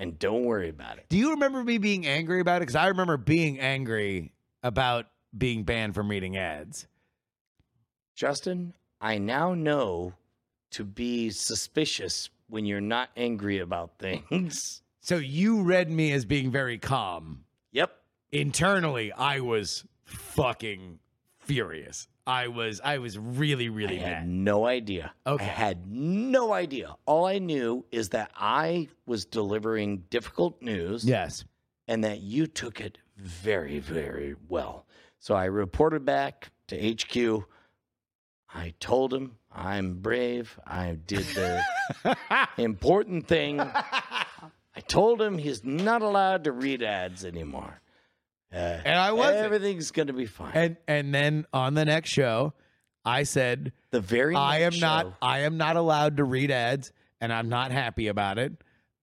and 0.00 0.18
don't 0.18 0.44
worry 0.44 0.70
about 0.70 0.96
it. 0.96 1.04
Do 1.10 1.18
you 1.18 1.30
remember 1.32 1.62
me 1.62 1.76
being 1.76 2.06
angry 2.06 2.40
about 2.40 2.56
it? 2.56 2.60
Because 2.60 2.74
I 2.74 2.88
remember 2.88 3.18
being 3.18 3.60
angry 3.60 4.32
about 4.62 5.06
being 5.36 5.62
banned 5.62 5.94
from 5.94 6.08
reading 6.08 6.38
ads. 6.38 6.88
Justin, 8.16 8.72
I 9.00 9.18
now 9.18 9.54
know 9.54 10.14
to 10.72 10.84
be 10.84 11.30
suspicious 11.30 12.30
when 12.48 12.64
you're 12.64 12.80
not 12.80 13.10
angry 13.16 13.58
about 13.58 13.98
things. 13.98 14.82
So 15.02 15.16
you 15.16 15.62
read 15.62 15.90
me 15.90 16.12
as 16.12 16.26
being 16.26 16.50
very 16.50 16.76
calm. 16.76 17.44
yep. 17.72 17.90
Internally, 18.32 19.10
I 19.10 19.40
was 19.40 19.86
fucking 20.04 20.98
furious. 21.38 22.06
I 22.26 22.48
was 22.48 22.80
I 22.84 22.98
was 22.98 23.18
really 23.18 23.68
really 23.68 23.98
I 23.98 24.02
really 24.02 24.14
had 24.14 24.28
no 24.28 24.66
idea. 24.66 25.12
Okay. 25.26 25.44
I 25.44 25.48
had 25.48 25.86
no 25.90 26.52
idea. 26.52 26.94
All 27.06 27.24
I 27.26 27.38
knew 27.38 27.84
is 27.90 28.10
that 28.10 28.30
I 28.36 28.88
was 29.06 29.24
delivering 29.24 30.04
difficult 30.10 30.60
news 30.62 31.04
Yes. 31.04 31.44
and 31.88 32.04
that 32.04 32.20
you 32.20 32.46
took 32.46 32.80
it 32.80 32.98
very, 33.16 33.78
very 33.80 34.34
well. 34.48 34.86
So 35.18 35.34
I 35.34 35.44
reported 35.46 36.04
back 36.04 36.50
to 36.68 36.76
HQ. 36.92 37.44
I 38.54 38.74
told 38.80 39.12
him 39.12 39.36
I'm 39.52 39.94
brave. 39.94 40.58
I 40.66 40.96
did 41.06 41.24
the 41.34 41.62
important 42.58 43.26
thing. 43.28 43.60
I 43.60 44.80
told 44.88 45.20
him 45.20 45.38
he's 45.38 45.64
not 45.64 46.02
allowed 46.02 46.44
to 46.44 46.52
read 46.52 46.82
ads 46.82 47.24
anymore. 47.24 47.80
And 48.52 48.98
I 48.98 49.12
wasn't. 49.12 49.44
Everything's 49.44 49.90
going 49.90 50.08
to 50.08 50.12
be 50.12 50.26
fine. 50.26 50.52
And 50.54 50.76
and 50.88 51.14
then 51.14 51.46
on 51.52 51.74
the 51.74 51.84
next 51.84 52.10
show, 52.10 52.52
I 53.04 53.22
said 53.22 53.72
the 53.90 54.00
very 54.00 54.34
I 54.34 54.58
am 54.58 54.70
next 54.72 54.80
not 54.80 55.04
show- 55.06 55.14
I 55.22 55.40
am 55.40 55.56
not 55.56 55.76
allowed 55.76 56.16
to 56.16 56.24
read 56.24 56.50
ads 56.50 56.92
and 57.20 57.32
I'm 57.32 57.48
not 57.48 57.70
happy 57.70 58.08
about 58.08 58.38
it. 58.38 58.52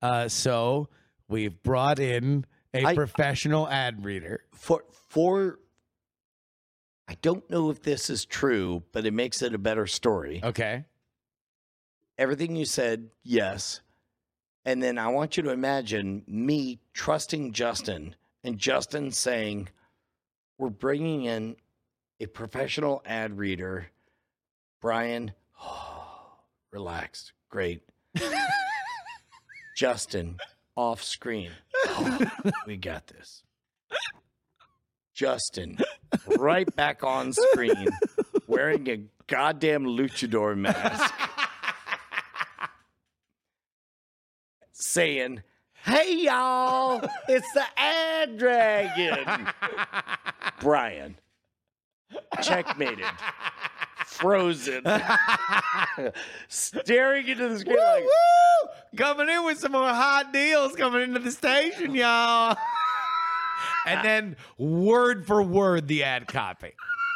Uh, 0.01 0.27
so 0.27 0.89
we've 1.27 1.61
brought 1.63 1.99
in 1.99 2.45
a 2.73 2.85
I- 2.85 2.95
professional 2.95 3.67
ad 3.69 4.03
reader. 4.03 4.43
for 4.53 4.83
for 5.09 5.59
I 7.07 7.15
don't 7.21 7.49
know 7.49 7.69
if 7.69 7.81
this 7.81 8.09
is 8.09 8.25
true, 8.25 8.83
but 8.91 9.05
it 9.05 9.13
makes 9.13 9.41
it 9.41 9.53
a 9.53 9.57
better 9.57 9.87
story. 9.87 10.41
Okay. 10.43 10.83
Everything 12.17 12.55
you 12.57 12.65
said, 12.65 13.11
yes. 13.23 13.79
And 14.65 14.83
then 14.83 14.97
I 14.97 15.07
want 15.07 15.37
you 15.37 15.43
to 15.43 15.51
imagine 15.51 16.23
me 16.27 16.79
trusting 16.93 17.53
Justin 17.53 18.15
and 18.43 18.57
Justin 18.57 19.11
saying, 19.11 19.69
We're 20.57 20.69
bringing 20.69 21.25
in 21.25 21.55
a 22.19 22.25
professional 22.25 23.01
ad 23.05 23.37
reader. 23.37 23.87
Brian, 24.81 25.31
oh, 25.61 26.37
relaxed. 26.71 27.33
Great. 27.49 27.81
Justin, 29.77 30.37
off 30.75 31.03
screen. 31.03 31.51
"Oh, 31.85 32.19
we 32.67 32.77
got 32.77 33.07
this. 33.07 33.43
Justin, 35.13 35.77
right 36.37 36.73
back 36.75 37.03
on 37.03 37.33
screen, 37.33 37.87
wearing 38.47 38.87
a 38.87 39.01
goddamn 39.25 39.83
luchador 39.83 40.55
mask, 40.55 41.11
saying, 44.71 45.41
Hey, 45.87 46.23
y'all, 46.23 47.01
it's 47.29 47.49
the 47.53 47.63
ad 47.77 48.37
dragon. 48.37 49.47
Brian, 50.59 51.15
checkmated, 52.41 53.05
frozen, 54.05 54.83
staring 56.49 57.27
into 57.29 57.47
the 57.47 57.59
screen 57.59 57.77
like, 57.77 58.03
Woo! 58.03 58.69
Coming 58.97 59.29
in 59.29 59.45
with 59.45 59.59
some 59.59 59.71
more 59.71 59.87
hot 59.87 60.33
deals 60.33 60.75
coming 60.75 61.03
into 61.03 61.19
the 61.19 61.31
station, 61.31 61.95
y'all. 61.95 62.57
and 63.85 64.03
then 64.03 64.35
word 64.57 65.25
for 65.25 65.41
word 65.41 65.87
the 65.87 66.03
ad 66.03 66.27
copy. 66.27 66.73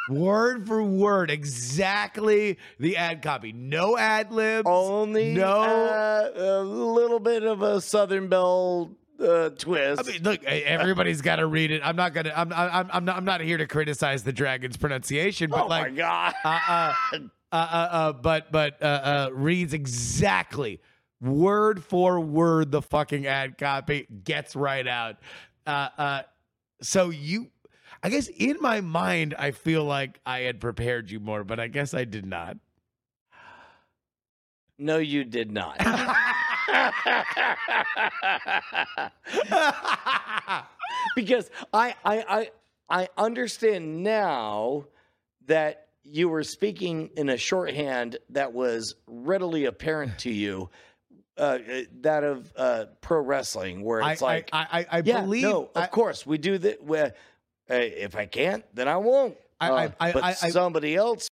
Word 0.10 0.68
for 0.68 0.84
word, 0.84 1.30
exactly 1.32 2.58
the 2.80 2.97
ad 2.97 3.22
copy. 3.22 3.52
No 3.54 3.97
ad 3.97 4.32
libs. 4.32 4.68
only 4.68 5.34
No. 5.34 5.62
uh, 5.62 6.32
a 6.36 6.62
little 6.64 7.20
bit 7.20 7.43
of 7.43 7.62
a 7.62 7.80
Southern 7.82 8.28
Belle 8.28 8.91
uh, 9.20 9.49
twist. 9.52 10.02
I 10.08 10.12
mean, 10.12 10.24
look, 10.24 10.43
everybody's 10.43 11.22
got 11.24 11.38
to 11.38 11.45
read 11.45 11.72
it. 11.72 11.82
I'm 11.84 11.95
not 11.95 12.14
gonna. 12.14 12.34
I'm. 12.36 12.52
I'm. 12.52 12.89
I'm 12.91 13.06
not. 13.06 13.18
I'm 13.18 13.26
not 13.26 13.41
here 13.41 13.58
to 13.58 13.68
criticize 13.68 14.24
the 14.24 14.34
dragon's 14.34 14.78
pronunciation, 14.78 15.49
but 15.49 15.66
oh 15.66 15.68
like, 15.68 15.91
my 15.91 15.97
God. 15.97 16.34
uh, 16.43 16.60
uh, 16.68 16.93
uh, 17.14 17.18
uh, 17.52 17.56
uh, 17.56 18.14
but 18.14 18.52
but 18.52 18.82
uh, 18.82 18.86
uh, 18.86 19.30
reads 19.34 19.74
exactly 19.74 20.82
word 21.22 21.84
for 21.84 22.20
word 22.20 22.72
the 22.72 22.82
fucking 22.82 23.28
ad 23.28 23.58
copy 23.58 24.08
gets 24.24 24.56
right 24.56 24.88
out. 24.88 25.18
Uh, 25.68 25.89
uh, 25.97 26.22
so 26.82 27.12
you, 27.12 27.47
I 28.04 28.10
guess 28.10 28.28
in 28.28 28.58
my 28.60 28.82
mind, 28.82 29.36
I 29.38 29.52
feel 29.52 29.84
like 29.84 30.20
I 30.26 30.39
had 30.39 30.60
prepared 30.60 31.12
you 31.12 31.20
more, 31.20 31.43
but 31.43 31.60
I 31.60 31.68
guess 31.68 31.93
I 31.93 32.06
did 32.06 32.26
not. 32.26 32.58
No, 34.80 34.97
you 34.97 35.24
did 35.24 35.52
not. 35.52 35.78
because 41.16 41.49
I, 41.74 41.95
I 42.04 42.24
I 42.28 42.52
I 42.89 43.10
understand 43.18 44.04
now 44.04 44.86
that 45.45 45.88
you 46.04 46.30
were 46.30 46.43
speaking 46.43 47.12
in 47.16 47.30
a 47.30 47.38
shorthand 47.38 48.18
that 48.30 48.54
was 48.54 48.95
readily 49.06 49.66
apparent 49.66 50.18
to 50.20 50.32
you, 50.32 50.70
uh, 51.38 51.41
uh, 51.41 51.60
that 52.02 52.24
of 52.24 52.52
uh, 52.56 52.86
pro 53.02 53.22
wrestling, 53.22 53.84
where 53.84 54.02
I, 54.02 54.14
it's 54.14 54.22
like, 54.22 54.49
I, 54.52 54.86
I, 54.89 54.97
I 54.97 55.02
yeah, 55.06 55.22
believe. 55.22 55.43
no, 55.43 55.70
of 55.76 55.84
I- 55.84 55.88
course 55.88 56.26
we 56.26 56.39
do 56.39 56.58
that. 56.58 56.84
Well, 57.72 57.80
uh, 57.80 57.84
if 57.84 58.15
I 58.15 58.26
can't, 58.26 58.63
then 58.76 58.88
I 58.88 58.97
won't. 58.97 59.38
I- 59.59 59.69
Uh, 59.69 59.74
I- 59.99 60.07
I- 60.09 60.11
but 60.13 60.24
I- 60.24 60.30
I- 60.30 60.49
somebody 60.49 60.95
else. 60.95 61.28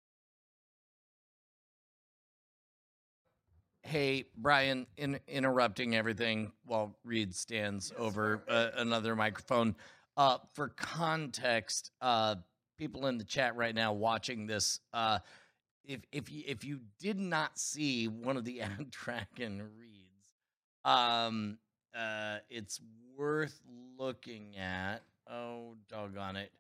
Hey, 3.84 4.26
Brian, 4.36 4.86
in, 4.98 5.20
interrupting 5.28 5.96
everything 5.96 6.52
while 6.66 6.98
Reed 7.06 7.34
stands 7.34 7.94
over 7.98 8.44
uh, 8.50 8.72
another 8.76 9.16
microphone. 9.16 9.76
Uh, 10.18 10.40
for 10.54 10.70
context, 10.70 11.92
uh, 12.02 12.36
people 12.78 13.08
in 13.08 13.18
the 13.18 13.24
chat 13.24 13.56
right 13.56 13.74
now 13.74 13.94
watching 13.94 14.46
this, 14.46 14.82
uh, 14.94 15.20
if 15.86 16.02
if 16.12 16.30
you, 16.30 16.44
if 16.46 16.66
you 16.66 16.82
did 17.00 17.18
not 17.18 17.58
see 17.58 18.08
one 18.10 18.36
of 18.36 18.44
the 18.44 18.62
ad 18.62 18.90
dragon 18.92 19.70
reads, 19.78 20.36
um, 20.84 21.58
uh, 21.96 22.40
it's 22.50 22.82
worth 23.16 23.62
looking 23.98 24.58
at. 24.58 25.02
Oh, 25.32 25.76
doggone 25.90 26.36
it! 26.38 26.52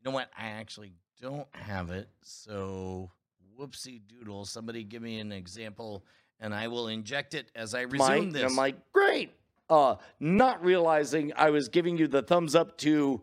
You 0.00 0.10
know 0.10 0.14
what? 0.14 0.30
I 0.38 0.46
actually 0.46 0.92
don't 1.20 1.46
have 1.52 1.90
it. 1.90 2.08
So, 2.22 3.10
whoopsie 3.58 4.00
doodle. 4.08 4.44
Somebody 4.44 4.84
give 4.84 5.02
me 5.02 5.18
an 5.20 5.32
example, 5.32 6.04
and 6.40 6.54
I 6.54 6.68
will 6.68 6.88
inject 6.88 7.34
it 7.34 7.50
as 7.54 7.74
I 7.74 7.82
resume 7.82 8.30
this. 8.30 8.42
I'm 8.42 8.56
like, 8.56 8.76
great. 8.92 9.32
Uh, 9.70 9.96
not 10.20 10.62
realizing 10.64 11.32
I 11.36 11.50
was 11.50 11.68
giving 11.68 11.96
you 11.96 12.06
the 12.06 12.22
thumbs 12.22 12.54
up 12.54 12.76
to 12.78 13.22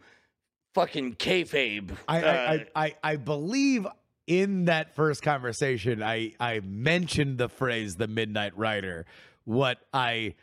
fucking 0.73 1.15
kayfabe. 1.15 1.91
I, 2.07 2.21
Uh, 2.21 2.31
I, 2.31 2.53
I, 2.53 2.65
I, 2.85 2.95
I 3.03 3.15
believe 3.17 3.85
in 4.27 4.65
that 4.65 4.95
first 4.95 5.21
conversation, 5.23 6.01
I 6.01 6.33
I 6.39 6.61
mentioned 6.63 7.37
the 7.37 7.49
phrase 7.49 7.95
"the 7.95 8.07
Midnight 8.07 8.57
Rider." 8.57 9.05
What 9.43 9.79
I 9.93 10.35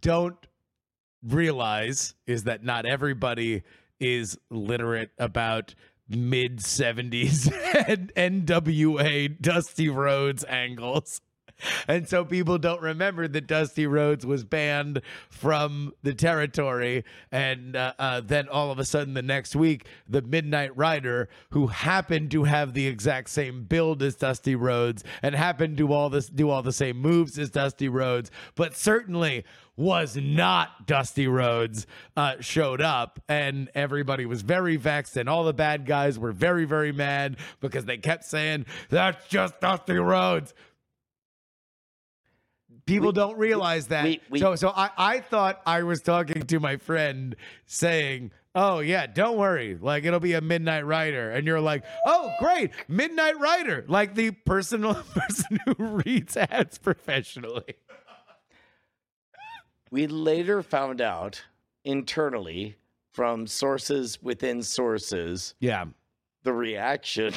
don't 0.00 0.36
realize 1.26 2.14
is 2.26 2.44
that 2.44 2.64
not 2.64 2.86
everybody 2.86 3.62
is 4.00 4.38
literate 4.50 5.10
about 5.18 5.74
mid 6.08 6.58
70s 6.58 7.52
and 7.88 8.12
NWA 8.14 9.40
Dusty 9.40 9.88
Rhodes 9.88 10.44
angles. 10.44 11.20
And 11.88 12.08
so 12.08 12.24
people 12.24 12.58
don't 12.58 12.82
remember 12.82 13.26
that 13.28 13.46
Dusty 13.46 13.86
Rhodes 13.86 14.26
was 14.26 14.44
banned 14.44 15.00
from 15.30 15.92
the 16.02 16.14
territory. 16.14 17.04
And 17.32 17.74
uh, 17.74 17.94
uh, 17.98 18.20
then 18.20 18.48
all 18.48 18.70
of 18.70 18.78
a 18.78 18.84
sudden, 18.84 19.14
the 19.14 19.22
next 19.22 19.56
week, 19.56 19.86
the 20.08 20.22
Midnight 20.22 20.76
Rider, 20.76 21.28
who 21.50 21.68
happened 21.68 22.30
to 22.32 22.44
have 22.44 22.74
the 22.74 22.86
exact 22.86 23.30
same 23.30 23.64
build 23.64 24.02
as 24.02 24.16
Dusty 24.16 24.54
Rhodes 24.54 25.02
and 25.22 25.34
happened 25.34 25.78
to 25.78 25.92
all 25.92 26.10
this 26.10 26.28
do 26.28 26.50
all 26.50 26.62
the 26.62 26.72
same 26.72 26.98
moves 26.98 27.38
as 27.38 27.50
Dusty 27.50 27.88
Rhodes, 27.88 28.30
but 28.54 28.76
certainly 28.76 29.44
was 29.76 30.16
not 30.16 30.86
Dusty 30.86 31.28
Rhodes, 31.28 31.86
uh, 32.16 32.36
showed 32.40 32.80
up, 32.80 33.20
and 33.28 33.68
everybody 33.74 34.24
was 34.24 34.42
very 34.42 34.76
vexed, 34.76 35.16
and 35.16 35.28
all 35.28 35.44
the 35.44 35.52
bad 35.52 35.84
guys 35.86 36.18
were 36.18 36.32
very, 36.32 36.64
very 36.64 36.92
mad 36.92 37.36
because 37.60 37.84
they 37.84 37.98
kept 37.98 38.24
saying, 38.24 38.64
That's 38.88 39.26
just 39.28 39.60
Dusty 39.60 39.98
Rhodes. 39.98 40.54
People 42.86 43.08
We- 43.08 43.14
don't 43.14 43.36
realize 43.38 43.88
that. 43.88 44.04
we- 44.04 44.20
we- 44.30 44.38
so, 44.38 44.54
so 44.54 44.68
I, 44.74 44.90
I 44.96 45.20
thought 45.20 45.60
I 45.66 45.82
was 45.82 46.00
talking 46.02 46.42
to 46.42 46.60
my 46.60 46.76
friend 46.76 47.34
saying, 47.66 48.30
"Oh 48.54 48.78
yeah, 48.78 49.06
don't 49.08 49.36
worry, 49.36 49.76
like 49.80 50.04
it'll 50.04 50.20
be 50.20 50.34
a 50.34 50.40
Midnight 50.40 50.86
Rider," 50.86 51.32
and 51.32 51.46
you're 51.48 51.60
like, 51.60 51.84
"Oh 52.06 52.30
great, 52.38 52.70
Midnight 52.88 53.40
Rider!" 53.40 53.84
Like 53.88 54.14
the 54.14 54.30
personal 54.30 54.94
person 55.14 55.58
who 55.64 55.74
reads 55.78 56.36
ads 56.36 56.78
professionally. 56.78 57.74
We 59.90 60.06
later 60.06 60.62
found 60.62 61.00
out 61.00 61.42
internally 61.84 62.76
from 63.12 63.46
sources 63.46 64.20
within 64.22 64.62
sources 64.62 65.54
Yeah, 65.60 65.86
the 66.42 66.52
reaction, 66.52 67.32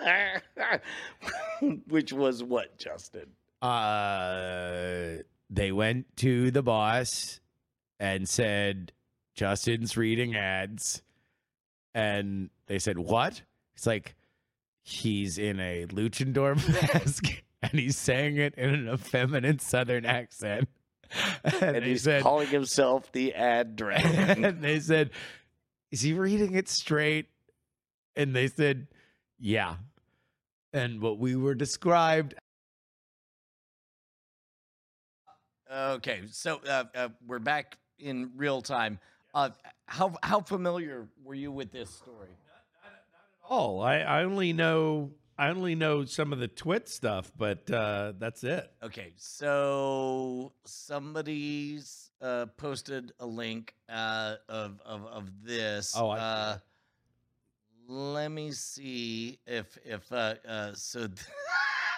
which 1.88 2.12
was 2.12 2.42
what, 2.42 2.78
Justin? 2.78 3.26
uh, 3.60 5.22
they 5.50 5.70
went 5.70 6.16
to 6.16 6.50
the 6.50 6.62
boss 6.62 7.40
and 8.00 8.28
said, 8.28 8.92
"Justin's 9.34 9.96
reading 9.96 10.34
ads," 10.34 11.02
and 11.94 12.50
they 12.66 12.78
said, 12.78 12.98
"What?" 12.98 13.42
It's 13.76 13.86
like 13.86 14.14
he's 14.82 15.38
in 15.38 15.60
a 15.60 15.86
luchador 15.86 16.56
mask 16.94 17.24
and 17.62 17.72
he's 17.72 17.96
saying 17.96 18.36
it 18.38 18.54
in 18.56 18.70
an 18.70 18.88
effeminate 18.88 19.60
Southern 19.60 20.04
accent. 20.04 20.68
And, 21.44 21.76
And 21.76 21.84
he's 21.84 22.02
said, 22.02 22.22
calling 22.22 22.48
himself 22.48 23.10
the 23.12 23.34
ad 23.34 23.76
dragon. 23.76 24.44
and 24.44 24.62
they 24.62 24.80
said, 24.80 25.10
"Is 25.90 26.00
he 26.00 26.12
reading 26.12 26.54
it 26.54 26.68
straight?" 26.68 27.28
And 28.16 28.34
they 28.34 28.48
said, 28.48 28.86
"Yeah." 29.38 29.76
And 30.72 31.02
what 31.02 31.18
we 31.18 31.36
were 31.36 31.54
described 31.54 32.34
okay, 35.72 36.22
so 36.30 36.60
uh, 36.68 36.84
uh, 36.94 37.08
we're 37.26 37.38
back 37.38 37.78
in 37.98 38.30
real 38.36 38.62
time. 38.62 38.98
Uh, 39.34 39.50
how 39.86 40.14
how 40.22 40.40
familiar 40.40 41.08
were 41.24 41.34
you 41.34 41.50
with 41.50 41.72
this 41.72 41.90
story? 41.90 42.28
Oh, 43.48 43.80
I, 43.80 43.98
I 43.98 44.24
only 44.24 44.52
know 44.52 45.10
I 45.38 45.48
only 45.48 45.74
know 45.74 46.04
some 46.04 46.32
of 46.32 46.38
the 46.38 46.48
twit 46.48 46.88
stuff, 46.88 47.32
but 47.36 47.70
uh, 47.70 48.12
that's 48.18 48.44
it. 48.44 48.70
Okay, 48.82 49.12
so 49.16 50.52
somebody's 50.64 52.10
uh, 52.20 52.46
posted 52.56 53.12
a 53.18 53.26
link 53.26 53.74
uh, 53.88 54.36
of, 54.48 54.80
of 54.84 55.06
of 55.06 55.30
this. 55.42 55.94
Oh, 55.96 56.10
I 56.10 56.18
uh, 56.18 56.58
let 57.88 58.30
me 58.30 58.52
see 58.52 59.38
if 59.46 59.78
if 59.84 60.12
uh, 60.12 60.34
uh 60.46 60.72
so. 60.74 61.08
th- 61.08 61.26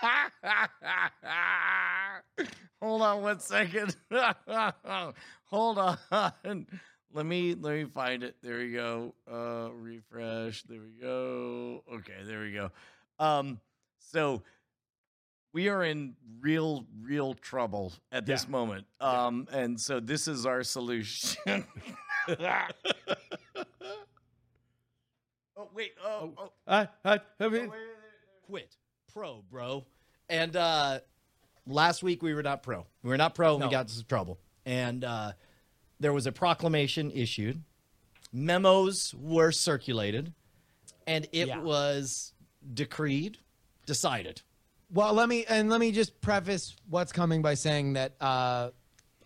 Hold 2.82 3.02
on 3.02 3.22
one 3.22 3.40
second. 3.40 3.96
Hold 5.44 5.78
on. 5.78 5.98
Let 7.12 7.26
me 7.26 7.54
let 7.54 7.74
me 7.74 7.84
find 7.84 8.22
it. 8.22 8.36
There 8.42 8.58
we 8.58 8.72
go. 8.72 9.14
Uh 9.30 9.70
refresh. 9.72 10.62
There 10.64 10.80
we 10.80 11.00
go. 11.00 11.82
Okay, 11.94 12.22
there 12.24 12.40
we 12.40 12.52
go. 12.52 12.70
Um 13.18 13.60
so 13.98 14.42
we 15.52 15.68
are 15.68 15.84
in 15.84 16.14
real 16.40 16.84
real 17.02 17.34
trouble 17.34 17.92
at 18.12 18.26
this 18.26 18.44
Yeah. 18.44 18.50
moment. 18.50 18.86
Um 19.00 19.46
and 19.52 19.80
so 19.80 20.00
this 20.00 20.26
is 20.28 20.46
our 20.46 20.62
solution. 20.62 21.64
oh 25.56 25.68
wait. 25.74 25.92
Oh, 26.04 26.32
oh. 26.38 26.52
I, 26.66 26.88
I, 27.04 27.20
I 27.40 27.48
mean, 27.48 27.70
quit 28.46 28.76
pro, 29.12 29.42
bro. 29.50 29.84
And 30.28 30.56
uh 30.56 31.00
last 31.66 32.02
week 32.02 32.22
we 32.22 32.34
were 32.34 32.42
not 32.42 32.62
pro. 32.62 32.86
We 33.02 33.10
were 33.10 33.16
not 33.16 33.34
pro 33.34 33.54
and 33.54 33.64
we 33.64 33.70
got 33.70 33.82
into 33.82 33.94
some 33.94 34.04
trouble. 34.08 34.38
And 34.66 35.04
uh 35.04 35.32
there 36.00 36.12
was 36.12 36.26
a 36.26 36.32
proclamation 36.32 37.10
issued. 37.12 37.62
Memos 38.32 39.14
were 39.14 39.52
circulated 39.52 40.32
and 41.06 41.26
it 41.32 41.48
Yeah. 41.48 41.58
was 41.58 42.32
decreed, 42.72 43.38
decided. 43.86 44.42
Well, 44.92 45.12
let 45.14 45.28
me 45.28 45.44
and 45.48 45.70
let 45.70 45.80
me 45.80 45.92
just 45.92 46.20
preface 46.20 46.76
what's 46.88 47.12
coming 47.12 47.42
by 47.42 47.54
saying 47.54 47.94
that 47.94 48.14
uh, 48.20 48.70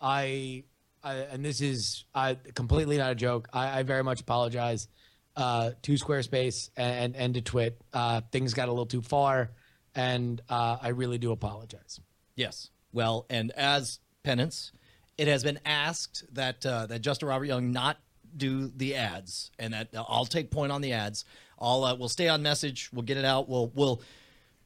I, 0.01 0.63
I 1.03 1.13
and 1.13 1.43
this 1.43 1.61
is 1.61 2.05
uh, 2.15 2.35
completely 2.55 2.97
not 2.97 3.11
a 3.11 3.15
joke. 3.15 3.49
I, 3.53 3.79
I 3.79 3.83
very 3.83 4.03
much 4.03 4.21
apologize 4.21 4.87
uh, 5.35 5.71
to 5.83 5.93
Squarespace 5.93 6.69
and 6.75 7.15
and 7.15 7.33
to 7.35 7.41
Twit. 7.41 7.81
Uh, 7.93 8.21
things 8.31 8.53
got 8.53 8.67
a 8.67 8.71
little 8.71 8.85
too 8.85 9.01
far, 9.01 9.51
and 9.95 10.41
uh, 10.49 10.77
I 10.81 10.89
really 10.89 11.17
do 11.17 11.31
apologize. 11.31 11.99
Yes. 12.35 12.69
Well, 12.91 13.25
and 13.29 13.51
as 13.51 13.99
penance, 14.23 14.71
it 15.17 15.27
has 15.27 15.43
been 15.43 15.59
asked 15.65 16.23
that 16.33 16.65
uh, 16.65 16.87
that 16.87 16.99
Justin 16.99 17.27
Robert 17.27 17.45
Young 17.45 17.71
not 17.71 17.97
do 18.35 18.71
the 18.75 18.95
ads, 18.95 19.51
and 19.59 19.73
that 19.73 19.89
I'll 19.95 20.25
take 20.25 20.51
point 20.51 20.71
on 20.71 20.81
the 20.81 20.93
ads. 20.93 21.25
I'll 21.59 21.83
uh, 21.83 21.95
we'll 21.95 22.09
stay 22.09 22.27
on 22.27 22.41
message. 22.41 22.89
We'll 22.93 23.03
get 23.03 23.17
it 23.17 23.25
out. 23.25 23.49
We'll 23.49 23.71
we'll. 23.75 24.01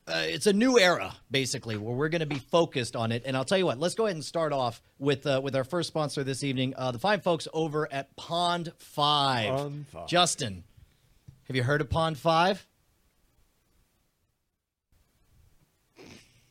Uh, 0.06 0.24
it's 0.26 0.48
a 0.48 0.54
new 0.54 0.78
era, 0.78 1.16
basically, 1.32 1.78
where 1.78 1.96
we're 1.96 2.10
going 2.10 2.20
to 2.20 2.26
be 2.26 2.38
focused 2.38 2.94
on 2.94 3.14
it. 3.14 3.24
And 3.26 3.38
I'll 3.38 3.46
tell 3.46 3.58
you 3.58 3.66
what. 3.66 3.80
Let's 3.80 3.96
go 3.96 4.06
ahead 4.06 4.18
and 4.18 4.26
start 4.26 4.52
off 4.52 4.82
with 5.00 5.26
uh, 5.26 5.40
with 5.42 5.56
our 5.56 5.64
first 5.64 5.88
sponsor 5.88 6.26
this 6.26 6.44
evening, 6.44 6.74
uh, 6.76 6.92
the 6.92 7.00
fine 7.00 7.22
folks 7.22 7.48
over 7.54 7.92
at 7.92 8.14
Pond 8.18 8.74
Five. 8.80 9.56
Pond 9.56 9.88
Five. 9.88 10.08
Justin, 10.08 10.66
have 11.48 11.56
you 11.56 11.64
heard 11.64 11.80
of 11.80 11.90
Pond 11.90 12.18
Five? 12.18 12.68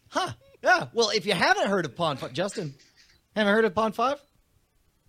Huh. 0.08 0.32
Yeah. 0.62 0.86
Well, 0.94 1.10
if 1.10 1.26
you 1.26 1.34
haven't 1.34 1.66
heard 1.66 1.84
of 1.84 1.94
Pond 1.94 2.20
Five, 2.20 2.32
Justin, 2.32 2.74
haven't 3.36 3.52
heard 3.52 3.64
of 3.64 3.74
Pond 3.74 3.94
Five? 3.94 4.18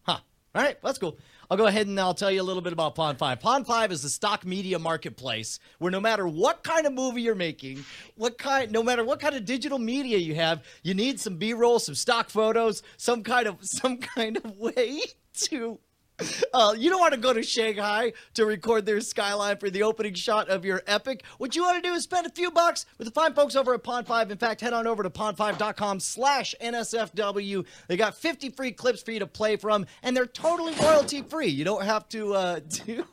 Huh. 0.01 0.17
All 0.55 0.61
right. 0.61 0.77
That's 0.83 0.97
cool. 0.97 1.17
I'll 1.49 1.57
go 1.57 1.67
ahead 1.67 1.87
and 1.87 1.99
I'll 1.99 2.13
tell 2.13 2.31
you 2.31 2.41
a 2.41 2.43
little 2.43 2.61
bit 2.61 2.73
about 2.73 2.95
Pond 2.95 3.17
5. 3.17 3.39
Pond 3.39 3.67
5 3.67 3.91
is 3.91 4.01
the 4.01 4.09
stock 4.09 4.45
media 4.45 4.79
marketplace 4.79 5.59
where 5.79 5.91
no 5.91 5.99
matter 5.99 6.27
what 6.27 6.63
kind 6.63 6.85
of 6.87 6.93
movie 6.93 7.21
you're 7.21 7.35
making, 7.35 7.83
what 8.15 8.37
kind 8.37 8.71
no 8.71 8.83
matter 8.83 9.03
what 9.03 9.19
kind 9.19 9.35
of 9.35 9.45
digital 9.45 9.79
media 9.79 10.17
you 10.17 10.35
have, 10.35 10.63
you 10.83 10.93
need 10.93 11.19
some 11.19 11.37
B-roll, 11.37 11.79
some 11.79 11.95
stock 11.95 12.29
photos, 12.29 12.83
some 12.97 13.23
kind 13.23 13.47
of 13.47 13.57
some 13.61 13.97
kind 13.97 14.37
of 14.37 14.57
way 14.57 15.01
to 15.33 15.79
uh, 16.53 16.75
you 16.77 16.89
don't 16.89 16.99
want 16.99 17.13
to 17.13 17.19
go 17.19 17.33
to 17.33 17.43
Shanghai 17.43 18.13
to 18.35 18.45
record 18.45 18.85
their 18.85 19.01
skyline 19.01 19.57
for 19.57 19.69
the 19.69 19.83
opening 19.83 20.13
shot 20.13 20.49
of 20.49 20.63
your 20.63 20.81
epic. 20.85 21.23
What 21.37 21.55
you 21.55 21.63
want 21.63 21.83
to 21.83 21.89
do 21.89 21.93
is 21.95 22.03
spend 22.03 22.27
a 22.27 22.29
few 22.29 22.51
bucks 22.51 22.85
with 22.97 23.07
the 23.07 23.11
fine 23.11 23.33
folks 23.33 23.55
over 23.55 23.73
at 23.73 23.83
Pond 23.83 24.07
5. 24.07 24.31
In 24.31 24.37
fact, 24.37 24.61
head 24.61 24.73
on 24.73 24.85
over 24.87 25.03
to 25.03 25.09
pond5.com 25.09 25.99
slash 25.99 26.53
NSFW. 26.61 27.65
They 27.87 27.97
got 27.97 28.15
50 28.15 28.49
free 28.51 28.71
clips 28.71 29.01
for 29.01 29.11
you 29.11 29.19
to 29.19 29.27
play 29.27 29.55
from, 29.55 29.85
and 30.03 30.15
they're 30.15 30.25
totally 30.25 30.73
royalty 30.75 31.21
free. 31.23 31.47
You 31.47 31.65
don't 31.65 31.83
have 31.83 32.07
to 32.09 32.33
uh, 32.33 32.59
do 32.85 33.05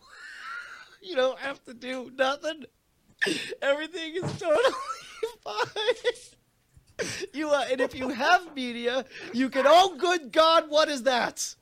you 1.02 1.16
don't 1.16 1.38
have 1.38 1.62
to 1.64 1.74
do 1.74 2.12
nothing. 2.16 2.64
Everything 3.62 4.16
is 4.16 4.38
totally 4.38 4.74
fine. 5.44 7.14
You 7.32 7.48
uh, 7.48 7.64
and 7.70 7.80
if 7.80 7.94
you 7.94 8.10
have 8.10 8.54
media, 8.54 9.06
you 9.32 9.48
can. 9.48 9.64
Oh, 9.66 9.96
good 9.96 10.32
God! 10.32 10.68
What 10.68 10.90
is 10.90 11.04
that? 11.04 11.54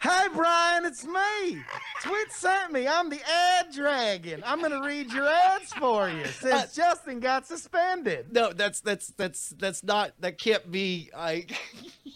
Hey, 0.00 0.28
Brian, 0.34 0.86
it's 0.86 1.04
me. 1.04 1.62
Twit 2.02 2.32
sent 2.32 2.72
me. 2.72 2.88
I'm 2.88 3.10
the 3.10 3.20
ad 3.20 3.66
dragon. 3.70 4.42
I'm 4.46 4.62
gonna 4.62 4.80
read 4.82 5.12
your 5.12 5.28
ads 5.28 5.74
for 5.74 6.08
you 6.08 6.24
since 6.24 6.54
uh, 6.54 6.66
Justin 6.74 7.20
got 7.20 7.46
suspended. 7.46 8.32
No, 8.32 8.50
that's 8.54 8.80
that's 8.80 9.08
that's 9.08 9.50
that's 9.58 9.84
not. 9.84 10.12
That 10.20 10.38
can't 10.38 10.70
be. 10.70 11.10
I. 11.14 11.44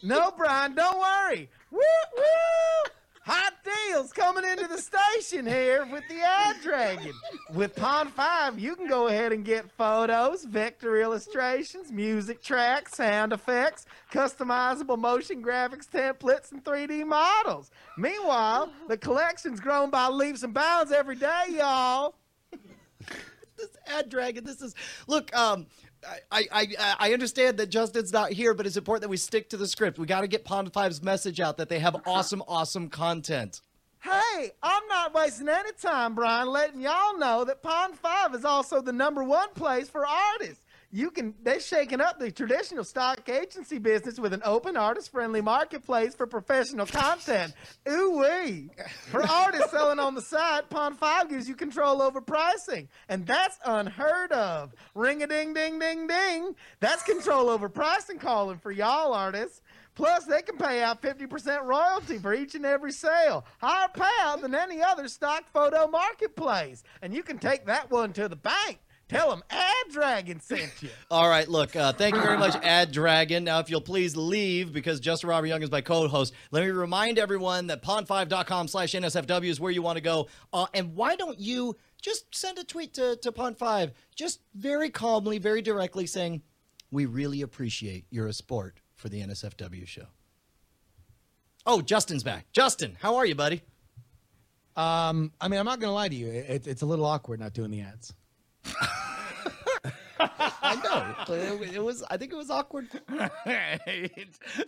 No, 0.03 0.33
Brian, 0.37 0.75
don't 0.75 0.99
worry. 0.99 1.51
Woo 1.71 1.81
woo. 2.17 2.91
Hot 3.27 3.55
deals 3.65 4.13
coming 4.13 4.45
into 4.45 4.69
the 4.69 4.77
station 4.77 5.47
here 5.47 5.87
with 5.91 6.07
the 6.11 6.21
Ad 6.21 6.57
Dragon. 6.63 7.15
With 7.55 7.75
Pond 7.75 8.11
5, 8.11 8.59
you 8.59 8.77
can 8.77 8.87
go 8.87 9.07
ahead 9.09 9.33
and 9.33 9.43
get 9.47 9.71
photos, 9.71 10.45
vector 10.45 11.01
illustrations, 11.01 11.91
music 11.91 12.43
tracks, 12.43 12.97
sound 12.97 13.33
effects, 13.33 13.87
customizable 14.13 14.99
motion 14.99 15.43
graphics 15.43 15.89
templates, 15.89 16.53
and 16.53 16.63
3D 16.63 17.07
models. 17.07 17.71
Meanwhile, 17.97 18.71
the 18.89 18.99
collection's 18.99 19.59
grown 19.59 19.89
by 19.89 20.09
leaps 20.09 20.43
and 20.43 20.53
bounds 20.53 20.93
every 20.93 21.17
day, 21.17 21.45
y'all. 21.49 22.17
this 23.57 23.71
ad 23.87 24.11
dragon. 24.11 24.45
This 24.45 24.61
is 24.61 24.75
look. 25.07 25.35
Um, 25.35 25.67
I, 26.31 26.47
I 26.53 26.97
I 26.99 27.13
understand 27.13 27.59
that 27.59 27.71
Justin's 27.71 28.13
not 28.13 28.33
here, 28.33 28.55
but 28.55 28.67
it's 28.67 28.77
important 28.77 29.03
that 29.03 29.09
we 29.09 29.17
stick 29.17 29.49
to 29.51 29.57
the 29.57 29.67
script. 29.67 29.99
We 29.99 30.07
got 30.07 30.23
to 30.23 30.29
get 30.29 30.45
Pond 30.45 30.73
5's 30.73 31.03
message 31.03 31.41
out 31.41 31.57
that 31.59 31.69
they 31.69 31.79
have 31.79 31.97
awesome, 32.07 32.43
awesome 32.49 32.89
content. 32.89 33.61
Hey, 34.01 34.51
I'm 34.63 34.87
not 34.89 35.15
wasting 35.15 35.49
any 35.49 35.73
time, 35.81 36.15
Brian, 36.15 36.49
letting 36.49 36.81
y'all 36.81 37.17
know 37.17 37.45
that 37.45 37.63
Pond 37.63 37.99
5 37.99 38.35
is 38.35 38.45
also 38.45 38.83
the 38.83 38.93
number 38.93 39.25
one 39.25 39.49
place 39.55 39.89
for 39.89 40.07
artists. 40.07 40.64
You 40.95 41.11
can 41.11 41.35
they're 41.43 41.59
shaking 41.59 42.01
up 42.01 42.21
the 42.21 42.31
traditional 42.31 42.85
stock 42.85 43.29
agency 43.29 43.79
business 43.79 44.21
with 44.21 44.33
an 44.33 44.43
open 44.45 44.77
artist 44.77 45.11
friendly 45.11 45.41
marketplace 45.41 46.15
for 46.15 46.25
professional 46.25 46.87
content. 46.87 47.53
Ooh 47.91 48.21
wee. 48.21 48.71
For 49.11 49.27
artists 49.29 49.73
selling 49.73 49.99
on 49.99 50.15
the 50.15 50.23
site, 50.23 50.71
Pond 50.71 50.97
5 50.97 51.31
gives 51.31 51.49
you 51.49 51.57
control 51.57 52.01
over 52.01 52.21
pricing. 52.21 52.89
And 53.09 53.27
that's 53.27 53.59
unheard 53.65 54.31
of. 54.31 54.73
Ring 54.95 55.25
a 55.25 55.27
ding 55.27 55.53
ding 55.53 55.81
ding 55.81 56.07
ding. 56.07 56.55
That's 56.79 57.03
control 57.03 57.49
over 57.49 57.69
pricing 57.69 58.21
calling 58.21 58.59
for 58.59 58.71
y'all 58.71 59.15
artists. 59.15 59.63
Plus, 59.97 60.27
they 60.27 60.43
can 60.43 60.57
pay 60.57 60.81
out 60.81 61.03
50% 61.03 61.65
royalty 61.65 62.19
for 62.19 62.33
each 62.33 62.55
and 62.55 62.65
every 62.65 62.93
sale. 62.93 63.45
Higher 63.59 63.89
payout 63.89 64.43
than 64.43 64.55
any 64.55 64.81
other 64.81 65.09
stock 65.09 65.43
photo 65.53 65.89
marketplace. 65.89 66.85
And 67.03 67.13
you 67.13 67.25
can 67.25 67.39
take 67.39 67.67
that 67.67 67.91
one 67.91 68.13
to 68.13 68.29
the 68.29 68.37
bank. 68.37 68.79
Tell 69.15 69.31
them 69.31 69.45
Ad 69.49 69.93
Dragon 69.93 70.41
sent 70.41 70.73
you. 70.83 70.89
All 71.11 71.29
right, 71.29 71.47
look, 71.47 71.77
uh, 71.77 71.93
thank 71.93 72.17
you 72.17 72.21
very 72.21 72.37
much, 72.37 72.57
Ad 72.65 72.91
Dragon. 72.91 73.45
Now, 73.45 73.61
if 73.61 73.71
you'll 73.71 73.81
please 73.81 74.17
leave, 74.17 74.73
because 74.73 74.99
Justin 74.99 75.29
Robert 75.29 75.47
Young 75.47 75.63
is 75.63 75.71
my 75.71 75.83
co-host, 75.83 76.35
let 76.51 76.65
me 76.65 76.71
remind 76.71 77.21
everyone 77.21 77.69
that 77.69 77.81
pond5.com 77.81 78.67
slash 78.67 78.91
NSFW 78.91 79.45
is 79.45 79.61
where 79.61 79.71
you 79.71 79.83
want 79.83 79.99
to 79.99 80.01
go. 80.01 80.27
Uh, 80.53 80.67
and 80.75 80.97
why 80.97 81.15
don't 81.15 81.39
you 81.39 81.77
just 82.03 82.35
send 82.35 82.59
a 82.59 82.65
tweet 82.65 82.95
to, 82.95 83.15
to 83.23 83.31
Pond5, 83.31 83.93
just 84.17 84.41
very 84.57 84.91
calmly, 84.91 85.39
very 85.39 85.63
directly 85.63 86.07
saying, 86.07 86.43
we 86.91 87.07
really 87.07 87.43
appreciate 87.43 88.07
you're 88.11 88.27
a 88.27 88.33
sport 88.33 88.81
for 88.97 89.09
the 89.09 89.21
NSFW 89.21 89.87
show. 89.87 90.07
Oh, 91.67 91.81
Justin's 91.81 92.25
back. 92.25 92.47
Justin, 92.51 92.97
how 93.01 93.15
are 93.15 93.27
you, 93.27 93.37
buddy? 93.37 93.63
Um, 94.75 95.31
I 95.41 95.47
mean, 95.47 95.61
I'm 95.61 95.67
not 95.67 95.79
gonna 95.79 95.93
lie 95.93 96.09
to 96.09 96.17
you. 96.17 96.27
It, 96.27 96.67
it's 96.67 96.83
a 96.83 96.87
little 96.87 97.07
awkward 97.07 97.39
not 97.39 97.53
doing 97.53 97.71
the 97.71 97.83
ads. 97.83 98.13
I 100.19 100.77
know. 100.83 101.35
It, 101.35 101.75
it 101.75 101.83
was. 101.83 102.03
I 102.11 102.17
think 102.17 102.33
it 102.33 102.37
was 102.37 102.51
awkward. 102.51 102.89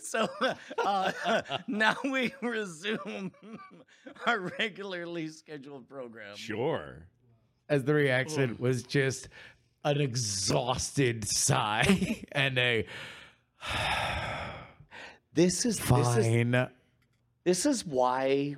so 0.00 0.28
uh, 0.78 1.12
now 1.66 1.96
we 2.04 2.34
resume 2.42 3.32
our 4.26 4.40
regularly 4.58 5.28
scheduled 5.28 5.88
program. 5.88 6.36
Sure. 6.36 7.06
As 7.68 7.84
the 7.84 7.94
reaction 7.94 8.56
was 8.58 8.82
just 8.82 9.28
an 9.84 10.00
exhausted 10.00 11.26
sigh 11.28 12.22
and 12.32 12.58
a 12.58 12.86
This 15.32 15.66
is 15.66 15.78
This 15.78 16.16
is, 16.16 16.26
fine. 16.26 16.68
this 17.44 17.66
is 17.66 17.84
why 17.84 18.56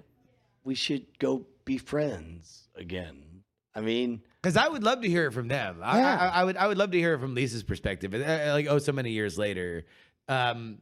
we 0.62 0.74
should 0.76 1.06
go 1.18 1.44
be 1.64 1.76
friends 1.76 2.68
again. 2.76 3.42
I 3.74 3.80
mean, 3.80 4.22
Because 4.42 4.56
I 4.56 4.68
would 4.68 4.84
love 4.84 5.02
to 5.02 5.08
hear 5.08 5.26
it 5.26 5.32
from 5.32 5.48
them. 5.48 5.80
I, 5.82 5.98
Yeah. 5.98 6.16
I, 6.16 6.40
I 6.40 6.44
would. 6.44 6.56
I 6.56 6.66
would 6.68 6.78
love 6.78 6.92
to 6.92 6.98
hear 6.98 7.14
it 7.14 7.18
from 7.18 7.34
Lisa's 7.34 7.62
perspective. 7.64 8.14
uh, 8.14 8.18
uh, 8.18 8.52
Like 8.52 8.66
oh, 8.68 8.78
so 8.78 8.92
many 8.92 9.10
years 9.10 9.36
later, 9.36 9.84
um, 10.28 10.78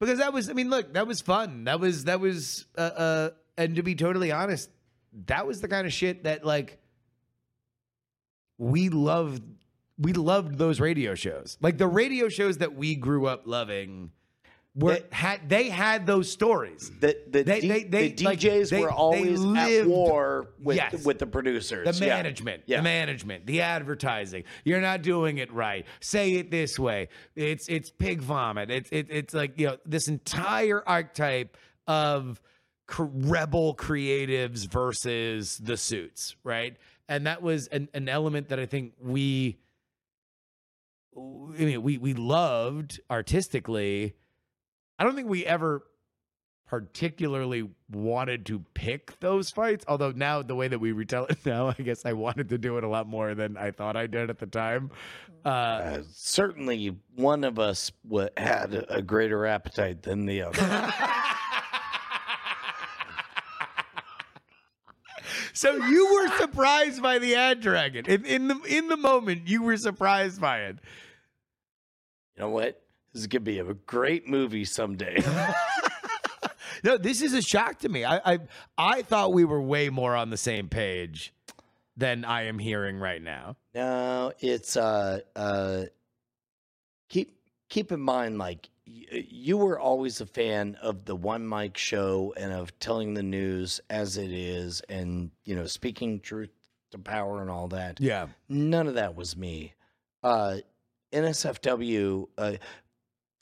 because 0.00 0.18
that 0.18 0.32
was. 0.32 0.50
I 0.50 0.52
mean, 0.52 0.68
look, 0.68 0.92
that 0.94 1.06
was 1.06 1.20
fun. 1.22 1.64
That 1.64 1.80
was 1.80 2.04
that 2.04 2.20
was. 2.20 2.66
Uh, 2.76 2.80
uh, 2.80 3.30
and 3.56 3.76
to 3.76 3.82
be 3.82 3.94
totally 3.94 4.32
honest, 4.32 4.68
that 5.26 5.46
was 5.46 5.60
the 5.62 5.68
kind 5.68 5.86
of 5.86 5.92
shit 5.92 6.24
that 6.24 6.44
like 6.44 6.78
we 8.58 8.88
loved. 8.90 9.42
We 9.96 10.12
loved 10.12 10.58
those 10.58 10.80
radio 10.80 11.14
shows. 11.14 11.56
Like 11.60 11.78
the 11.78 11.86
radio 11.86 12.28
shows 12.28 12.58
that 12.58 12.74
we 12.74 12.96
grew 12.96 13.26
up 13.26 13.42
loving. 13.46 14.10
Were 14.76 14.98
had 15.12 15.48
they 15.48 15.68
had 15.68 16.04
those 16.04 16.28
stories? 16.30 16.90
the 17.00 17.16
the, 17.28 17.42
They- 17.44 17.60
D- 17.60 17.68
they- 17.68 17.84
they- 17.84 18.08
the 18.12 18.24
like, 18.24 18.40
DJs 18.40 18.70
they- 18.70 18.80
were 18.80 18.88
they 18.88 18.92
always 18.92 19.44
at 19.44 19.86
war 19.86 20.48
with 20.60 20.76
Yes. 20.76 21.04
with 21.04 21.20
the 21.20 21.26
producers. 21.28 21.98
The 21.98 22.04
management, 22.04 22.64
Yeah. 22.66 22.78
the 22.78 22.82
management, 22.82 23.46
the 23.46 23.60
advertising. 23.60 24.42
You're 24.64 24.80
not 24.80 25.02
doing 25.02 25.38
it 25.38 25.52
right. 25.52 25.86
Say 26.00 26.32
it 26.34 26.50
this 26.50 26.76
way. 26.76 27.08
It's 27.36 27.68
it's 27.68 27.90
pig 27.90 28.20
vomit. 28.20 28.70
It's 28.72 28.88
it, 28.90 29.06
it's 29.10 29.32
like 29.32 29.60
you 29.60 29.66
know 29.68 29.76
this 29.86 30.08
entire 30.08 30.82
archetype 30.84 31.56
of 31.86 32.40
rebel 32.98 33.76
creatives 33.76 34.68
versus 34.68 35.56
the 35.58 35.76
suits, 35.76 36.34
right? 36.42 36.76
And 37.08 37.26
that 37.28 37.42
was 37.42 37.68
an, 37.68 37.88
an 37.94 38.08
element 38.08 38.48
that 38.48 38.58
I 38.58 38.66
think 38.66 38.94
we, 39.00 39.58
I 41.16 41.20
mean, 41.20 41.82
we 41.82 41.98
we 41.98 42.14
loved 42.14 43.00
artistically. 43.10 44.16
I 44.98 45.04
don't 45.04 45.16
think 45.16 45.28
we 45.28 45.44
ever 45.44 45.82
particularly 46.66 47.68
wanted 47.90 48.46
to 48.46 48.58
pick 48.74 49.18
those 49.20 49.50
fights. 49.50 49.84
Although 49.86 50.12
now 50.12 50.42
the 50.42 50.54
way 50.54 50.68
that 50.68 50.78
we 50.78 50.92
retell 50.92 51.26
it 51.26 51.38
now, 51.46 51.68
I 51.68 51.74
guess 51.82 52.06
I 52.06 52.14
wanted 52.14 52.48
to 52.50 52.58
do 52.58 52.78
it 52.78 52.84
a 52.84 52.88
lot 52.88 53.06
more 53.06 53.34
than 53.34 53.56
I 53.56 53.70
thought 53.70 53.96
I 53.96 54.06
did 54.06 54.30
at 54.30 54.38
the 54.38 54.46
time. 54.46 54.90
Uh, 55.44 55.48
Uh, 55.48 56.02
certainly, 56.10 56.96
one 57.16 57.44
of 57.44 57.58
us 57.58 57.92
wa 58.02 58.28
had 58.36 58.86
a 58.88 59.02
greater 59.02 59.44
appetite 59.46 60.02
than 60.02 60.24
the 60.24 60.42
other. 60.42 60.58
so 65.52 65.74
you 65.74 66.14
were 66.14 66.28
surprised 66.38 67.02
by 67.02 67.18
the 67.18 67.34
ad 67.34 67.60
dragon 67.60 68.06
in, 68.06 68.24
in 68.24 68.48
the 68.48 68.60
in 68.62 68.88
the 68.88 68.96
moment. 68.96 69.48
You 69.48 69.62
were 69.62 69.76
surprised 69.76 70.40
by 70.40 70.60
it. 70.62 70.76
you 72.36 72.42
know 72.42 72.50
what? 72.50 72.80
This 73.14 73.22
is 73.22 73.26
gonna 73.28 73.40
be 73.40 73.60
a 73.60 73.74
great 73.74 74.28
movie 74.28 74.64
someday. 74.64 75.22
No, 76.84 76.98
this 76.98 77.22
is 77.22 77.32
a 77.32 77.40
shock 77.40 77.78
to 77.78 77.88
me. 77.88 78.04
I, 78.04 78.34
I 78.34 78.38
I 78.76 79.02
thought 79.02 79.32
we 79.32 79.46
were 79.46 79.60
way 79.60 79.88
more 79.88 80.14
on 80.14 80.28
the 80.28 80.36
same 80.36 80.68
page 80.68 81.32
than 81.96 82.26
I 82.26 82.42
am 82.42 82.58
hearing 82.58 82.98
right 82.98 83.22
now. 83.22 83.56
No, 83.74 84.32
it's 84.38 84.76
uh 84.76 85.20
uh 85.34 85.84
keep 87.08 87.38
keep 87.70 87.90
in 87.90 88.00
mind 88.00 88.36
like 88.36 88.68
you 88.84 89.56
were 89.56 89.78
always 89.78 90.20
a 90.20 90.26
fan 90.26 90.76
of 90.82 91.06
the 91.06 91.16
one 91.16 91.48
mic 91.48 91.78
show 91.78 92.34
and 92.36 92.52
of 92.52 92.78
telling 92.80 93.14
the 93.14 93.22
news 93.22 93.80
as 93.88 94.18
it 94.18 94.30
is 94.30 94.82
and 94.90 95.30
you 95.46 95.56
know 95.56 95.64
speaking 95.64 96.20
truth 96.20 96.50
to 96.90 96.98
power 96.98 97.40
and 97.40 97.50
all 97.50 97.68
that. 97.68 97.98
Yeah. 97.98 98.26
None 98.50 98.88
of 98.88 98.94
that 98.94 99.16
was 99.16 99.38
me. 99.38 99.72
Uh 100.22 100.56
NSFW 101.14 102.26
uh 102.36 102.52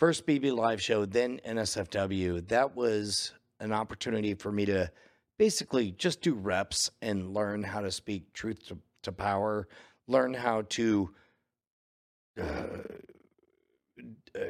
first 0.02 0.26
BB 0.26 0.52
live 0.52 0.82
show 0.82 1.04
then 1.04 1.40
NSFW 1.46 2.44
that 2.48 2.74
was 2.74 3.34
an 3.60 3.70
opportunity 3.70 4.34
for 4.34 4.50
me 4.50 4.64
to 4.64 4.90
basically 5.38 5.92
just 5.92 6.20
do 6.22 6.34
reps 6.34 6.90
and 7.02 7.32
learn 7.32 7.62
how 7.62 7.80
to 7.80 7.88
speak 7.88 8.32
truth 8.32 8.66
to, 8.66 8.76
to 9.04 9.12
power 9.12 9.68
learn 10.08 10.34
how 10.34 10.62
to 10.62 11.08
uh, 12.36 12.42
uh, 14.34 14.42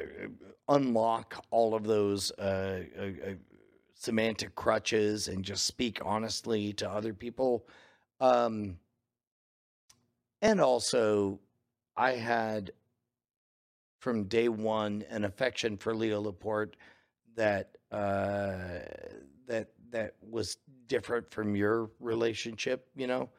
unlock 0.69 1.45
all 1.51 1.75
of 1.75 1.83
those 1.83 2.31
uh, 2.39 2.81
uh, 2.97 3.03
uh, 3.03 3.33
semantic 3.93 4.55
crutches 4.55 5.27
and 5.27 5.45
just 5.45 5.67
speak 5.67 6.01
honestly 6.03 6.73
to 6.73 6.89
other 6.89 7.13
people. 7.13 7.67
Um, 8.19 8.79
and 10.41 10.59
also, 10.59 11.39
I 11.95 12.13
had 12.13 12.71
from 14.03 14.25
day 14.25 14.49
one 14.49 15.05
an 15.09 15.23
affection 15.23 15.77
for 15.77 15.95
Leo 15.95 16.19
Laporte 16.19 16.75
that 17.37 17.77
uh, 17.89 18.79
that 19.47 19.69
that 19.91 20.15
was 20.21 20.57
different 20.87 21.31
from 21.31 21.55
your 21.55 21.89
relationship. 22.01 22.85
You 22.97 23.07
know, 23.07 23.29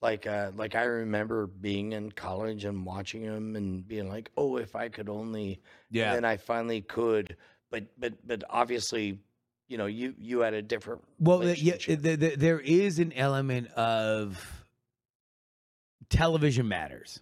like 0.00 0.26
uh, 0.26 0.52
like 0.56 0.74
I 0.74 0.84
remember 0.84 1.46
being 1.46 1.92
in 1.92 2.10
college 2.12 2.64
and 2.64 2.86
watching 2.86 3.20
him 3.20 3.56
and 3.56 3.86
being 3.86 4.08
like, 4.08 4.30
oh, 4.38 4.56
if 4.56 4.74
I 4.74 4.88
could 4.88 5.10
only, 5.10 5.60
Yeah. 5.90 6.06
And 6.06 6.16
then 6.16 6.24
I 6.24 6.38
finally 6.38 6.80
could, 6.80 7.36
but 7.70 7.84
but 7.98 8.14
but 8.26 8.42
obviously, 8.48 9.18
you 9.68 9.76
know, 9.76 9.86
you 9.86 10.14
you 10.18 10.40
had 10.40 10.54
a 10.54 10.62
different 10.62 11.04
Well, 11.20 11.44
yeah, 11.44 11.76
the, 11.86 12.16
the, 12.16 12.36
there 12.36 12.58
is 12.58 12.98
an 13.00 13.12
element 13.12 13.68
of 13.72 14.64
television 16.08 16.68
matters. 16.68 17.20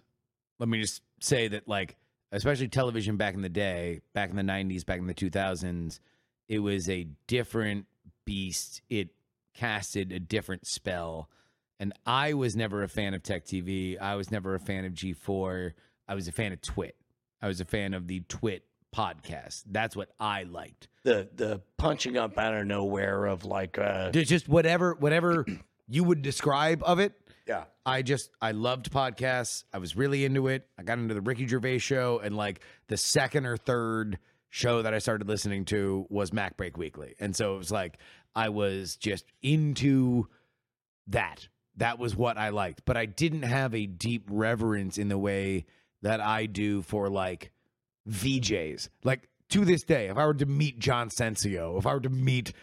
Let 0.59 0.69
me 0.69 0.79
just 0.79 1.01
say 1.19 1.49
that, 1.49 1.67
like, 1.67 1.97
especially 2.35 2.67
television 2.67 3.17
back 3.17 3.33
in 3.33 3.41
the 3.41 3.49
day, 3.49 4.01
back 4.13 4.29
in 4.29 4.35
the 4.35 4.41
'90s, 4.43 4.85
back 4.85 4.99
in 4.99 5.07
the 5.07 5.13
2000s, 5.13 5.99
it 6.47 6.59
was 6.59 6.89
a 6.89 7.07
different 7.27 7.85
beast. 8.25 8.81
It 8.89 9.09
casted 9.53 10.11
a 10.11 10.19
different 10.19 10.67
spell. 10.67 11.29
And 11.79 11.93
I 12.05 12.33
was 12.33 12.55
never 12.55 12.83
a 12.83 12.87
fan 12.87 13.13
of 13.13 13.23
Tech 13.23 13.45
TV. 13.45 13.99
I 13.99 14.15
was 14.15 14.31
never 14.31 14.55
a 14.55 14.59
fan 14.59 14.85
of 14.85 14.93
G4. 14.93 15.73
I 16.07 16.15
was 16.15 16.27
a 16.27 16.31
fan 16.31 16.53
of 16.53 16.61
Twit. 16.61 16.95
I 17.41 17.47
was 17.47 17.59
a 17.59 17.65
fan 17.65 17.93
of 17.93 18.07
the 18.07 18.21
Twit 18.29 18.63
podcast. 18.95 19.63
That's 19.69 19.95
what 19.95 20.09
I 20.19 20.43
liked. 20.43 20.87
The 21.03 21.27
the 21.35 21.61
punching 21.77 22.17
up 22.17 22.37
out 22.37 22.53
of 22.53 22.65
nowhere 22.65 23.25
of 23.25 23.45
like 23.45 23.77
uh 23.77 24.11
There's 24.11 24.29
just 24.29 24.47
whatever 24.47 24.95
whatever 24.95 25.45
you 25.87 26.03
would 26.03 26.21
describe 26.21 26.81
of 26.83 26.99
it. 26.99 27.13
Yeah. 27.47 27.65
I 27.85 28.01
just 28.01 28.31
I 28.41 28.51
loved 28.51 28.91
podcasts. 28.91 29.63
I 29.73 29.77
was 29.77 29.95
really 29.95 30.25
into 30.25 30.47
it. 30.47 30.67
I 30.77 30.83
got 30.83 30.97
into 30.97 31.13
the 31.13 31.21
Ricky 31.21 31.47
Gervais 31.47 31.79
show, 31.79 32.19
and 32.23 32.35
like 32.35 32.61
the 32.87 32.97
second 32.97 33.45
or 33.45 33.57
third 33.57 34.17
show 34.49 34.81
that 34.81 34.93
I 34.93 34.99
started 34.99 35.27
listening 35.27 35.65
to 35.65 36.07
was 36.09 36.31
MacBreak 36.31 36.77
Weekly, 36.77 37.15
and 37.19 37.35
so 37.35 37.55
it 37.55 37.57
was 37.57 37.71
like 37.71 37.99
I 38.35 38.49
was 38.49 38.95
just 38.95 39.25
into 39.41 40.27
that. 41.07 41.47
That 41.77 41.99
was 41.99 42.15
what 42.15 42.37
I 42.37 42.49
liked, 42.49 42.83
but 42.85 42.97
I 42.97 43.05
didn't 43.05 43.43
have 43.43 43.75
a 43.75 43.85
deep 43.85 44.27
reverence 44.29 44.97
in 44.97 45.09
the 45.09 45.17
way 45.17 45.65
that 46.01 46.21
I 46.21 46.45
do 46.45 46.81
for 46.81 47.09
like 47.09 47.51
VJs. 48.09 48.89
Like 49.03 49.27
to 49.49 49.65
this 49.65 49.83
day, 49.83 50.07
if 50.07 50.17
I 50.17 50.25
were 50.25 50.33
to 50.35 50.45
meet 50.45 50.79
John 50.79 51.09
Sencio, 51.09 51.77
if 51.77 51.85
I 51.85 51.93
were 51.93 51.99
to 51.99 52.09
meet 52.09 52.53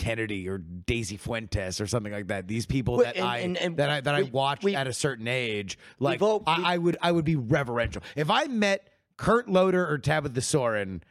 Kennedy 0.00 0.48
or 0.48 0.56
Daisy 0.56 1.18
Fuentes 1.18 1.78
or 1.78 1.86
something 1.86 2.10
like 2.12 2.28
that. 2.28 2.48
These 2.48 2.64
people 2.64 2.96
that 2.98 3.16
and- 3.16 3.24
I 3.24 3.38
and- 3.38 3.58
and 3.58 3.76
that 3.76 3.90
I 3.90 4.00
that 4.00 4.14
I 4.14 4.22
watched 4.22 4.64
we- 4.64 4.74
at 4.74 4.86
a 4.86 4.94
certain 4.94 5.28
age, 5.28 5.78
like 5.98 6.22
all- 6.22 6.42
I, 6.46 6.74
I 6.74 6.78
would 6.78 6.96
I 7.02 7.12
would 7.12 7.26
be 7.26 7.36
reverential. 7.36 8.02
If 8.16 8.30
I 8.30 8.46
met 8.46 8.88
Kurt 9.18 9.46
Loder 9.46 9.86
or 9.86 9.98
Tabitha 9.98 10.40
Soren, 10.40 11.02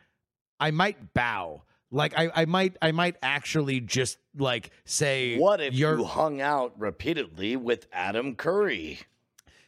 I 0.60 0.72
might 0.72 1.14
bow. 1.14 1.62
Like 1.92 2.18
I, 2.18 2.32
I 2.36 2.46
might 2.46 2.78
I 2.82 2.92
might 2.92 3.16
actually 3.22 3.80
just 3.80 4.18
like 4.36 4.72
say 4.86 5.38
What 5.38 5.62
if 5.62 5.76
you 5.76 6.04
hung 6.04 6.42
out 6.42 6.74
repeatedly 6.80 7.58
with 7.58 7.86
Adam 7.94 8.36
Curry? 8.36 9.02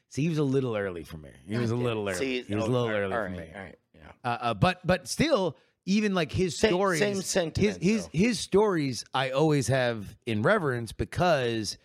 See, 0.09 0.24
he 0.24 0.30
was 0.30 0.39
a 0.39 0.43
little 0.43 0.76
early 0.76 1.03
for 1.03 1.17
me. 1.17 1.30
He 1.47 1.57
was 1.57 1.69
a 1.69 1.76
little 1.76 2.09
early. 2.09 2.17
See, 2.17 2.41
he 2.41 2.55
was 2.55 2.65
a 2.65 2.67
little 2.67 2.89
right, 2.89 2.95
early 2.97 3.13
for 3.13 3.30
me. 3.30 3.51
All 3.55 3.61
right, 3.61 3.80
yeah. 3.95 4.11
Uh, 4.24 4.38
uh, 4.41 4.53
but 4.55 4.86
but 4.86 5.07
still, 5.07 5.57
even 5.86 6.13
like 6.13 6.32
his 6.32 6.57
Same- 6.57 6.71
stories, 6.71 6.99
same 6.99 7.15
his 7.15 7.25
sentiment, 7.25 7.82
his 7.82 8.03
though. 8.05 8.09
his 8.17 8.39
stories, 8.39 9.03
I 9.13 9.32
always 9.32 9.67
have 9.67 10.15
in 10.25 10.41
reverence 10.43 10.91
because 10.91 11.77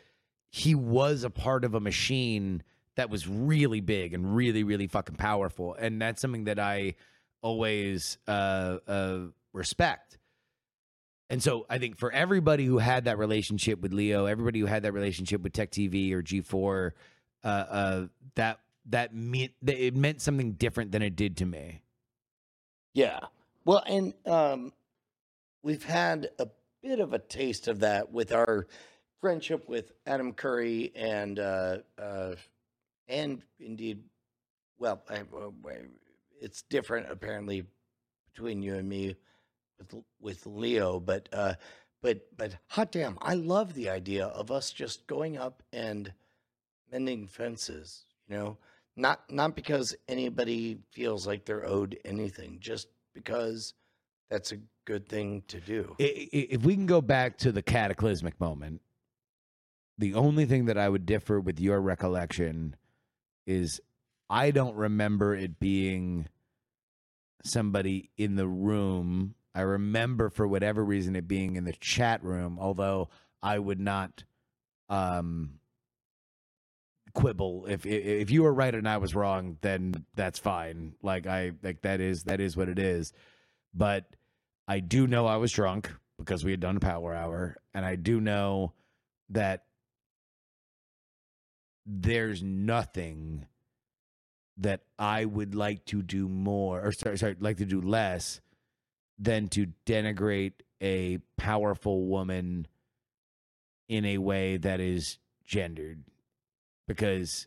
he 0.51 0.75
was 0.75 1.25
a 1.25 1.31
part 1.31 1.65
of 1.65 1.75
a 1.75 1.81
machine 1.81 2.63
that 2.97 3.11
was 3.11 3.27
really 3.29 3.81
big 3.81 4.15
and 4.15 4.35
really 4.37 4.65
really 4.65 4.87
fucking 4.87 5.17
powerful, 5.17 5.75
and 5.75 6.01
that's 6.01 6.21
something 6.21 6.45
that 6.45 6.59
I 6.59 6.95
always 7.43 8.19
uh, 8.27 8.79
uh, 8.89 9.19
respect. 9.53 10.19
And 11.29 11.43
so 11.43 11.67
I 11.69 11.79
think 11.79 11.99
for 11.99 12.13
everybody 12.13 12.65
who 12.65 12.79
had 12.79 13.07
that 13.07 13.19
relationship 13.19 13.81
with 13.81 13.93
Leo, 13.93 14.27
everybody 14.27 14.61
who 14.61 14.67
had 14.67 14.85
that 14.85 14.93
relationship 14.93 15.43
with 15.43 15.53
Tech 15.53 15.73
TV 15.73 16.13
or 16.13 16.23
G4, 16.23 16.93
uh, 17.43 17.47
uh, 17.49 18.07
that 18.37 18.61
that 18.91 19.13
meant 19.15 19.53
that 19.63 19.77
it 19.85 19.97
meant 19.97 20.21
something 20.23 20.53
different 20.53 20.93
than 20.93 21.03
it 21.03 21.17
did 21.17 21.37
to 21.39 21.47
me. 21.47 21.83
Yeah. 22.95 23.19
Well, 23.67 23.83
and 23.85 24.15
um, 24.27 24.73
we've 25.65 25.83
had 25.83 26.29
a 26.39 26.47
bit 26.85 27.01
of 27.01 27.13
a 27.13 27.19
taste 27.19 27.67
of 27.67 27.81
that 27.81 28.13
with 28.13 28.31
our 28.31 28.69
friendship 29.21 29.69
with 29.69 29.91
Adam 30.07 30.35
Curry 30.35 30.93
and 30.95 31.37
uh, 31.41 31.79
uh, 32.01 32.37
and 33.09 33.43
indeed, 33.59 34.05
well, 34.79 35.03
I, 35.11 35.23
it's 36.41 36.63
different 36.63 37.11
apparently 37.11 37.65
between 38.33 38.63
you 38.63 38.77
and 38.77 38.89
me 38.89 39.17
with 39.79 40.05
with 40.21 40.47
Leo, 40.47 41.01
but 41.01 41.29
uh, 41.33 41.55
but 42.03 42.21
but 42.37 42.57
hot 42.69 42.93
damn, 42.93 43.19
I 43.21 43.35
love 43.35 43.75
the 43.75 43.91
idea 43.91 44.27
of 44.27 44.53
us 44.53 44.71
just 44.71 45.09
going 45.09 45.39
up 45.39 45.65
and 45.73 46.13
mending 46.93 47.27
fences. 47.27 48.05
You 48.29 48.37
know, 48.37 48.59
not 48.95 49.29
not 49.29 49.57
because 49.57 49.97
anybody 50.07 50.79
feels 50.93 51.27
like 51.27 51.45
they're 51.45 51.67
owed 51.67 51.99
anything, 52.05 52.59
just 52.61 52.87
because 53.17 53.75
that's 54.31 54.53
a 54.53 54.59
good 54.85 55.09
thing 55.09 55.43
to 55.49 55.59
do. 55.59 55.97
If 55.99 56.63
we 56.63 56.75
can 56.75 56.87
go 56.87 57.01
back 57.01 57.39
to 57.39 57.51
the 57.51 57.63
cataclysmic 57.63 58.39
moment, 58.39 58.83
the 59.99 60.15
only 60.15 60.45
thing 60.45 60.67
that 60.67 60.77
I 60.77 60.89
would 60.89 61.07
differ 61.07 61.41
with 61.41 61.59
your 61.59 61.81
recollection 61.81 62.77
is 63.47 63.81
I 64.29 64.51
don't 64.51 64.77
remember 64.77 65.35
it 65.35 65.59
being 65.59 66.29
somebody 67.43 68.11
in 68.19 68.37
the 68.37 68.47
room. 68.47 69.35
I 69.55 69.63
remember 69.63 70.29
for 70.29 70.47
whatever 70.47 70.85
reason 70.85 71.17
it 71.17 71.27
being 71.27 71.57
in 71.57 71.65
the 71.65 71.73
chat 71.73 72.23
room, 72.23 72.59
although 72.61 73.09
I 73.43 73.59
would 73.59 73.81
not 73.81 74.25
um 74.89 75.59
quibble. 77.17 77.65
If 77.67 77.87
if, 77.87 78.31
you 78.31 78.43
were 78.43 78.53
right 78.53 78.75
and 78.75 78.87
I 78.87 78.99
was 78.99 79.15
wrong 79.15 79.57
then 79.63 80.05
that's 80.15 80.39
fine. 80.39 80.95
Like 81.03 81.27
I 81.27 81.53
like 81.63 81.81
that 81.83 82.01
is 82.01 82.25
that 82.25 82.41
is 82.41 82.57
what 82.57 82.69
it 82.69 82.79
is. 82.79 83.13
But 83.75 84.05
I 84.69 84.81
do 84.81 85.07
know 85.07 85.27
I 85.27 85.37
was 85.39 85.51
drunk 85.51 85.91
because 86.19 86.45
we 86.45 86.51
had 86.51 86.61
done 86.61 86.77
a 86.77 86.81
power 86.81 87.15
hour 87.15 87.57
and 87.75 87.85
I 87.85 87.97
do 87.97 88.21
know 88.21 88.75
that 89.31 89.65
there's 91.87 92.43
nothing 92.43 93.47
that 94.59 94.83
I 94.99 95.25
would 95.25 95.55
like 95.55 95.87
to 95.87 96.03
do 96.03 96.29
more 96.29 96.81
or 96.85 96.93
sorry, 96.93 97.17
sorry 97.17 97.37
like 97.41 97.57
to 97.59 97.65
do 97.65 97.81
less 97.81 98.43
than 99.19 99.49
to 99.49 99.69
denigrate 99.87 100.53
a 100.83 101.19
powerful 101.39 102.05
woman 102.05 102.67
in 103.89 104.05
a 104.05 104.19
way 104.19 104.59
that 104.59 104.81
is 104.81 105.19
gendered 105.47 106.03
because 106.87 107.47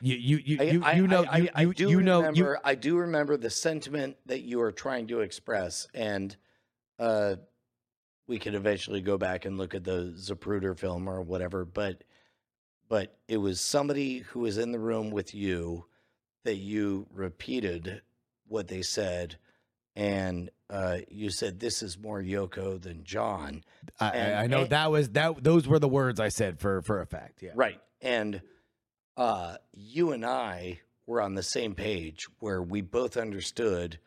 you 0.00 0.16
you 0.16 0.36
you 0.44 0.56
I- 0.60 0.64
you, 0.64 0.82
I- 0.84 0.92
you 0.94 1.06
know 1.06 1.24
I, 1.24 1.36
you, 1.38 1.48
I, 1.54 1.62
I 1.62 1.64
do 1.66 1.90
you 1.90 2.00
know 2.00 2.18
remember 2.18 2.38
you, 2.40 2.56
I 2.64 2.74
do 2.74 2.96
remember 2.96 3.36
the 3.36 3.50
sentiment 3.50 4.16
that 4.26 4.40
you 4.42 4.60
are 4.62 4.72
trying 4.72 5.06
to 5.08 5.20
express, 5.20 5.86
and 5.94 6.34
uh, 6.98 7.36
we 8.26 8.38
could 8.38 8.54
eventually 8.54 9.00
go 9.00 9.18
back 9.18 9.44
and 9.44 9.58
look 9.58 9.74
at 9.74 9.84
the 9.84 10.14
Zapruder 10.16 10.78
film 10.78 11.08
or 11.08 11.20
whatever. 11.20 11.64
But 11.64 12.04
but 12.88 13.16
it 13.28 13.36
was 13.36 13.60
somebody 13.60 14.18
who 14.18 14.40
was 14.40 14.58
in 14.58 14.72
the 14.72 14.78
room 14.78 15.10
with 15.10 15.34
you 15.34 15.84
that 16.44 16.56
you 16.56 17.06
repeated 17.12 18.00
what 18.48 18.66
they 18.68 18.82
said, 18.82 19.36
and 19.94 20.50
uh, 20.70 20.98
you 21.08 21.28
said 21.30 21.60
this 21.60 21.82
is 21.82 21.98
more 21.98 22.22
Yoko 22.22 22.80
than 22.80 23.04
John. 23.04 23.62
I, 24.00 24.08
and- 24.10 24.34
I, 24.34 24.42
I 24.42 24.46
know 24.46 24.62
and- 24.62 24.70
that 24.70 24.90
was 24.90 25.10
that 25.10 25.44
those 25.44 25.68
were 25.68 25.78
the 25.78 25.88
words 25.88 26.18
I 26.20 26.28
said 26.30 26.58
for 26.58 26.80
for 26.80 27.02
a 27.02 27.06
fact 27.06 27.42
yeah 27.42 27.50
Right. 27.54 27.80
And 28.00 28.42
uh, 29.16 29.56
you 29.72 30.12
and 30.12 30.24
I 30.24 30.80
were 31.06 31.20
on 31.20 31.34
the 31.34 31.42
same 31.42 31.74
page 31.74 32.26
where 32.38 32.62
we 32.62 32.80
both 32.80 33.16
understood 33.16 33.98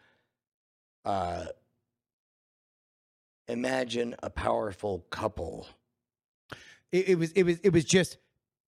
uh, 1.06 1.46
imagine 3.48 4.16
a 4.24 4.30
powerful 4.30 5.06
couple. 5.10 5.68
it, 6.92 7.10
it 7.10 7.16
was 7.16 7.32
it 7.34 7.44
was 7.44 7.60
it 7.60 7.74
was 7.74 7.86
just 7.86 8.18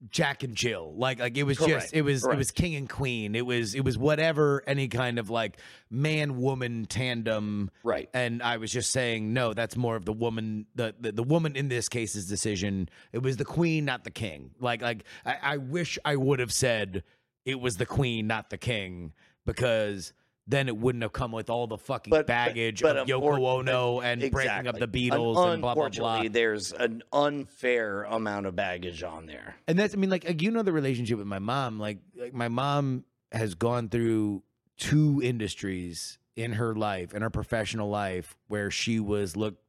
Jack 0.09 0.43
and 0.43 0.55
Jill. 0.55 0.93
Like 0.95 1.19
like 1.19 1.37
it 1.37 1.43
was 1.43 1.57
Correct, 1.57 1.71
just 1.71 1.93
it 1.93 2.01
was 2.01 2.25
it 2.25 2.35
was 2.35 2.51
king 2.51 2.75
and 2.75 2.89
queen. 2.89 3.35
It 3.35 3.45
was 3.45 3.75
it 3.75 3.81
was 3.81 3.97
whatever 3.97 4.63
any 4.67 4.87
kind 4.87 5.19
of 5.19 5.29
like 5.29 5.57
man 5.89 6.39
woman 6.39 6.85
tandem. 6.85 7.71
Right. 7.83 8.09
And 8.13 8.41
I 8.41 8.57
was 8.57 8.71
just 8.71 8.91
saying 8.91 9.33
no, 9.33 9.53
that's 9.53 9.75
more 9.75 9.95
of 9.95 10.05
the 10.05 10.13
woman 10.13 10.67
the 10.75 10.95
the, 10.99 11.11
the 11.11 11.23
woman 11.23 11.55
in 11.55 11.69
this 11.69 11.89
case's 11.89 12.27
decision. 12.27 12.89
It 13.11 13.19
was 13.19 13.37
the 13.37 13.45
queen, 13.45 13.85
not 13.85 14.03
the 14.03 14.11
king. 14.11 14.51
Like 14.59 14.81
like 14.81 15.05
I, 15.25 15.37
I 15.41 15.57
wish 15.57 15.97
I 16.05 16.15
would 16.15 16.39
have 16.39 16.51
said 16.51 17.03
it 17.45 17.59
was 17.59 17.77
the 17.77 17.85
queen, 17.85 18.27
not 18.27 18.49
the 18.49 18.57
king, 18.57 19.13
because 19.45 20.13
then 20.47 20.67
it 20.67 20.77
wouldn't 20.77 21.01
have 21.01 21.11
come 21.13 21.31
with 21.31 21.49
all 21.49 21.65
the 21.67 21.77
fucking 21.77 22.11
But- 22.11 22.17
but- 22.19 22.27
baggage 22.27 22.81
but 22.81 22.97
of 22.97 23.07
Yoko 23.07 23.39
Ono 23.59 23.95
but- 23.97 24.05
and 24.05 24.31
breaking 24.31 24.67
up 24.67 24.77
the. 24.77 24.87
Beatles 24.87 25.37
Un- 25.37 25.53
and 25.53 25.61
blah 25.61 25.73
blah 25.73 25.89
blah. 25.89 26.15
Unfortunately, 26.17 26.27
there's 26.27 26.71
an 26.71 27.01
unfair 27.11 28.03
amount 28.03 28.45
of 28.45 28.55
baggage 28.55 29.01
on 29.03 29.25
there. 29.25 29.55
And 29.67 29.77
that's 29.77 29.93
I 29.93 29.97
mean, 29.97 30.09
like, 30.09 30.23
like, 30.25 30.41
you 30.41 30.51
know 30.51 30.61
the 30.61 30.71
relationship 30.71 31.17
with 31.17 31.27
my 31.27 31.39
mom. 31.39 31.79
Like, 31.79 31.97
like 32.15 32.33
my 32.33 32.47
mom 32.47 33.05
has 33.31 33.55
gone 33.55 33.89
through 33.89 34.43
two 34.77 35.19
industries 35.23 36.19
in 36.35 36.53
her 36.53 36.75
life, 36.75 37.13
in 37.13 37.21
her 37.21 37.29
professional 37.29 37.89
life, 37.89 38.35
where 38.47 38.69
she 38.69 38.99
was 38.99 39.35
looked 39.35 39.61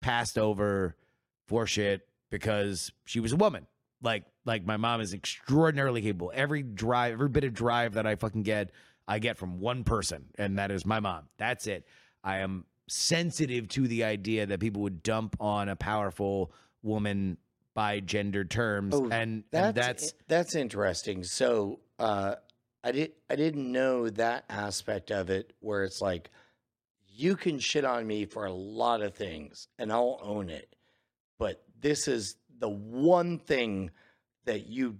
passed 0.00 0.38
over 0.38 0.96
for 1.46 1.66
shit 1.66 2.06
because 2.30 2.92
she 3.04 3.20
was 3.20 3.32
a 3.32 3.36
woman. 3.36 3.66
Like, 4.00 4.24
like 4.44 4.64
my 4.64 4.76
mom 4.76 5.00
is 5.00 5.12
extraordinarily 5.12 6.00
capable. 6.02 6.30
Every 6.34 6.62
drive, 6.62 7.14
every 7.14 7.28
bit 7.28 7.44
of 7.44 7.52
drive 7.52 7.94
that 7.94 8.06
I 8.06 8.14
fucking 8.14 8.44
get, 8.44 8.70
I 9.08 9.18
get 9.18 9.38
from 9.38 9.58
one 9.58 9.82
person, 9.84 10.26
and 10.38 10.58
that 10.58 10.70
is 10.70 10.84
my 10.86 11.00
mom. 11.00 11.28
That's 11.38 11.66
it. 11.66 11.86
I 12.22 12.38
am 12.38 12.66
sensitive 12.88 13.68
to 13.68 13.88
the 13.88 14.04
idea 14.04 14.46
that 14.46 14.60
people 14.60 14.82
would 14.82 15.02
dump 15.02 15.36
on 15.40 15.68
a 15.68 15.76
powerful 15.76 16.52
woman 16.82 17.38
by 17.74 18.00
gender 18.00 18.44
terms, 18.44 18.94
Oh, 18.94 19.08
and, 19.10 19.44
That's 19.50 19.66
and 19.66 19.74
that's 19.74 20.14
that's 20.26 20.54
interesting. 20.54 21.22
So 21.24 21.80
uh, 21.98 22.34
I 22.84 22.92
did 22.92 23.12
I 23.30 23.36
didn't 23.36 23.70
know 23.70 24.08
that 24.10 24.44
aspect 24.48 25.10
of 25.10 25.30
it 25.30 25.52
where 25.60 25.84
it's 25.84 26.00
like 26.02 26.30
you 27.08 27.34
can 27.36 27.58
shit 27.58 27.84
on 27.84 28.06
me 28.06 28.24
for 28.26 28.44
a 28.46 28.52
lot 28.52 29.00
of 29.02 29.14
things 29.14 29.68
and 29.78 29.92
I'll 29.92 30.20
own 30.22 30.50
it. 30.50 30.74
but 31.38 31.62
this 31.80 32.08
is 32.08 32.36
the 32.58 32.68
one 32.68 33.38
thing 33.38 33.90
that 34.44 34.66
you 34.66 34.98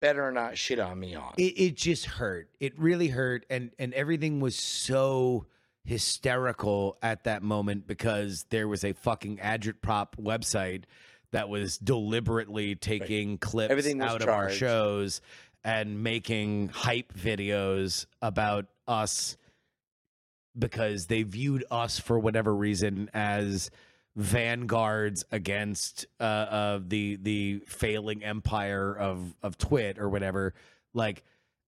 better 0.00 0.30
not 0.32 0.58
shit 0.58 0.78
on 0.78 0.98
me 0.98 1.14
on. 1.14 1.34
It, 1.36 1.54
it 1.60 1.76
just 1.76 2.06
hurt. 2.06 2.48
It 2.58 2.78
really 2.78 3.08
hurt, 3.08 3.46
and 3.50 3.70
and 3.78 3.94
everything 3.94 4.40
was 4.40 4.56
so 4.56 5.46
hysterical 5.84 6.98
at 7.02 7.24
that 7.24 7.42
moment 7.42 7.86
because 7.86 8.44
there 8.50 8.68
was 8.68 8.84
a 8.84 8.92
fucking 8.92 9.38
agitprop 9.38 10.08
website 10.20 10.84
that 11.32 11.48
was 11.48 11.78
deliberately 11.78 12.74
taking 12.74 13.38
clips 13.38 13.70
Everything 13.70 13.98
was 13.98 14.08
out 14.08 14.22
of 14.22 14.28
our 14.28 14.50
shows 14.50 15.20
and 15.64 16.02
making 16.02 16.68
hype 16.68 17.12
videos 17.14 18.06
about 18.20 18.66
us 18.86 19.36
because 20.58 21.06
they 21.06 21.22
viewed 21.22 21.64
us 21.70 21.98
for 21.98 22.18
whatever 22.18 22.54
reason 22.54 23.08
as 23.14 23.70
vanguards 24.16 25.24
against 25.32 26.06
uh, 26.18 26.22
uh 26.24 26.80
the 26.86 27.16
the 27.16 27.60
failing 27.66 28.22
empire 28.24 28.94
of 28.96 29.34
of 29.42 29.56
twit 29.58 29.98
or 29.98 30.08
whatever 30.08 30.54
like 30.94 31.22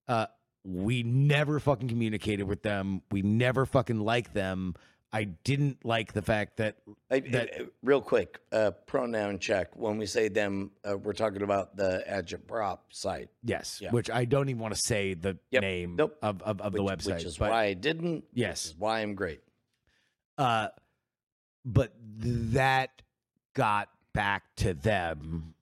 uh 0.09 0.27
we 0.65 1.03
never 1.03 1.59
fucking 1.61 1.89
communicated 1.89 2.45
with 2.45 2.63
them 2.63 3.03
we 3.11 3.23
never 3.23 3.65
fucking 3.65 4.01
liked 4.01 4.35
them 4.35 4.75
i 5.13 5.25
didn't 5.25 5.85
like 5.85 6.13
the 6.13 6.23
fact 6.23 6.57
that 6.57 6.77
I- 7.11 7.21
that 7.21 7.61
uh, 7.61 7.65
real 7.83 8.01
quick, 8.01 8.41
uh, 8.53 8.71
pronoun 8.87 9.39
check. 9.39 9.77
When 9.77 9.99
we 9.99 10.07
say 10.07 10.29
them, 10.29 10.71
uh, 10.89 10.97
we're 10.97 11.13
talking 11.13 11.43
about 11.43 11.77
the 11.77 12.03
Agitprop 12.09 12.79
site. 12.91 13.29
yes 13.45 13.79
Yeah. 13.83 13.91
which 13.91 14.09
i 14.11 14.25
don't 14.25 14.49
even 14.49 14.61
want 14.61 14.75
to 14.75 14.81
say 14.81 15.15
the 15.15 15.39
Yep. 15.51 15.63
name 15.63 15.97
Nope. 15.97 16.17
of 16.23 16.43
of, 16.43 16.61
of 16.61 16.73
the 16.73 16.79
website 16.83 17.17
which 17.17 17.25
is 17.25 17.37
but- 17.39 17.51
why 17.51 17.65
I 17.67 17.75
didn't. 17.75 18.25
Yes. 18.33 18.65
which 18.67 18.75
is 18.75 18.79
why 18.81 19.01
I'm 19.01 19.15
great. 19.15 19.41
Uh, 20.39 20.69
but 21.65 21.93
that 21.99 23.03
got 23.55 23.89
back 24.13 24.45
to 24.57 24.75
them. 24.75 25.55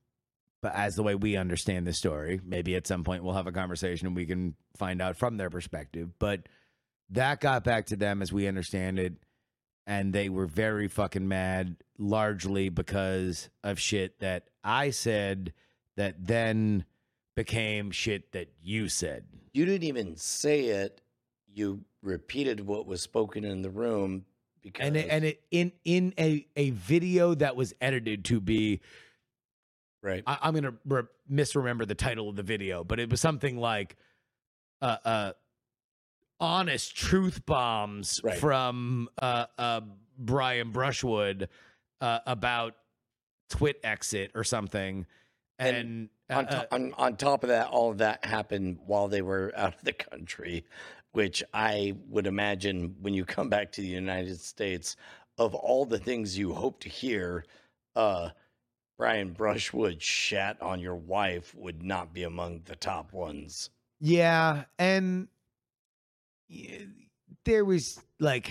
But 0.63 0.75
as 0.75 0.95
the 0.95 1.03
way 1.03 1.15
we 1.15 1.37
understand 1.37 1.87
the 1.87 1.93
story, 1.93 2.41
maybe 2.45 2.77
at 2.77 2.87
some 2.87 3.03
point 3.05 3.25
we'll 3.25 3.35
have 3.35 3.47
a 3.47 3.53
conversation 3.53 4.07
and 4.07 4.17
we 4.17 4.27
can 4.27 4.55
find 4.77 5.01
out 5.01 5.17
from 5.17 5.37
their 5.37 5.51
perspective. 5.51 6.11
But 6.19 6.49
that 7.11 7.41
got 7.41 7.65
back 7.65 7.87
to 7.87 7.97
them 7.97 8.21
as 8.23 8.33
we 8.33 8.47
understand 8.47 8.99
it. 8.99 9.15
And 9.87 10.13
they 10.13 10.29
were 10.29 10.47
very 10.47 10.87
fucking 10.87 11.27
mad, 11.27 11.77
largely 11.99 12.69
because 12.69 13.49
of 13.65 13.81
shit 13.81 14.21
that 14.21 14.45
I 14.63 14.91
said 14.91 15.53
that 15.97 16.27
then 16.27 16.85
became 17.35 17.91
shit 17.91 18.33
that 18.33 18.53
you 18.63 18.89
said. 18.89 19.25
You 19.53 19.65
didn't 19.65 19.89
even 19.89 20.17
say 20.17 20.67
it. 20.67 21.01
You 21.53 21.81
repeated 22.03 22.67
what 22.67 22.87
was 22.87 23.03
spoken 23.03 23.45
in 23.45 23.63
the 23.63 23.71
room 23.71 24.27
because 24.63 24.87
and 24.87 24.97
it, 24.97 25.07
and 25.11 25.25
it 25.25 25.43
in 25.51 25.73
in 25.85 26.15
a 26.19 26.47
a 26.57 26.71
video 26.71 27.35
that 27.35 27.57
was 27.57 27.75
edited 27.81 28.25
to 28.27 28.41
be 28.41 28.81
right. 30.03 30.23
I, 30.27 30.39
I'm 30.43 30.55
gonna 30.55 30.75
re- 30.85 31.03
misremember 31.29 31.85
the 31.87 31.95
title 31.95 32.29
of 32.29 32.37
the 32.37 32.43
video, 32.43 32.85
but 32.85 32.99
it 33.01 33.11
was 33.11 33.21
something 33.21 33.57
like 33.59 33.97
uh 34.83 34.97
uh 35.05 35.33
honest 36.39 36.97
truth 36.97 37.45
bombs 37.47 38.21
Right. 38.25 38.39
from 38.39 39.09
uh 39.21 39.47
uh 39.59 39.81
Brian 40.19 40.71
Brushwood 40.71 41.49
uh 42.01 42.21
about 42.27 42.77
twit 43.51 43.79
exit 43.85 44.33
or 44.35 44.45
something 44.45 45.07
and, 45.59 45.77
And 45.77 46.09
uh, 46.31 46.35
on, 46.39 46.47
uh, 46.49 46.65
on 46.73 46.95
on 46.97 47.17
top 47.17 47.43
of 47.43 47.51
that, 47.51 47.67
all 47.69 47.91
of 47.91 47.99
that 47.99 48.25
happened 48.25 48.79
while 48.87 49.09
they 49.09 49.21
were 49.21 49.53
out 49.55 49.75
of 49.75 49.83
the 49.85 49.93
country, 49.93 50.65
which 51.13 51.43
I 51.53 51.95
would 52.09 52.27
imagine 52.27 52.97
when 53.01 53.15
you 53.15 53.25
come 53.25 53.49
back 53.49 53.73
to 53.73 53.81
the 53.81 53.87
United 53.87 54.41
States, 54.41 54.97
of 55.39 55.55
all 55.55 55.85
the 55.85 55.99
things 55.99 56.39
you 56.39 56.53
hope 56.53 56.81
to 56.81 56.89
hear, 56.89 57.45
uh, 57.97 58.31
Brian 58.99 59.33
Brushwood 59.33 60.03
shat 60.03 60.61
on 60.61 60.81
your 60.81 60.97
wife 60.97 61.55
would 61.55 61.83
not 61.83 62.13
be 62.13 62.23
among 62.23 62.63
the 62.67 62.77
top 62.77 63.13
ones. 63.13 63.71
Yeah, 63.99 64.65
and 64.79 65.29
there 67.45 67.65
was 67.65 67.99
like 68.19 68.51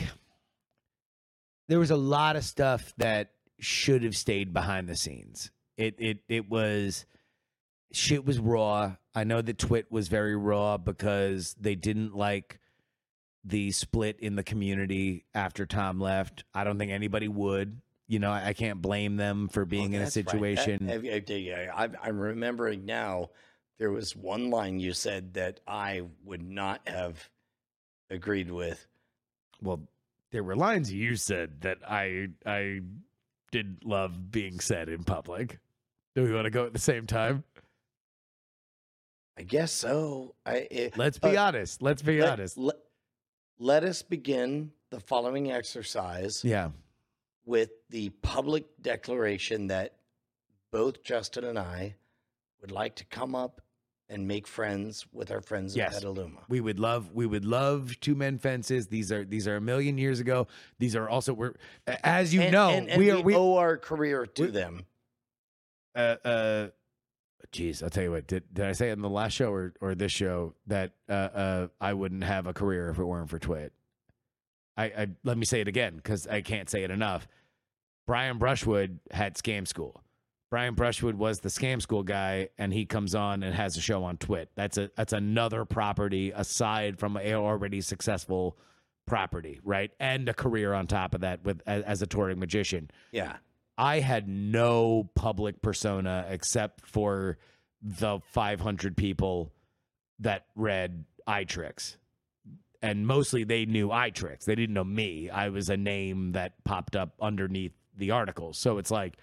there 1.67 1.79
was 1.79 1.91
a 1.91 1.97
lot 1.97 2.35
of 2.35 2.43
stuff 2.43 2.93
that 2.97 3.31
should 3.59 4.03
have 4.03 4.15
stayed 4.15 4.53
behind 4.53 4.87
the 4.87 4.95
scenes. 4.95 5.51
It 5.77 5.95
it 5.99 6.17
it 6.27 6.49
was 6.49 7.05
shit 7.91 8.25
was 8.25 8.39
raw. 8.39 8.95
I 9.19 9.25
know 9.25 9.41
that 9.41 9.57
Twit 9.57 9.91
was 9.91 10.07
very 10.07 10.37
raw 10.37 10.77
because 10.77 11.53
they 11.59 11.75
didn't 11.75 12.15
like 12.15 12.59
the 13.43 13.71
split 13.71 14.17
in 14.21 14.35
the 14.37 14.43
community 14.43 15.25
after 15.33 15.65
Tom 15.65 15.99
left. 15.99 16.45
I 16.53 16.63
don't 16.63 16.79
think 16.79 16.93
anybody 16.93 17.27
would. 17.27 17.81
You 18.07 18.19
know, 18.19 18.31
I, 18.31 18.47
I 18.47 18.53
can't 18.53 18.81
blame 18.81 19.17
them 19.17 19.49
for 19.49 19.65
being 19.65 19.91
in 19.91 20.01
a 20.01 20.05
That's 20.05 20.15
right. 20.15 20.25
That- 20.25 20.31
situation. 20.31 20.89
I, 20.89 20.93
I, 21.51 21.85
I, 21.85 21.89
I'm 22.01 22.17
remembering 22.17 22.85
now. 22.85 23.31
There 23.77 23.91
was 23.91 24.15
one 24.15 24.49
line 24.49 24.79
you 24.79 24.93
said 24.93 25.33
that 25.33 25.59
I 25.67 26.03
would 26.23 26.41
not 26.41 26.87
have 26.87 27.29
agreed 28.09 28.51
with. 28.51 28.87
Well, 29.61 29.81
there 30.31 30.43
were 30.43 30.55
lines 30.55 30.93
you 30.93 31.17
said 31.17 31.61
that 31.61 31.79
I 31.87 32.27
I 32.45 32.81
didn't 33.51 33.85
love 33.85 34.31
being 34.31 34.61
said 34.61 34.87
in 34.87 35.03
public. 35.03 35.59
Do 36.15 36.23
we 36.23 36.33
want 36.33 36.45
to 36.45 36.51
go 36.51 36.65
at 36.65 36.73
the 36.73 36.79
same 36.79 37.05
time? 37.07 37.43
I 39.39 39.43
guess 39.43 39.71
so. 39.71 40.35
I 40.45 40.67
it, 40.69 40.97
Let's 40.97 41.17
be 41.17 41.37
uh, 41.37 41.47
honest. 41.47 41.81
Let's 41.81 42.01
be 42.01 42.19
let- 42.19 42.33
honest. 42.33 42.57
Let, 42.57 42.75
let 43.57 43.83
us 43.85 44.01
begin 44.01 44.71
the 44.89 44.99
following 44.99 45.49
exercise 45.51 46.43
yeah. 46.43 46.69
with 47.45 47.69
the 47.89 48.09
public 48.21 48.65
declaration 48.81 49.67
that 49.67 49.95
both 50.71 51.03
Justin 51.03 51.45
and 51.45 51.57
I 51.57 51.95
would 52.59 52.71
like 52.71 52.95
to 52.95 53.05
come 53.05 53.33
up 53.33 53.61
and 54.09 54.27
make 54.27 54.45
friends 54.45 55.05
with 55.13 55.31
our 55.31 55.39
friends 55.41 55.75
Yes. 55.75 55.95
at 55.95 56.01
Petaluma. 56.01 56.41
We 56.49 56.59
would 56.59 56.79
love 56.79 57.11
we 57.13 57.25
would 57.25 57.45
love 57.45 57.97
two 58.01 58.15
men 58.15 58.39
fences. 58.39 58.87
These 58.87 59.09
are 59.11 59.23
these 59.23 59.47
are 59.47 59.55
a 59.55 59.61
million 59.61 59.97
years 59.97 60.19
ago. 60.19 60.47
These 60.79 60.95
are 60.97 61.07
also 61.07 61.33
we're 61.33 61.53
as 62.03 62.33
you 62.33 62.41
and, 62.41 62.51
know 62.51 62.69
and, 62.71 62.89
and 62.89 62.99
we 62.99 63.11
are 63.11 63.17
we 63.17 63.23
we 63.23 63.35
owe 63.35 63.55
our 63.55 63.77
career 63.77 64.25
to 64.25 64.43
we- 64.45 64.51
them. 64.51 64.85
uh 65.95 66.15
uh 66.25 66.67
Jeez, 67.51 67.81
I'll 67.81 67.89
tell 67.89 68.03
you 68.03 68.11
what. 68.11 68.27
Did, 68.27 68.43
did 68.53 68.65
I 68.65 68.73
say 68.73 68.89
in 68.89 69.01
the 69.01 69.09
last 69.09 69.33
show 69.33 69.51
or, 69.51 69.73
or 69.81 69.95
this 69.95 70.11
show 70.11 70.53
that 70.67 70.91
uh, 71.09 71.13
uh, 71.13 71.67
I 71.81 71.93
wouldn't 71.93 72.23
have 72.23 72.45
a 72.45 72.53
career 72.53 72.89
if 72.89 72.99
it 72.99 73.03
weren't 73.03 73.29
for 73.29 73.39
Twit? 73.39 73.73
I, 74.77 74.83
I 74.85 75.07
let 75.23 75.37
me 75.37 75.45
say 75.45 75.59
it 75.59 75.67
again 75.67 75.95
because 75.95 76.27
I 76.27 76.41
can't 76.41 76.69
say 76.69 76.83
it 76.83 76.91
enough. 76.91 77.27
Brian 78.05 78.37
Brushwood 78.37 78.99
had 79.11 79.35
Scam 79.35 79.67
School. 79.67 80.03
Brian 80.49 80.73
Brushwood 80.73 81.15
was 81.15 81.39
the 81.39 81.49
Scam 81.49 81.81
School 81.81 82.01
guy, 82.01 82.49
and 82.57 82.73
he 82.73 82.85
comes 82.85 83.13
on 83.13 83.43
and 83.43 83.53
has 83.53 83.77
a 83.77 83.81
show 83.81 84.03
on 84.03 84.17
Twit. 84.17 84.49
That's 84.55 84.77
a 84.77 84.89
that's 84.95 85.13
another 85.13 85.65
property 85.65 86.31
aside 86.31 86.97
from 86.97 87.17
a 87.17 87.33
already 87.33 87.81
successful 87.81 88.57
property, 89.05 89.59
right? 89.63 89.91
And 89.99 90.27
a 90.29 90.33
career 90.33 90.73
on 90.73 90.87
top 90.87 91.13
of 91.13 91.21
that 91.21 91.43
with 91.43 91.61
as, 91.67 91.83
as 91.83 92.01
a 92.01 92.07
touring 92.07 92.39
magician. 92.39 92.89
Yeah. 93.11 93.37
I 93.79 94.01
had 94.01 94.27
no 94.27 95.09
public 95.15 95.61
persona 95.61 96.25
except 96.29 96.85
for 96.85 97.37
the 97.81 98.19
500 98.33 98.97
people 98.97 99.53
that 100.19 100.47
read 100.53 101.05
iTricks. 101.25 101.95
And 102.81 103.07
mostly 103.07 103.45
they 103.45 103.65
knew 103.65 103.87
iTricks. 103.87 104.43
They 104.43 104.55
didn't 104.55 104.73
know 104.73 104.83
me. 104.83 105.29
I 105.29 105.47
was 105.47 105.69
a 105.69 105.77
name 105.77 106.33
that 106.33 106.61
popped 106.65 106.97
up 106.97 107.13
underneath 107.21 107.71
the 107.97 108.11
article. 108.11 108.51
So 108.51 108.79
it's 108.79 108.91
like 108.91 109.15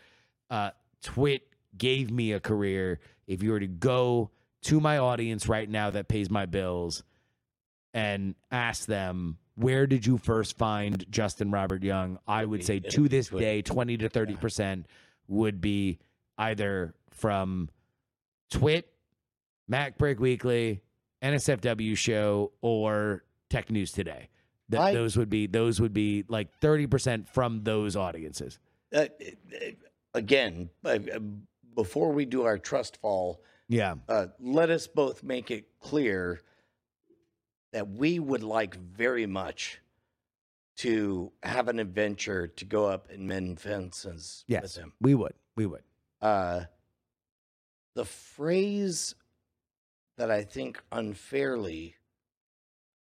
uh, 0.49 0.71
Twit 1.03 1.43
gave 1.77 2.11
me 2.11 2.33
a 2.33 2.41
career. 2.41 2.99
If 3.27 3.43
you 3.43 3.51
were 3.51 3.61
to 3.61 3.67
go 3.67 4.31
to 4.63 4.81
my 4.81 4.97
audience 4.97 5.51
right 5.51 5.69
now 5.69 5.91
that 5.91 6.09
pays 6.09 6.31
my 6.31 6.47
bills 6.47 7.03
and 7.93 8.35
ask 8.51 8.87
them, 8.87 9.37
where 9.57 9.87
did 9.87 10.07
you 10.07 10.19
first 10.19 10.57
find 10.57 11.05
Justin 11.11 11.51
Robert 11.51 11.83
Young? 11.83 12.19
I 12.29 12.45
would 12.45 12.65
say 12.65 12.79
to 12.81 13.09
this 13.09 13.29
day, 13.29 13.63
20 13.63 13.97
to 13.99 14.09
30% 14.09 14.85
would 15.29 15.61
be 15.61 15.99
either 16.39 16.95
from 17.11 17.69
Twit, 18.51 18.89
MacBreak 19.71 20.19
Weekly, 20.21 20.83
NSFW 21.23 21.97
show, 21.97 22.53
or 22.61 23.25
Tech 23.51 23.71
News 23.71 23.91
Today. 23.93 24.29
Th- 24.71 24.81
I- 24.81 24.93
those 24.93 25.17
would 25.17 25.31
be 25.31 25.47
those 25.47 25.81
would 25.81 25.93
be 25.95 26.25
like 26.29 26.49
30% 26.61 27.27
from 27.29 27.63
those 27.65 27.97
audiences. 27.97 28.59
Uh, 28.95 28.99
uh, 29.01 29.07
again, 30.15 30.69
uh, 30.85 30.99
before 31.75 32.13
we 32.13 32.25
do 32.25 32.43
our 32.43 32.59
trust 32.59 32.99
fall, 32.99 33.41
Yeah. 33.69 33.95
uh, 34.09 34.27
let 34.41 34.71
us 34.71 34.87
both 34.87 35.23
make 35.23 35.51
it 35.51 35.67
clear 35.81 36.41
that 37.73 37.89
we 37.89 38.19
would 38.19 38.43
like 38.43 38.75
very 38.77 39.27
much 39.27 39.81
to 40.79 41.33
have 41.43 41.69
an 41.69 41.79
adventure 41.79 42.47
to 42.47 42.65
go 42.65 42.87
up 42.87 43.09
and 43.11 43.27
mend 43.27 43.61
fences 43.61 44.45
with 44.49 44.53
Yes. 44.63 44.75
them. 44.75 44.93
We 45.01 45.15
would. 45.15 45.35
We 45.57 45.67
would. 45.67 45.83
Uh, 46.21 46.65
the 47.95 48.05
phrase 48.05 49.15
that 50.19 50.31
I 50.31 50.45
think 50.45 50.83
unfairly 50.93 51.97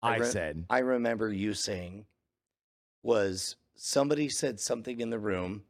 I 0.02 0.16
re- 0.18 0.26
said. 0.26 0.64
I 0.70 0.78
remember 0.78 1.30
you 1.32 1.52
saying 1.54 2.06
was 3.02 3.56
somebody 3.74 4.28
said 4.28 4.58
something 4.60 5.00
in 5.00 5.10
the 5.10 5.18
room 5.18 5.64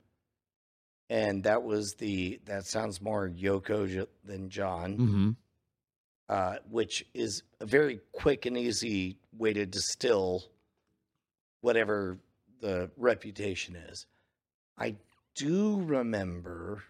and 1.09 1.45
that 1.45 1.63
was 1.63 1.95
the 1.95 2.41
that 2.47 2.67
sounds 2.67 3.01
more 3.01 3.29
Yoko 3.29 4.07
than 4.25 4.49
John, 4.49 4.97
Mm-hmm. 4.97 5.31
Uh, 6.29 6.57
which 6.71 7.05
is 7.15 7.43
a 7.61 7.67
very 7.67 8.01
quick 8.13 8.47
and 8.47 8.57
easy 8.57 9.19
way 9.37 9.53
to 9.53 9.67
distill 9.67 10.45
whatever 11.61 12.19
the 12.61 12.91
reputation 12.97 13.77
is. 13.77 14.07
I 14.79 14.97
do 15.35 15.81
remember 15.83 16.83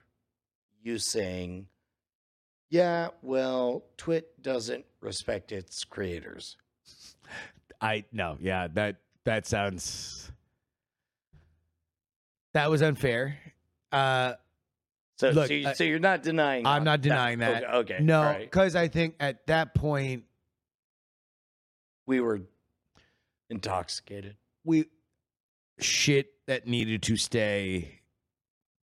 you 0.82 0.99
saying, 0.99 1.66
"Yeah, 2.70 3.09
well, 3.22 3.84
Twit 3.97 4.43
doesn't 4.43 4.84
respect 5.01 5.53
its 5.53 5.84
creators." 5.84 6.57
I 7.80 8.05
no, 8.12 8.39
yeah, 8.41 8.68
that 8.74 8.97
that 9.24 9.47
sounds 9.47 10.30
that 12.55 12.70
was 12.70 12.82
unfair. 12.82 13.39
Uh 13.93 14.34
So, 15.19 15.31
Look, 15.31 15.47
so, 15.49 15.55
you, 15.55 15.75
so 15.75 15.85
you're 15.85 15.99
not 15.99 16.23
denying. 16.23 16.67
I'm 16.67 16.85
not 16.85 17.01
denying 17.01 17.43
Okay, 17.43 17.53
that. 17.61 17.75
Okay, 17.75 17.99
no, 18.01 18.19
all 18.19 18.25
right. 18.25 18.41
because 18.41 18.77
I 18.77 18.89
think 18.89 19.14
at 19.19 19.47
that 19.47 19.75
point 19.75 20.25
we 22.07 22.21
were 22.21 22.43
intoxicated. 23.51 24.37
we 24.64 24.85
shit 25.79 26.29
that 26.47 26.67
needed 26.67 27.03
to 27.05 27.17
stay 27.17 28.01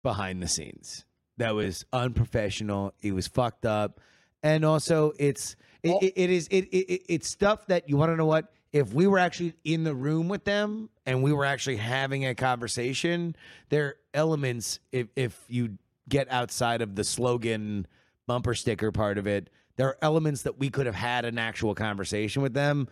behind 0.03 0.43
the 0.43 0.49
scenes. 0.49 1.05
That 1.39 1.55
was 1.55 1.85
unprofessional. 1.93 2.95
It 3.01 3.13
was 3.13 3.27
fucked 3.29 3.65
up, 3.65 4.01
and 4.43 4.65
also 4.65 5.13
it's 5.19 5.57
it, 5.83 6.03
it, 6.03 6.13
it 6.17 6.31
is 6.31 6.49
it, 6.49 6.65
it 6.73 6.77
it- 6.93 7.03
it's 7.09 7.29
stuff 7.29 7.67
that 7.69 7.89
you 7.89 7.97
want 7.97 8.11
to 8.13 8.17
know 8.17 8.27
what 8.27 8.53
if 8.73 8.93
we 8.93 9.07
were 9.07 9.19
actually 9.19 9.55
in 9.65 9.85
the 9.85 9.95
room 9.95 10.29
with 10.29 10.45
them 10.45 10.91
and 11.07 11.23
we 11.23 11.33
were 11.33 11.45
actually 11.47 11.77
having 11.77 12.27
a 12.27 12.35
conversation. 12.35 13.35
There 13.71 13.85
are 13.87 13.97
elements 14.13 14.81
if 14.93 15.09
if 15.17 15.43
you 15.49 15.79
get 16.09 16.31
outside 16.31 16.83
of 16.83 16.95
the 16.95 17.05
slogan 17.05 17.87
bumper 18.27 18.55
sticker 18.55 18.93
part 18.93 19.19
of 19.19 19.27
it. 19.27 19.51
There 19.77 19.89
are 19.89 19.99
elements 20.03 20.43
that 20.43 20.59
we 20.59 20.71
could 20.71 20.87
have 20.87 20.95
had 20.95 21.25
an 21.25 21.39
actual 21.39 21.75
conversation 21.75 22.43
with 22.43 22.55
them. 22.55 22.89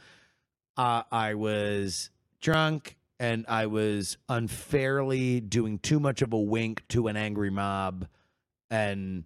Uh, 0.76 1.02
I 1.10 1.34
was 1.34 2.10
drunk 2.40 2.96
and 3.18 3.44
I 3.48 3.66
was 3.66 4.18
unfairly 4.28 5.40
doing 5.40 5.78
too 5.78 5.98
much 5.98 6.22
of 6.22 6.32
a 6.32 6.38
wink 6.38 6.86
to 6.88 7.08
an 7.08 7.16
angry 7.16 7.50
mob. 7.50 8.06
And 8.70 9.24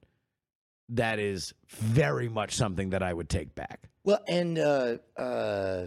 that 0.91 1.18
is 1.18 1.55
very 1.68 2.28
much 2.28 2.55
something 2.55 2.91
that 2.91 3.03
I 3.03 3.12
would 3.12 3.28
take 3.28 3.55
back. 3.55 3.88
Well, 4.05 4.22
and 4.26 4.59
uh, 4.59 4.99
uh, 5.16 5.86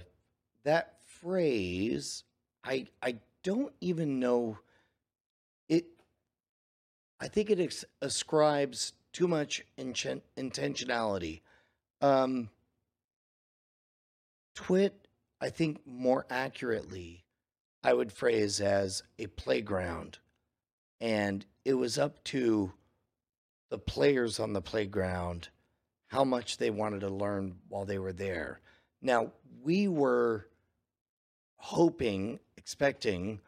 that 0.63 0.99
phrase, 1.21 2.23
I 2.63 2.87
I 3.01 3.17
don't 3.43 3.73
even 3.81 4.19
know. 4.19 4.57
I 7.23 7.29
think 7.29 7.49
it 7.49 7.85
ascribes 8.01 8.91
too 9.13 9.29
much 9.29 9.63
intentionality. 9.77 11.39
Um, 12.01 12.49
Twit, 14.55 15.07
I 15.39 15.49
think 15.49 15.87
more 15.87 16.25
accurately, 16.29 17.23
I 17.81 17.93
would 17.93 18.11
phrase 18.11 18.59
as 18.59 19.03
a 19.17 19.27
playground, 19.27 20.17
and 20.99 21.45
it 21.63 21.75
was 21.75 21.97
up 21.97 22.21
to 22.25 22.73
the 23.69 23.77
players 23.77 24.37
on 24.41 24.51
the 24.51 24.61
playground 24.61 25.47
how 26.07 26.25
much 26.25 26.57
they 26.57 26.71
wanted 26.71 26.99
to 26.99 27.09
learn 27.09 27.55
while 27.69 27.85
they 27.85 27.99
were 27.99 28.11
there. 28.11 28.59
Now, 29.01 29.31
we 29.63 29.87
were 29.87 30.49
hoping, 31.55 32.41
expecting 32.57 33.39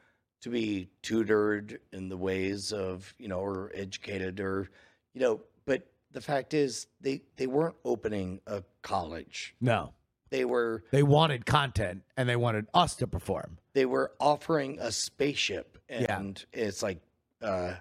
to 0.45 0.51
be 0.51 0.87
tutored 1.01 1.79
in 1.91 2.07
the 2.07 2.15
ways 2.15 2.71
of, 2.71 3.15
you 3.17 3.27
know, 3.27 3.39
or 3.39 3.71
educated 3.73 4.39
or, 4.39 4.69
you 5.15 5.19
know, 5.21 5.41
but 5.65 5.87
the 6.11 6.21
fact 6.21 6.53
is 6.53 6.85
they 7.01 7.23
they 7.35 7.47
weren't 7.47 7.73
opening 7.83 8.39
a 8.45 8.61
college. 8.83 9.55
No. 9.59 9.93
They 10.29 10.45
were 10.45 10.83
They 10.91 11.01
wanted 11.01 11.47
content 11.47 12.03
and 12.15 12.29
they 12.29 12.35
wanted 12.35 12.67
us 12.75 12.93
to 12.97 13.07
perform. 13.07 13.57
they 13.73 13.87
were 13.87 14.11
offering 14.19 14.77
a 14.79 14.91
spaceship 14.91 15.79
Yeah. 15.89 16.19
and 16.19 16.45
it's 16.53 16.83
like 16.83 16.99
uh 17.41 17.73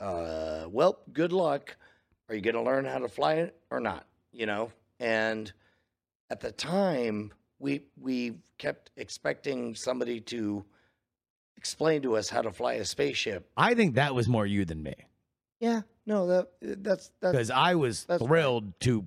uh 0.00 0.66
well 0.70 0.98
good 1.12 1.32
luck 1.32 1.76
are 2.28 2.34
you 2.34 2.40
going 2.40 2.54
to 2.56 2.62
learn 2.62 2.84
how 2.84 2.98
to 2.98 3.08
fly 3.08 3.34
it 3.34 3.56
or 3.70 3.78
not 3.80 4.06
you 4.32 4.44
know 4.46 4.70
and 5.00 5.52
at 6.30 6.40
the 6.40 6.50
time 6.52 7.32
we 7.60 7.82
we 8.00 8.34
kept 8.58 8.90
expecting 8.96 9.74
somebody 9.76 10.20
to 10.20 10.64
explain 11.58 12.00
to 12.02 12.16
us 12.16 12.30
how 12.30 12.40
to 12.40 12.50
fly 12.52 12.74
a 12.74 12.84
spaceship. 12.86 13.50
I 13.56 13.74
think 13.74 13.96
that 13.96 14.14
was 14.14 14.26
more 14.28 14.46
you 14.46 14.64
than 14.64 14.82
me. 14.82 14.94
Yeah 15.60 15.82
no 16.06 16.26
that 16.28 16.48
that's 16.82 17.10
that's. 17.20 17.32
Because 17.32 17.50
I 17.50 17.74
was 17.74 18.04
that's 18.06 18.24
thrilled 18.24 18.78
to 18.80 19.06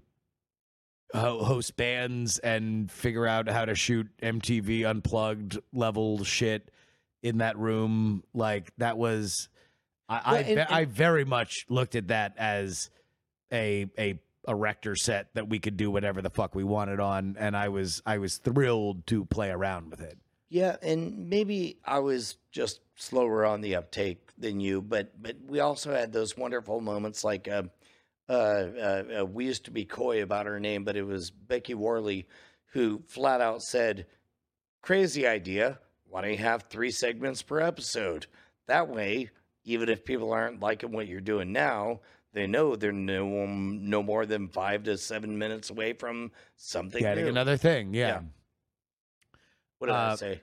ho- 1.16 1.43
host 1.43 1.76
bands 1.78 2.38
and 2.39 2.91
figure 2.91 3.26
out 3.26 3.49
how 3.49 3.66
to 3.66 3.74
shoot 3.74 4.08
MTV 4.22 4.86
unplugged 4.86 5.58
level 5.74 6.24
shit 6.24 6.70
in 7.24 7.39
that 7.39 7.58
room. 7.58 8.24
Like 8.34 8.72
that 8.78 8.97
was, 8.97 9.49
I 10.10 10.22
I, 10.24 10.39
and- 10.39 10.60
and- 10.60 10.70
I 10.70 10.86
very 10.86 11.26
much 11.26 11.66
looked 11.70 11.95
at 11.95 12.10
that 12.10 12.36
as 12.38 12.89
a 13.52 13.88
a 13.97 14.12
a 14.12 14.20
Erector 14.47 14.95
set 14.95 15.28
that 15.36 15.47
we 15.49 15.60
could 15.60 15.78
do 15.78 15.91
whatever 15.91 16.20
the 16.22 16.30
fuck 16.32 16.56
we 16.56 16.64
wanted 16.64 16.99
on, 16.99 17.36
and 17.39 17.56
I 17.56 17.70
was 17.70 18.02
I 18.06 18.18
was 18.18 18.38
thrilled 18.38 19.06
to 19.08 19.24
play 19.26 19.49
around 19.52 19.89
with 19.91 20.02
it. 20.02 20.18
Yeah, 20.52 20.76
and 20.82 21.30
maybe 21.30 21.78
I 21.86 21.99
was 21.99 22.36
just 22.52 22.82
slower 22.95 23.45
on 23.45 23.62
the 23.62 23.78
uptake 23.78 24.32
than 24.38 24.60
you, 24.60 24.82
but 24.82 25.14
but 25.24 25.38
we 25.47 25.62
also 25.62 25.93
had 25.93 26.12
those 26.12 26.36
wonderful 26.36 26.82
moments 26.82 27.24
like 27.24 27.47
uh, 27.47 27.64
uh, 28.28 28.34
uh, 28.34 29.04
uh, 29.22 29.26
we 29.26 29.45
used 29.45 29.64
to 29.66 29.72
be 29.72 29.86
coy 29.86 30.22
about 30.22 30.47
her 30.47 30.60
name, 30.60 30.84
but 30.84 30.97
it 30.97 31.04
was 31.04 31.32
Becky 31.32 31.74
Worley 31.74 32.28
who 32.74 33.02
flat 33.08 33.39
out 33.39 33.64
said, 33.64 34.08
"Crazy 34.82 35.26
idea. 35.26 35.80
Why 36.10 36.22
don't 36.22 36.32
you 36.32 36.38
have 36.39 36.64
three 36.64 36.91
segments 36.91 37.41
per 37.41 37.62
episode? 37.62 38.28
That 38.68 38.89
way, 38.89 39.30
even 39.64 39.88
if 39.88 40.04
people 40.04 40.34
aren't 40.34 40.60
liking 40.60 40.91
what 40.91 41.08
you're 41.08 41.22
doing 41.22 41.54
now." 41.54 42.02
They 42.34 42.47
know 42.47 42.76
they're 42.76 42.91
no 42.91 43.45
no 43.45 44.04
more 44.04 44.26
than 44.26 44.49
five 44.49 44.84
to 44.84 44.97
seven 44.97 45.38
minutes 45.38 45.70
away 45.70 45.93
from 45.93 46.32
something 46.58 47.02
Getting 47.02 47.26
new. 47.26 47.30
another 47.30 47.58
thing, 47.58 47.93
yeah. 47.93 48.08
Yeah. 48.08 48.22
What 49.82 49.88
did 49.88 49.96
I 49.96 50.10
Uh, 50.12 50.16
say? 50.16 50.42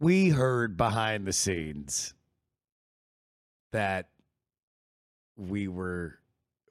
we 0.00 0.30
heard 0.30 0.78
behind 0.78 1.26
the 1.26 1.34
scenes 1.34 2.14
that 3.70 4.08
we 5.36 5.68
were 5.68 6.18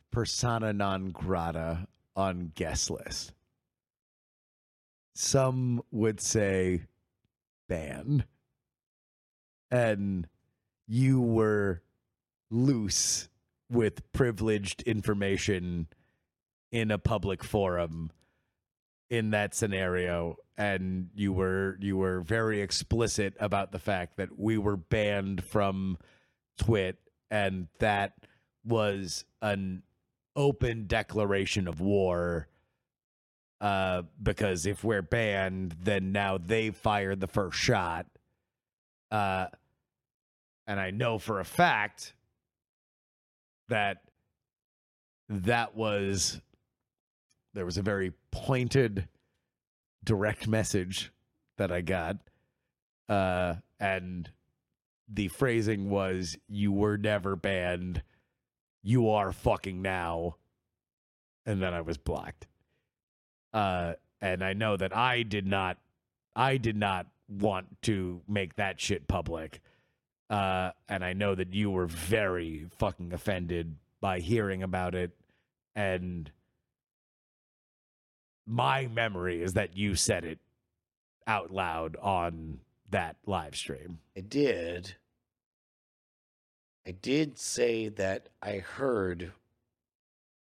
persona 0.09 0.73
non 0.73 1.11
grata 1.11 1.87
on 2.15 2.51
guest 2.55 2.89
list. 2.89 3.33
Some 5.13 5.83
would 5.91 6.19
say 6.19 6.87
ban. 7.69 8.25
And 9.69 10.27
you 10.87 11.21
were 11.21 11.83
loose 12.49 13.29
with 13.69 14.11
privileged 14.13 14.81
information 14.81 15.89
in 16.71 16.89
a 16.89 16.97
public 16.97 17.43
forum 17.43 18.09
in 19.09 19.31
that 19.31 19.53
scenario 19.53 20.37
and 20.57 21.09
you 21.15 21.33
were 21.33 21.77
you 21.79 21.97
were 21.97 22.21
very 22.21 22.61
explicit 22.61 23.33
about 23.39 23.71
the 23.71 23.79
fact 23.79 24.17
that 24.17 24.37
we 24.37 24.57
were 24.57 24.77
banned 24.77 25.43
from 25.43 25.97
twit 26.57 26.97
and 27.31 27.67
that 27.79 28.13
was 28.65 29.25
an 29.41 29.83
open 30.35 30.85
declaration 30.87 31.67
of 31.67 31.79
war 31.79 32.47
uh 33.61 34.03
because 34.21 34.65
if 34.65 34.83
we're 34.83 35.01
banned 35.01 35.75
then 35.83 36.11
now 36.11 36.37
they 36.37 36.69
fired 36.69 37.19
the 37.19 37.27
first 37.27 37.57
shot. 37.57 38.05
Uh 39.11 39.47
and 40.65 40.79
i 40.79 40.91
know 40.91 41.19
for 41.19 41.39
a 41.39 41.45
fact 41.45 42.13
that 43.69 44.03
that 45.29 45.75
was 45.75 46.39
there 47.53 47.65
was 47.65 47.77
a 47.77 47.81
very 47.81 48.13
pointed 48.33 49.07
direct 50.03 50.47
message 50.47 51.11
that 51.57 51.71
I 51.71 51.81
got. 51.81 52.17
Uh, 53.07 53.55
and 53.79 54.29
the 55.07 55.27
phrasing 55.27 55.89
was, 55.89 56.35
You 56.49 56.71
were 56.71 56.97
never 56.97 57.35
banned. 57.35 58.01
You 58.81 59.09
are 59.11 59.31
fucking 59.31 59.81
now. 59.81 60.37
And 61.45 61.61
then 61.61 61.73
I 61.73 61.81
was 61.81 61.97
blocked. 61.97 62.47
Uh, 63.53 63.93
and 64.19 64.43
I 64.43 64.53
know 64.53 64.77
that 64.77 64.95
I 64.95 65.21
did 65.21 65.45
not, 65.45 65.77
I 66.35 66.57
did 66.57 66.75
not 66.75 67.05
want 67.29 67.81
to 67.83 68.21
make 68.27 68.55
that 68.55 68.81
shit 68.81 69.07
public. 69.07 69.61
Uh, 70.29 70.71
and 70.89 71.05
I 71.05 71.13
know 71.13 71.35
that 71.35 71.53
you 71.53 71.69
were 71.69 71.85
very 71.85 72.65
fucking 72.79 73.13
offended 73.13 73.75
by 74.01 74.19
hearing 74.19 74.63
about 74.63 74.95
it. 74.95 75.11
And 75.75 76.31
my 78.45 78.87
memory 78.87 79.41
is 79.41 79.53
that 79.53 79.75
you 79.75 79.95
said 79.95 80.25
it 80.25 80.39
out 81.27 81.51
loud 81.51 81.95
on 82.01 82.59
that 82.89 83.15
live 83.25 83.55
stream. 83.55 83.99
I 84.15 84.21
did. 84.21 84.95
I 86.85 86.91
did 86.91 87.37
say 87.37 87.89
that 87.89 88.29
I 88.41 88.57
heard. 88.57 89.31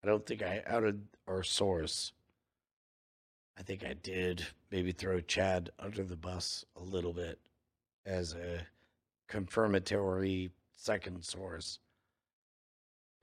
I 0.03 0.07
don't 0.07 0.25
think 0.25 0.41
I 0.43 0.63
outed 0.67 1.01
our 1.27 1.43
source. 1.43 2.13
I 3.57 3.63
think 3.63 3.83
I 3.83 3.93
did 3.93 4.45
maybe 4.71 4.91
throw 4.91 5.19
Chad 5.19 5.71
under 5.79 6.03
the 6.03 6.15
bus 6.15 6.63
a 6.75 6.83
little 6.83 7.13
bit 7.13 7.39
as 8.05 8.33
a 8.33 8.61
confirmatory 9.27 10.51
second 10.75 11.25
source. 11.25 11.79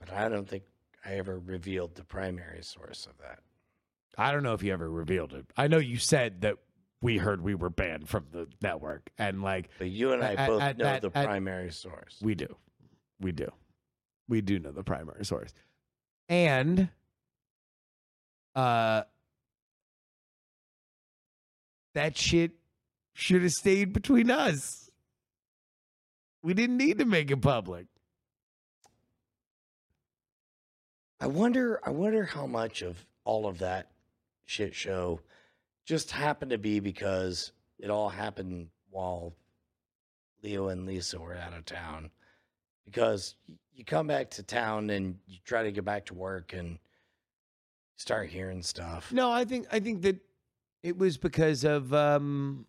But 0.00 0.12
I 0.12 0.28
don't 0.28 0.48
think 0.48 0.64
I 1.04 1.14
ever 1.14 1.38
revealed 1.38 1.94
the 1.94 2.04
primary 2.04 2.62
source 2.62 3.06
of 3.06 3.16
that. 3.18 3.38
I 4.18 4.32
don't 4.32 4.42
know 4.42 4.54
if 4.54 4.62
you 4.62 4.72
ever 4.72 4.90
revealed 4.90 5.32
it. 5.32 5.46
I 5.56 5.66
know 5.68 5.78
you 5.78 5.98
said 5.98 6.42
that 6.42 6.56
we 7.00 7.18
heard 7.18 7.40
we 7.42 7.54
were 7.54 7.70
banned 7.70 8.08
from 8.08 8.26
the 8.32 8.48
network, 8.62 9.10
and 9.18 9.42
like, 9.42 9.68
But 9.78 9.90
you 9.90 10.12
and 10.12 10.22
I 10.24 10.34
at- 10.34 10.48
both 10.48 10.62
at 10.62 10.78
know 10.78 10.84
that- 10.84 11.02
the 11.02 11.10
at- 11.14 11.26
primary 11.26 11.70
source. 11.70 12.18
We 12.22 12.34
do. 12.34 12.56
We 13.20 13.32
do. 13.32 13.50
We 14.28 14.40
do 14.40 14.58
know 14.58 14.72
the 14.72 14.84
primary 14.84 15.24
source. 15.24 15.52
And 16.28 16.88
uh 18.54 19.02
that 21.94 22.16
shit 22.16 22.52
should 23.12 23.42
have 23.42 23.52
stayed 23.52 23.92
between 23.92 24.30
us. 24.30 24.90
We 26.42 26.54
didn't 26.54 26.76
need 26.78 26.98
to 26.98 27.04
make 27.04 27.30
it 27.30 27.40
public. 27.42 27.86
I 31.20 31.26
wonder 31.26 31.80
I 31.84 31.90
wonder 31.90 32.24
how 32.24 32.46
much 32.46 32.82
of 32.82 33.04
all 33.24 33.46
of 33.46 33.58
that 33.58 33.90
shit 34.44 34.74
show 34.74 35.20
just 35.84 36.10
happened 36.10 36.50
to 36.50 36.58
be 36.58 36.80
because 36.80 37.52
it 37.78 37.90
all 37.90 38.08
happened 38.08 38.68
while 38.90 39.34
Leo 40.42 40.68
and 40.68 40.86
Lisa 40.86 41.18
were 41.18 41.34
out 41.34 41.52
of 41.52 41.64
town. 41.64 42.10
Because 42.84 43.34
you 43.74 43.84
come 43.84 44.06
back 44.06 44.30
to 44.30 44.42
town 44.42 44.90
and 44.90 45.18
you 45.26 45.38
try 45.44 45.62
to 45.62 45.72
get 45.72 45.84
back 45.84 46.06
to 46.06 46.14
work 46.14 46.52
and 46.52 46.78
start 47.96 48.28
hearing 48.28 48.62
stuff. 48.62 49.12
No, 49.12 49.30
I 49.30 49.44
think 49.44 49.66
I 49.72 49.80
think 49.80 50.02
that 50.02 50.16
it 50.82 50.98
was 50.98 51.16
because 51.16 51.64
of 51.64 51.92
um 51.94 52.66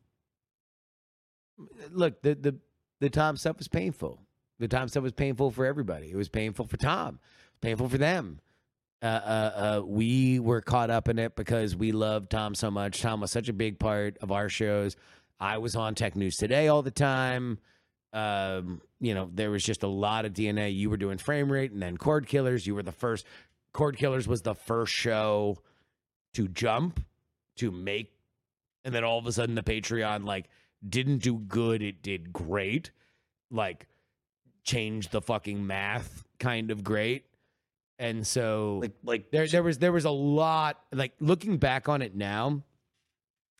look, 1.92 2.22
the 2.22 2.36
the 2.36 2.56
the 3.02 3.10
Tom 3.10 3.38
stuff 3.38 3.58
was 3.58 3.68
painful. 3.68 4.22
The 4.60 4.68
Tom 4.68 4.88
stuff 4.88 5.04
was 5.04 5.12
painful 5.12 5.52
for 5.52 5.66
everybody. 5.66 6.10
It 6.10 6.16
was 6.16 6.30
painful 6.30 6.66
for 6.68 6.78
Tom. 6.78 7.20
Painful 7.62 7.90
for 7.90 7.98
them. 7.98 8.40
Uh, 9.06 9.08
uh, 9.08 9.51
uh, 9.78 9.82
we 9.86 10.39
were 10.39 10.62
caught 10.62 10.89
up 10.89 11.08
in 11.08 11.20
it 11.20 11.36
because 11.36 11.76
we 11.76 11.91
loved 11.91 12.32
Tom 12.32 12.56
so 12.56 12.72
much. 12.72 13.03
Tom 13.03 13.22
was 13.22 13.30
such 13.30 13.49
a 13.49 13.53
big 13.53 13.78
part 13.78 14.18
of 14.20 14.32
our 14.32 14.49
shows. 14.49 14.95
I 15.39 15.60
was 15.60 15.76
on 15.76 15.93
Tech 15.93 16.16
News 16.16 16.38
Today 16.38 16.70
all 16.70 16.82
the 16.82 16.89
time. 16.89 17.60
Um, 18.14 18.82
you 18.99 19.14
know, 19.14 19.30
there 19.32 19.51
was 19.51 19.64
just 19.64 19.84
a 19.84 19.88
lot 19.88 20.26
of 20.26 20.34
DNA. 20.34 20.76
You 20.76 20.89
were 20.89 20.97
doing 20.97 21.20
frame 21.20 21.51
rate 21.51 21.72
and 21.72 21.84
then 21.84 21.97
Cord 21.97 22.26
Killers. 22.26 22.66
You 22.66 22.74
were 22.74 22.82
the 22.82 22.91
first. 22.91 23.28
Cord 23.74 23.95
Killers 23.95 24.28
was 24.28 24.41
the 24.41 24.56
first 24.56 24.91
show 24.91 25.60
to 26.34 26.47
jump, 26.47 27.06
to 27.58 27.70
make, 27.70 28.12
and 28.84 28.95
then 28.95 29.03
all 29.03 29.20
of 29.20 29.28
a 29.28 29.32
sudden 29.32 29.53
the 29.53 29.62
Patreon 29.62 30.26
like 30.26 30.49
didn't 30.88 31.20
do 31.20 31.36
good. 31.38 31.84
It 31.84 32.01
did 32.01 32.34
great. 32.34 32.89
Like 33.51 33.86
changed 34.64 35.12
the 35.12 35.22
fucking 35.22 35.68
math 35.68 36.24
kind 36.39 36.72
of 36.72 36.84
great. 36.84 37.26
And 37.98 38.26
so 38.26 38.80
Like 38.82 38.91
like 39.04 39.32
there 39.32 39.48
there 39.48 39.64
was 39.64 39.78
there 39.78 39.91
was 39.91 40.06
a 40.06 40.12
lot 40.12 40.80
like 40.91 41.14
looking 41.20 41.58
back 41.58 41.88
on 41.88 42.02
it 42.02 42.16
now 42.16 42.64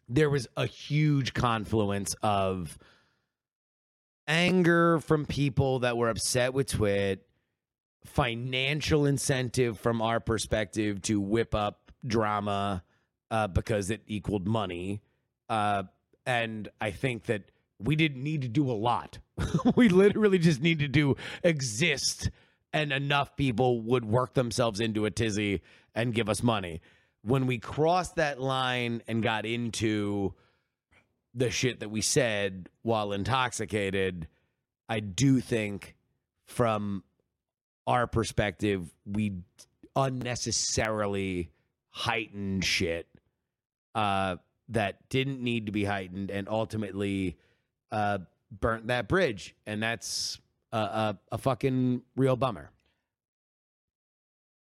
there 0.07 0.29
was 0.29 0.47
a 0.55 0.65
huge 0.65 1.33
confluence 1.33 2.15
of 2.21 2.77
anger 4.27 4.99
from 4.99 5.25
people 5.25 5.79
that 5.79 5.97
were 5.97 6.09
upset 6.09 6.53
with 6.53 6.67
twit 6.67 7.25
financial 8.05 9.05
incentive 9.05 9.79
from 9.79 10.01
our 10.01 10.19
perspective 10.19 11.01
to 11.01 11.19
whip 11.19 11.55
up 11.55 11.91
drama 12.05 12.83
uh, 13.31 13.47
because 13.47 13.89
it 13.89 14.01
equaled 14.05 14.47
money 14.47 15.01
uh, 15.49 15.81
and 16.27 16.69
i 16.79 16.91
think 16.91 17.23
that 17.25 17.43
we 17.79 17.95
didn't 17.95 18.23
need 18.23 18.41
to 18.41 18.47
do 18.47 18.69
a 18.69 18.73
lot. 18.73 19.19
We 19.75 19.89
literally 19.89 20.39
just 20.39 20.61
needed 20.61 20.86
to 20.86 20.88
do 20.88 21.15
exist 21.43 22.29
and 22.76 22.91
enough 22.91 23.38
people 23.38 23.80
would 23.80 24.03
work 24.03 24.34
themselves 24.34 24.82
into 24.82 25.05
a 25.05 25.11
tizzy 25.11 25.61
and 25.95 26.13
give 26.13 26.28
us 26.28 26.43
money. 26.43 26.82
When 27.23 27.47
we 27.47 27.57
crossed 27.57 28.17
that 28.17 28.41
line 28.41 29.01
and 29.07 29.23
got 29.23 29.45
into 29.45 30.34
the 31.34 31.49
shit 31.49 31.80
that 31.80 31.89
we 31.89 32.01
said 32.01 32.67
while 32.82 33.13
intoxicated, 33.13 34.28
I 34.89 34.99
do 34.99 35.39
think 35.39 35.95
from 36.43 37.05
our 37.88 38.07
perspective, 38.07 38.93
we 39.05 39.38
unnecessarily 39.95 41.51
heightened 41.91 42.65
shit 42.65 43.07
uh, 43.95 44.36
that 44.67 45.07
didn't 45.07 45.41
need 45.41 45.67
to 45.67 45.71
be 45.71 45.86
heightened 45.86 46.30
and 46.30 46.49
ultimately 46.49 47.38
uh, 47.93 48.17
burnt 48.51 48.88
that 48.88 49.07
bridge. 49.07 49.55
And 49.65 49.82
that's 49.82 50.41
a, 50.76 50.80
a, 50.80 51.19
a 51.34 51.38
fucking 51.38 52.01
real 52.15 52.36
bummer. 52.36 52.69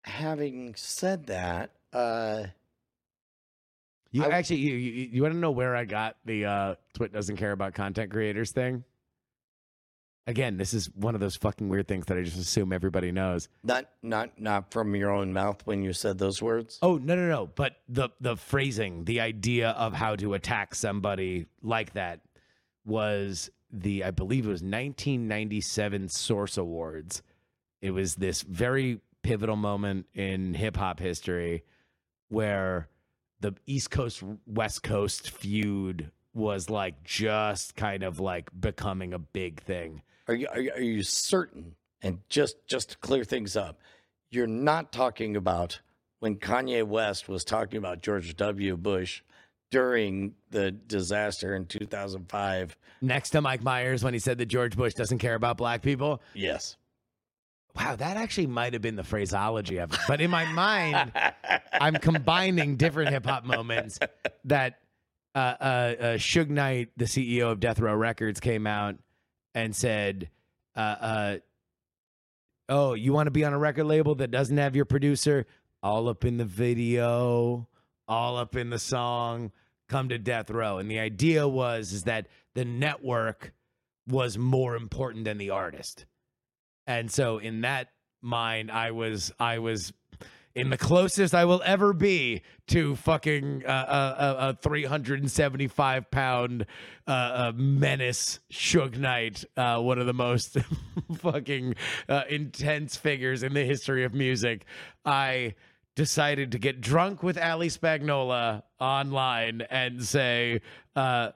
having 0.03 0.74
said 0.76 1.28
that, 1.28 1.72
uh 1.93 2.45
You 4.12 4.24
I- 4.26 4.30
actually, 4.30 4.57
you, 4.57 4.76
you, 4.76 5.10
you 5.14 5.22
want 5.22 5.34
to 5.34 5.39
know 5.39 5.51
where 5.51 5.76
I 5.76 5.86
got 5.86 6.18
the 6.26 6.45
uh, 6.45 6.76
Twit 6.93 7.14
doesn't 7.14 7.38
care 7.38 7.51
about 7.51 7.74
content 7.74 8.12
creators 8.12 8.51
thing? 8.51 8.84
Again, 10.28 10.57
this 10.57 10.76
is 10.76 10.91
one 10.93 11.16
of 11.16 11.22
those 11.22 11.36
fucking 11.38 11.70
weird 11.70 11.88
things 11.88 12.05
that 12.05 12.18
I 12.18 12.22
just 12.22 12.38
assume 12.38 12.72
everybody 12.72 13.12
knows. 13.12 13.49
not 13.64 13.86
not 14.03 14.39
not 14.39 14.72
from 14.72 14.95
your 14.95 15.10
own 15.10 15.34
mouth 15.34 15.62
when 15.66 15.82
you 15.82 15.91
said 15.91 16.20
those 16.20 16.39
words. 16.39 16.78
Oh 16.84 16.97
no 16.97 17.16
no 17.16 17.28
no! 17.28 17.47
But 17.47 17.78
the 17.88 18.10
the 18.22 18.36
phrasing, 18.38 19.05
the 19.05 19.22
idea 19.22 19.70
of 19.72 19.93
how 19.93 20.16
to 20.18 20.36
attack 20.36 20.76
somebody 20.76 21.47
like 21.64 21.93
that 21.93 22.20
was 22.86 23.49
the 23.72 24.03
I 24.03 24.11
believe 24.11 24.45
it 24.45 24.49
was 24.49 24.61
1997 24.61 26.09
Source 26.09 26.57
Awards. 26.57 27.22
It 27.82 27.91
was 27.91 28.15
this 28.15 28.41
very 28.41 28.99
pivotal 29.24 29.55
moment 29.55 30.07
in 30.13 30.53
hip 30.53 30.78
hop 30.78 30.99
history 30.99 31.63
where 32.30 32.88
the 33.39 33.53
East 33.65 33.91
Coast 33.91 34.24
West 34.45 34.84
Coast 34.84 35.32
feud 35.32 36.11
was 36.34 36.70
like 36.70 37.03
just 37.03 37.76
kind 37.76 38.03
of 38.03 38.20
like 38.20 38.49
becoming 38.59 39.13
a 39.13 39.20
big 39.20 39.61
thing. 39.61 40.01
Are 40.28 40.36
you 40.36 40.47
are 40.47 40.59
you, 40.59 40.72
are 40.74 40.82
you 40.82 41.03
certain? 41.03 41.76
And 42.01 42.20
just 42.30 42.55
just 42.67 42.91
to 42.91 42.97
clear 42.97 43.24
things 43.24 43.55
up, 43.57 43.82
you're 44.30 44.47
not 44.47 44.91
talking 44.91 45.36
about 45.36 45.82
when 46.20 46.36
Kanye 46.36 46.84
West 46.86 47.28
was 47.28 47.43
talking 47.43 47.78
about 47.78 48.01
George 48.01 48.36
W. 48.36 48.78
Bush 48.78 49.22
during 49.72 50.34
the 50.49 50.72
disaster 50.72 51.55
in 51.55 51.66
2005. 51.66 52.78
Next 53.01 53.32
to 53.32 53.41
Mike 53.41 53.63
Myers 53.63 54.04
when 54.04 54.13
he 54.13 54.20
said 54.20 54.37
that 54.39 54.47
George 54.47 54.75
Bush 54.75 54.93
doesn't 54.93 55.20
care 55.20 55.36
about 55.36 55.58
black 55.58 55.82
people. 55.82 56.21
Yes. 56.33 56.75
Wow, 57.75 57.96
that 57.96 58.17
actually 58.17 58.47
might 58.47 58.74
have 58.74 58.82
been 58.82 58.96
the 58.96 59.04
phraseology 59.04 59.78
of 59.78 59.93
it. 59.93 60.00
But 60.08 60.21
in 60.21 60.32
my 60.32 60.46
mind, 60.51 61.12
I'm 61.71 61.96
combining 61.96 62.75
different 62.78 63.12
hip 63.12 63.25
hop 63.25 63.46
moments 63.46 64.00
that 64.46 64.79
uh, 65.36 65.37
uh, 65.37 65.63
uh, 65.63 66.04
Suge 66.17 66.50
Knight, 66.50 66.89
the 66.97 67.05
CEO 67.05 67.51
of 67.51 67.59
Death 67.59 67.79
Row 67.79 67.96
Records, 67.96 68.39
came 68.39 68.66
out 68.66 68.96
and 69.54 69.75
said, 69.75 70.29
uh, 70.75 70.79
uh, 70.79 71.37
"Oh, 72.67 72.96
you 72.96 73.13
want 73.13 73.28
to 73.28 73.32
be 73.32 73.46
on 73.46 73.54
a 73.54 73.59
record 73.59 73.86
label 73.86 74.16
that 74.16 74.32
doesn't 74.32 74.58
have 74.58 74.75
your 74.75 74.86
producer 74.86 75.46
all 75.83 76.09
up 76.09 76.25
in 76.25 76.37
the 76.37 76.46
video, 76.46 77.67
all 78.08 78.37
up 78.37 78.55
in 78.55 78.71
the 78.71 78.79
song? 78.79 79.51
Come 79.89 80.09
to 80.09 80.17
Death 80.17 80.49
Row." 80.49 80.78
And 80.78 80.89
the 80.89 80.99
idea 80.99 81.47
was 81.47 81.91
is 81.91 82.03
that 82.03 82.28
the 82.55 82.63
network 82.66 83.53
was 84.07 84.37
more 84.37 84.75
important 84.75 85.25
than 85.25 85.37
the 85.37 85.49
artist. 85.49 86.05
And 86.87 87.11
so 87.11 87.37
in 87.37 87.61
that 87.61 87.89
mind, 88.21 88.71
I 88.71 88.91
was 88.91 89.32
I 89.39 89.59
was 89.59 89.93
in 90.55 90.70
the 90.70 90.78
closest 90.78 91.33
I 91.33 91.45
will 91.45 91.61
ever 91.63 91.93
be 91.93 92.41
to 92.67 92.95
fucking 92.95 93.66
uh, 93.66 94.16
a, 94.39 94.49
a 94.49 94.57
375 94.61 96.11
pound 96.11 96.66
uh, 97.07 97.11
uh, 97.11 97.51
menace 97.55 98.39
Suge 98.51 98.97
Knight, 98.97 99.45
uh, 99.55 99.79
one 99.79 99.99
of 99.99 100.07
the 100.07 100.13
most 100.13 100.57
fucking 101.17 101.75
uh, 102.07 102.24
intense 102.29 102.97
figures 102.97 103.43
in 103.43 103.53
the 103.53 103.63
history 103.63 104.03
of 104.03 104.13
music. 104.13 104.66
I 105.05 105.55
decided 106.00 106.54
to 106.54 106.58
get 106.58 106.80
drunk 106.80 107.21
with 107.24 107.38
Ali 107.38 107.67
Spagnola 107.67 108.63
online 108.80 109.59
and 109.70 110.01
say, 110.01 110.62
uh, 110.96 111.32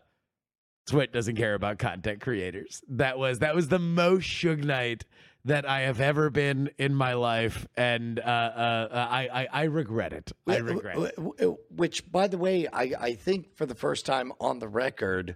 Twit 0.87 1.11
doesn't 1.11 1.35
care 1.35 1.53
about 1.53 1.79
content 1.79 2.21
creators. 2.21 2.81
That 2.87 3.19
was 3.19 3.39
that 3.39 3.55
was 3.55 3.67
the 3.67 3.77
most 3.77 4.25
Suge 4.29 4.63
Knight 4.63 5.03
that 5.43 5.67
I 5.67 5.81
have 5.81 5.99
ever 5.99 6.29
been 6.29 6.69
in 6.77 6.95
my 6.95 7.13
life, 7.13 7.67
and 7.75 8.17
uh, 8.19 8.23
uh, 8.23 8.87
uh, 8.89 9.07
I, 9.11 9.27
I 9.33 9.47
I 9.51 9.63
regret 9.63 10.13
it. 10.13 10.31
I 10.47 10.57
regret 10.57 10.97
it. 10.97 11.57
Which, 11.69 12.09
by 12.09 12.27
the 12.27 12.37
way, 12.37 12.65
I, 12.71 12.93
I 12.97 13.13
think 13.15 13.57
for 13.57 13.65
the 13.65 13.75
first 13.75 14.05
time 14.05 14.31
on 14.39 14.59
the 14.59 14.69
record, 14.69 15.35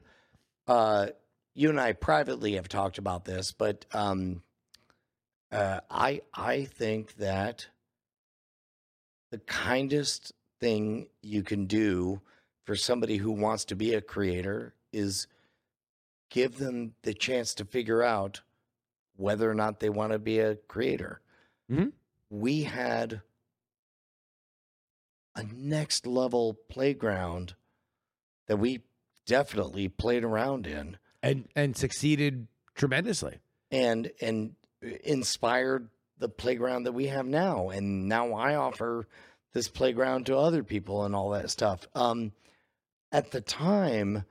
uh, 0.67 1.07
you 1.53 1.69
and 1.69 1.81
I 1.81 1.91
privately 1.91 2.53
have 2.53 2.69
talked 2.69 2.97
about 2.97 3.25
this, 3.25 3.51
but 3.51 3.85
um, 3.93 4.41
uh, 5.51 5.81
I 5.89 6.21
I 6.33 6.63
think 6.63 7.15
that 7.15 7.67
the 9.29 9.37
kindest 9.39 10.31
thing 10.59 11.07
you 11.21 11.43
can 11.43 11.65
do 11.65 12.21
for 12.65 12.75
somebody 12.75 13.17
who 13.17 13.31
wants 13.31 13.65
to 13.65 13.75
be 13.75 13.93
a 13.93 14.01
creator 14.01 14.73
is 14.91 15.27
give 16.29 16.57
them 16.57 16.93
the 17.03 17.13
chance 17.13 17.53
to 17.55 17.65
figure 17.65 18.03
out 18.03 18.41
whether 19.15 19.49
or 19.49 19.53
not 19.53 19.79
they 19.79 19.89
want 19.89 20.11
to 20.11 20.19
be 20.19 20.39
a 20.39 20.55
creator. 20.55 21.21
Mhm. 21.69 21.93
We 22.29 22.63
had 22.63 23.21
a 25.35 25.43
next 25.43 26.05
level 26.07 26.55
playground 26.69 27.55
that 28.47 28.57
we 28.57 28.81
definitely 29.25 29.87
played 29.89 30.23
around 30.23 30.65
in 30.65 30.97
and 31.21 31.47
and 31.55 31.75
succeeded 31.75 32.47
tremendously. 32.75 33.39
and 33.71 34.11
and 34.21 34.55
inspired 35.03 35.89
the 36.19 36.29
playground 36.29 36.83
that 36.83 36.93
we 36.93 37.07
have 37.07 37.25
now 37.25 37.69
and 37.69 38.07
now 38.07 38.33
i 38.33 38.55
offer 38.55 39.07
this 39.53 39.67
playground 39.67 40.25
to 40.25 40.37
other 40.37 40.63
people 40.63 41.03
and 41.05 41.15
all 41.15 41.31
that 41.31 41.49
stuff. 41.49 41.87
Um 41.95 42.31
at 43.11 43.31
the 43.31 43.41
time 43.41 44.25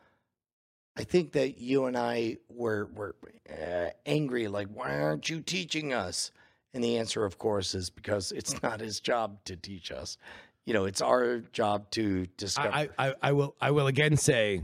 i 0.97 1.03
think 1.05 1.33
that 1.33 1.59
you 1.59 1.87
and 1.87 1.97
i 1.97 2.37
were 2.49 2.87
were 2.95 3.17
uh, 3.51 3.91
angry 4.05 4.49
like 4.49 4.69
why 4.69 5.01
aren't 5.01 5.29
you 5.31 5.41
teaching 5.41 5.93
us? 5.93 6.31
And 6.75 6.85
the 6.85 6.99
answer 6.99 7.25
of 7.25 7.39
course 7.39 7.75
is 7.75 7.89
because 7.91 8.33
it's 8.33 8.63
not 8.63 8.81
his 8.81 9.01
job 9.01 9.43
to 9.45 9.57
teach 9.57 9.91
us. 9.91 10.19
You 10.65 10.75
know 10.75 10.85
it's 10.85 11.01
our 11.01 11.39
job 11.53 11.91
to 11.93 12.27
discover 12.37 12.69
I, 12.75 12.89
I, 12.99 13.15
I 13.23 13.33
will 13.33 13.55
I 13.61 13.71
will 13.71 13.87
again 13.87 14.17
say 14.17 14.63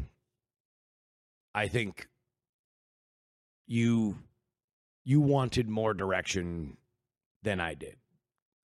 I 1.55 1.69
think 1.69 2.09
you 3.67 4.19
you 5.05 5.21
wanted 5.21 5.69
more 5.69 5.95
direction 5.95 6.77
than 7.43 7.61
I 7.61 7.75
did. 7.75 7.97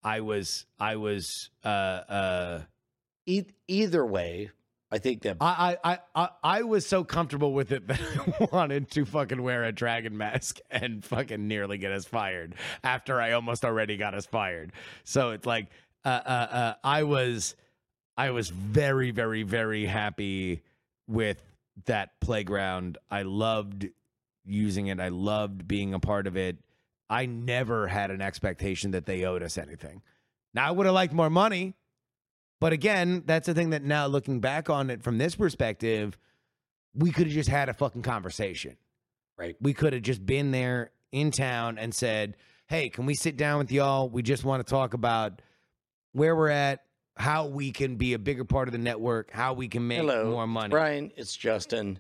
I 0.03 0.21
was 0.21 0.67
I 0.79 0.97
was 0.97 1.51
uh 1.65 1.69
uh 1.69 2.63
e- 3.27 3.45
either 3.67 4.07
way 4.07 4.51
i 4.91 4.99
think 4.99 5.23
that 5.23 5.37
I, 5.41 5.77
I, 5.83 5.99
I, 6.15 6.29
I 6.45 6.63
was 6.63 6.87
so 6.87 7.03
comfortable 7.03 7.53
with 7.53 7.73
it 7.73 7.87
that 7.89 8.01
I 8.41 8.49
wanted 8.53 8.89
to 8.93 9.05
fucking 9.05 9.43
wear 9.43 9.65
a 9.65 9.73
dragon 9.73 10.17
mask 10.17 10.61
and 10.71 11.05
fucking 11.05 11.49
nearly 11.49 11.77
get 11.77 11.91
us 11.91 12.05
fired 12.05 12.55
after 12.85 13.21
I 13.21 13.33
almost 13.33 13.65
already 13.65 13.97
got 13.97 14.15
us 14.15 14.27
fired. 14.27 14.73
So 15.03 15.31
it's 15.31 15.45
like, 15.45 15.67
uh, 16.05 16.09
uh, 16.09 16.49
uh, 16.51 16.75
I 16.85 17.03
was, 17.03 17.57
I 18.17 18.31
was 18.31 18.49
very, 18.49 19.11
very, 19.11 19.43
very 19.43 19.85
happy 19.87 20.63
with 21.09 21.43
that 21.87 22.21
playground. 22.21 22.97
I 23.11 23.23
loved 23.23 23.89
using 24.45 24.87
it. 24.87 25.01
I 25.01 25.09
loved 25.09 25.67
being 25.67 25.95
a 25.95 26.01
part 26.01 26.29
of 26.29 26.37
it. 26.37 26.59
I 27.09 27.27
never 27.27 27.87
had 27.87 28.11
an 28.11 28.21
expectation 28.21 28.91
that 28.93 29.07
they 29.07 29.25
owed 29.25 29.43
us 29.43 29.59
anything. 29.59 30.03
Now 30.55 30.69
I 30.69 30.71
would 30.71 30.87
have 30.87 30.95
liked 30.95 31.13
more 31.13 31.31
money. 31.31 31.75
But 32.59 32.73
again, 32.73 33.23
that's 33.27 33.47
the 33.47 33.55
thing 33.55 33.71
that 33.71 33.83
now 33.83 34.07
looking 34.07 34.41
back 34.41 34.71
on 34.71 34.89
it 34.89 35.03
from 35.03 35.19
this 35.19 35.37
perspective, 35.37 36.17
we 36.95 37.13
could 37.13 37.27
have 37.27 37.35
just 37.35 37.51
had 37.51 37.69
a 37.69 37.75
fucking 37.75 38.03
conversation. 38.03 38.77
Right. 39.37 39.57
We 39.61 39.75
could 39.75 39.93
have 39.93 40.03
just 40.03 40.25
been 40.25 40.51
there 40.51 40.91
in 41.13 41.31
town 41.31 41.77
and 41.79 41.95
said, 41.95 42.37
hey, 42.67 42.89
can 42.89 43.05
we 43.05 43.15
sit 43.15 43.37
down 43.37 43.59
with 43.59 43.71
y'all? 43.71 44.09
We 44.09 44.23
just 44.23 44.45
want 44.45 44.67
to 44.67 44.71
talk 44.71 44.95
about 44.95 45.43
where 46.13 46.35
we're 46.35 46.49
at, 46.49 46.85
how 47.17 47.47
we 47.47 47.73
can 47.73 47.97
be 47.97 48.15
a 48.15 48.19
bigger 48.19 48.45
part 48.45 48.69
of 48.69 48.73
the 48.73 48.79
network, 48.79 49.31
how 49.31 49.53
we 49.53 49.69
can 49.69 49.87
make 49.87 49.99
Hello, 49.99 50.31
more 50.31 50.47
money. 50.47 50.71
Brian, 50.71 51.13
it's 51.17 51.37
Justin. 51.37 51.99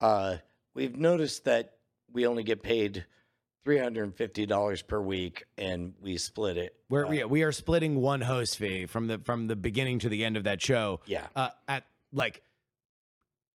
Uh, 0.00 0.36
we've 0.74 0.96
noticed 0.96 1.44
that 1.44 1.74
we 2.10 2.26
only 2.26 2.42
get 2.42 2.62
paid 2.62 3.04
three 3.68 3.76
hundred 3.76 4.04
and 4.04 4.16
fifty 4.16 4.46
dollars 4.46 4.80
per 4.80 4.98
week, 4.98 5.44
and 5.58 5.92
we 6.00 6.16
split 6.16 6.56
it. 6.56 6.74
We're, 6.88 7.04
Uh, 7.04 7.10
we, 7.10 7.24
we 7.24 7.42
are 7.42 7.52
splitting 7.52 8.00
one 8.00 8.22
host 8.22 8.56
fee 8.56 8.86
from 8.86 9.08
the 9.08 9.18
from 9.18 9.46
the 9.46 9.56
beginning 9.56 9.98
to 9.98 10.08
the 10.08 10.24
end 10.24 10.38
of 10.38 10.44
that 10.44 10.62
show. 10.62 11.00
Yeah. 11.04 11.26
Uh, 11.36 11.50
at 11.68 11.84
like, 12.10 12.40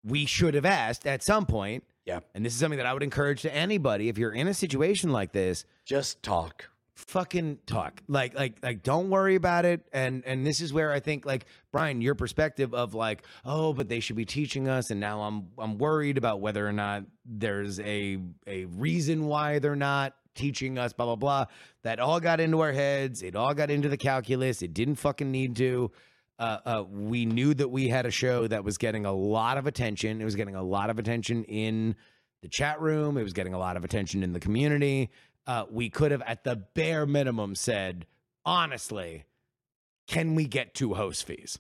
we 0.02 0.26
should 0.26 0.54
have 0.54 0.64
asked 0.64 1.06
at 1.06 1.22
some 1.22 1.46
point. 1.46 1.84
Yeah. 2.06 2.18
And 2.34 2.44
this 2.44 2.54
is 2.54 2.58
something 2.58 2.78
that 2.78 2.86
I 2.86 2.92
would 2.92 3.04
encourage 3.04 3.42
to 3.42 3.54
anybody 3.54 4.08
if 4.08 4.18
you're 4.18 4.32
in 4.32 4.48
a 4.48 4.54
situation 4.54 5.12
like 5.12 5.30
this. 5.30 5.64
Just 5.84 6.24
talk. 6.24 6.68
Fucking 7.06 7.58
talk. 7.66 8.02
Like 8.08 8.34
like 8.34 8.58
like 8.62 8.82
don't 8.82 9.10
worry 9.10 9.34
about 9.34 9.64
it. 9.64 9.86
And 9.92 10.22
and 10.26 10.46
this 10.46 10.60
is 10.60 10.72
where 10.72 10.92
I 10.92 11.00
think 11.00 11.24
like 11.24 11.46
Brian, 11.72 12.00
your 12.00 12.14
perspective 12.14 12.74
of 12.74 12.94
like, 12.94 13.24
oh, 13.44 13.72
but 13.72 13.88
they 13.88 14.00
should 14.00 14.16
be 14.16 14.24
teaching 14.24 14.68
us, 14.68 14.90
and 14.90 15.00
now 15.00 15.22
I'm 15.22 15.48
I'm 15.58 15.78
worried 15.78 16.18
about 16.18 16.40
whether 16.40 16.66
or 16.66 16.72
not 16.72 17.04
there's 17.24 17.80
a 17.80 18.18
a 18.46 18.66
reason 18.66 19.26
why 19.26 19.58
they're 19.60 19.74
not 19.76 20.14
teaching 20.34 20.78
us, 20.78 20.92
blah 20.92 21.06
blah 21.06 21.16
blah. 21.16 21.44
That 21.82 22.00
all 22.00 22.20
got 22.20 22.38
into 22.38 22.60
our 22.60 22.72
heads. 22.72 23.22
It 23.22 23.34
all 23.34 23.54
got 23.54 23.70
into 23.70 23.88
the 23.88 23.96
calculus. 23.96 24.62
It 24.62 24.74
didn't 24.74 24.96
fucking 24.96 25.30
need 25.30 25.56
to. 25.56 25.90
Uh, 26.38 26.58
uh, 26.64 26.84
we 26.90 27.26
knew 27.26 27.52
that 27.54 27.68
we 27.68 27.88
had 27.88 28.06
a 28.06 28.10
show 28.10 28.46
that 28.46 28.64
was 28.64 28.78
getting 28.78 29.04
a 29.04 29.12
lot 29.12 29.58
of 29.58 29.66
attention. 29.66 30.20
It 30.20 30.24
was 30.24 30.36
getting 30.36 30.54
a 30.54 30.62
lot 30.62 30.88
of 30.90 30.98
attention 30.98 31.44
in 31.44 31.96
the 32.42 32.48
chat 32.48 32.80
room. 32.80 33.18
It 33.18 33.22
was 33.22 33.34
getting 33.34 33.52
a 33.52 33.58
lot 33.58 33.76
of 33.76 33.84
attention 33.84 34.22
in 34.22 34.32
the 34.32 34.40
community. 34.40 35.10
Uh, 35.46 35.64
we 35.70 35.90
could 35.90 36.12
have, 36.12 36.22
at 36.22 36.44
the 36.44 36.56
bare 36.56 37.06
minimum, 37.06 37.54
said, 37.54 38.06
honestly, 38.44 39.24
can 40.06 40.34
we 40.34 40.46
get 40.46 40.74
two 40.74 40.94
host 40.94 41.24
fees? 41.24 41.58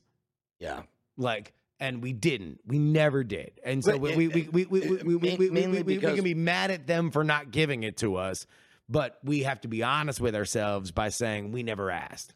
Yeah. 0.58 0.82
Like, 1.16 1.54
and 1.80 2.02
we 2.02 2.12
didn't. 2.12 2.60
We 2.66 2.78
never 2.78 3.24
did. 3.24 3.52
And 3.64 3.82
so 3.82 3.96
we, 3.96 4.14
we, 4.14 4.28
we, 4.28 4.48
we, 4.50 4.64
we, 4.66 5.82
we, 5.82 5.96
can 5.96 6.22
be 6.22 6.34
mad 6.34 6.70
at 6.70 6.86
them 6.86 7.10
for 7.10 7.24
not 7.24 7.50
giving 7.50 7.82
it 7.82 7.96
to 7.98 8.16
us, 8.16 8.46
but 8.88 9.18
we 9.24 9.44
have 9.44 9.62
to 9.62 9.68
be 9.68 9.82
honest 9.82 10.20
with 10.20 10.34
ourselves 10.34 10.92
by 10.92 11.08
saying 11.08 11.52
we 11.52 11.62
never 11.62 11.90
asked. 11.90 12.34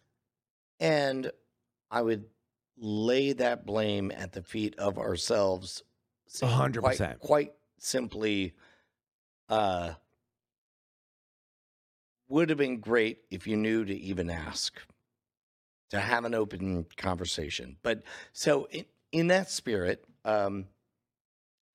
And 0.80 1.30
I 1.90 2.02
would 2.02 2.24
lay 2.78 3.32
that 3.34 3.66
blame 3.66 4.10
at 4.10 4.32
the 4.32 4.42
feet 4.42 4.76
of 4.78 4.98
ourselves. 4.98 5.82
hundred 6.42 6.82
percent. 6.82 7.20
Quite 7.20 7.52
simply, 7.78 8.54
uh, 9.48 9.92
would 12.34 12.48
have 12.48 12.58
been 12.58 12.80
great 12.80 13.18
if 13.30 13.46
you 13.46 13.56
knew 13.56 13.84
to 13.84 13.94
even 13.94 14.28
ask, 14.28 14.76
to 15.90 16.00
have 16.00 16.24
an 16.24 16.34
open 16.34 16.84
conversation. 16.96 17.76
But 17.82 18.02
so 18.32 18.66
in, 18.72 18.84
in 19.12 19.26
that 19.28 19.50
spirit, 19.50 20.04
um, 20.24 20.66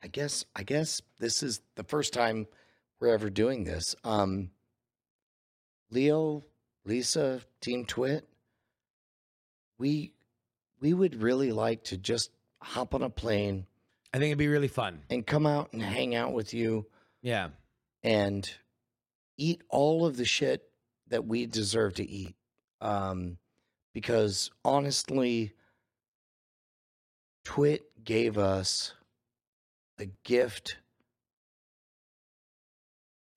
I 0.04 0.08
guess 0.08 0.44
I 0.56 0.64
guess 0.64 1.02
this 1.20 1.42
is 1.44 1.62
the 1.76 1.84
first 1.86 2.12
time 2.14 2.46
we're 3.00 3.14
ever 3.14 3.30
doing 3.30 3.64
this. 3.64 3.96
Um, 4.04 4.52
Leo, 5.92 6.44
Lisa, 6.86 7.42
Team 7.62 7.86
Twit, 7.86 8.28
we 9.78 10.12
we 10.82 10.94
would 10.94 11.22
really 11.22 11.52
like 11.54 11.86
to 11.86 11.98
just 11.98 12.32
hop 12.62 12.94
on 12.94 13.02
a 13.02 13.10
plane 13.10 13.66
I 14.14 14.18
think 14.18 14.28
it'd 14.30 14.38
be 14.40 14.48
really 14.50 14.68
fun. 14.68 15.04
and 15.10 15.26
come 15.26 15.46
out 15.46 15.72
and 15.72 15.82
hang 15.82 16.16
out 16.16 16.34
with 16.34 16.54
you 16.54 16.86
Yeah. 17.22 17.50
and 18.04 18.50
eat 19.40 19.62
all 19.70 20.06
of 20.06 20.18
the 20.18 20.26
shit 20.26 20.64
that 21.08 21.26
we 21.26 21.46
deserve 21.46 21.96
to 21.96 22.08
eat. 22.08 22.36
Um, 22.82 23.38
because 23.94 24.52
honestly, 24.64 25.54
Twit 27.44 28.04
gave 28.04 28.38
us 28.38 28.94
a 29.98 30.06
gift 30.24 30.78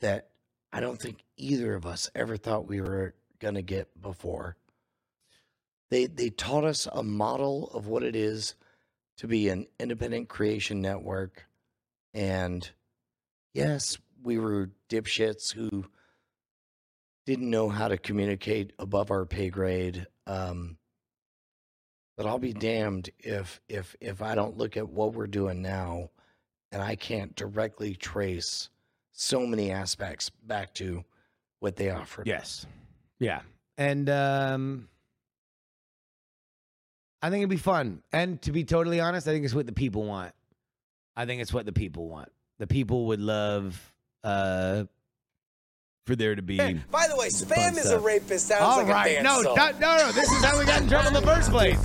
that 0.00 0.28
I 0.72 0.80
don't 0.80 1.00
think 1.00 1.18
either 1.36 1.74
of 1.74 1.86
us 1.86 2.10
ever 2.14 2.36
thought 2.36 2.68
we 2.68 2.80
were 2.80 3.14
going 3.38 3.54
to 3.54 3.62
get 3.62 4.00
before. 4.00 4.56
They 5.90 6.06
they 6.06 6.30
taught 6.30 6.64
us 6.64 6.88
a 6.90 7.02
model 7.02 7.70
of 7.74 7.86
what 7.86 8.02
it 8.02 8.16
is 8.16 8.54
to 9.18 9.26
be 9.26 9.48
an 9.48 9.66
independent 9.78 10.28
creation 10.28 10.80
network 10.80 11.46
and 12.14 12.68
yes, 13.54 13.98
we 14.22 14.38
were 14.38 14.70
dipshits 14.88 15.52
who 15.52 15.84
didn't 17.26 17.50
know 17.50 17.68
how 17.68 17.88
to 17.88 17.98
communicate 17.98 18.72
above 18.78 19.10
our 19.10 19.24
pay 19.24 19.48
grade. 19.48 20.06
Um, 20.26 20.76
but 22.16 22.26
I'll 22.26 22.38
be 22.38 22.52
damned 22.52 23.10
if 23.18 23.60
if 23.68 23.96
if 24.00 24.22
I 24.22 24.34
don't 24.34 24.56
look 24.56 24.76
at 24.76 24.88
what 24.88 25.14
we're 25.14 25.26
doing 25.26 25.62
now, 25.62 26.10
and 26.70 26.82
I 26.82 26.94
can't 26.96 27.34
directly 27.34 27.94
trace 27.94 28.68
so 29.12 29.46
many 29.46 29.70
aspects 29.70 30.30
back 30.30 30.74
to 30.74 31.04
what 31.60 31.76
they 31.76 31.90
offered. 31.90 32.26
Yes. 32.26 32.66
Yeah. 33.18 33.42
And 33.78 34.08
um 34.10 34.88
I 37.22 37.30
think 37.30 37.40
it'd 37.40 37.50
be 37.50 37.56
fun. 37.56 38.02
And 38.12 38.42
to 38.42 38.52
be 38.52 38.64
totally 38.64 39.00
honest, 39.00 39.28
I 39.28 39.32
think 39.32 39.44
it's 39.44 39.54
what 39.54 39.66
the 39.66 39.72
people 39.72 40.04
want. 40.04 40.34
I 41.14 41.24
think 41.24 41.40
it's 41.40 41.52
what 41.52 41.66
the 41.66 41.72
people 41.72 42.08
want. 42.08 42.30
The 42.58 42.66
people 42.66 43.06
would 43.06 43.20
love 43.20 43.91
uh, 44.24 44.84
for 46.06 46.16
there 46.16 46.34
to 46.34 46.42
be. 46.42 46.56
By 46.90 47.06
the 47.08 47.16
way, 47.16 47.28
spam 47.28 47.76
is 47.78 47.90
a 47.90 47.98
rapist. 48.00 48.48
Sounds 48.48 48.62
All 48.62 48.78
like 48.78 48.88
right. 48.88 49.06
a 49.06 49.22
dance 49.22 49.24
no, 49.24 49.42
song. 49.42 49.56
no, 49.80 49.96
no, 49.96 50.12
This 50.12 50.30
is 50.30 50.44
how 50.44 50.58
we 50.58 50.64
got 50.64 50.82
in 50.82 50.88
trouble 50.88 51.08
in 51.08 51.14
the 51.14 51.22
first 51.22 51.50
place. 51.50 51.80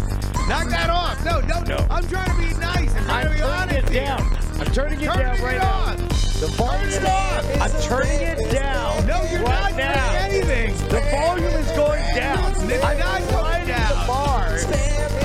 Knock 0.47 0.69
that 0.69 0.89
off. 0.89 1.23
No, 1.25 1.39
no, 1.41 1.61
no. 1.63 1.87
I'm 1.89 2.07
trying 2.07 2.29
to 2.29 2.37
be 2.37 2.57
nice. 2.59 2.95
I'm 2.95 3.03
trying 3.05 3.25
I'm 3.27 3.31
to 3.31 3.37
be 3.37 3.41
honest. 3.43 3.91
It 3.91 3.93
down. 3.93 4.37
I'm 4.59 4.71
turning 4.73 5.01
it 5.01 5.05
down 5.05 5.35
it 5.35 5.41
right 5.41 5.59
on. 5.61 5.97
now. 5.97 6.07
The 6.39 6.47
volume 6.55 6.89
is 6.89 7.03
off. 7.03 7.61
I'm 7.61 7.81
turning 7.81 8.21
it 8.21 8.51
down. 8.51 9.05
No, 9.05 9.23
you're 9.29 9.41
not 9.41 9.75
now. 9.75 10.13
anything. 10.13 10.73
The 10.87 11.01
volume 11.11 11.45
is 11.47 11.69
going 11.71 12.01
down. 12.15 12.53
I'm 12.55 12.97
not 12.97 13.21
going 13.29 13.67
down. 13.67 13.89
The 13.89 14.07
bar. 14.07 14.57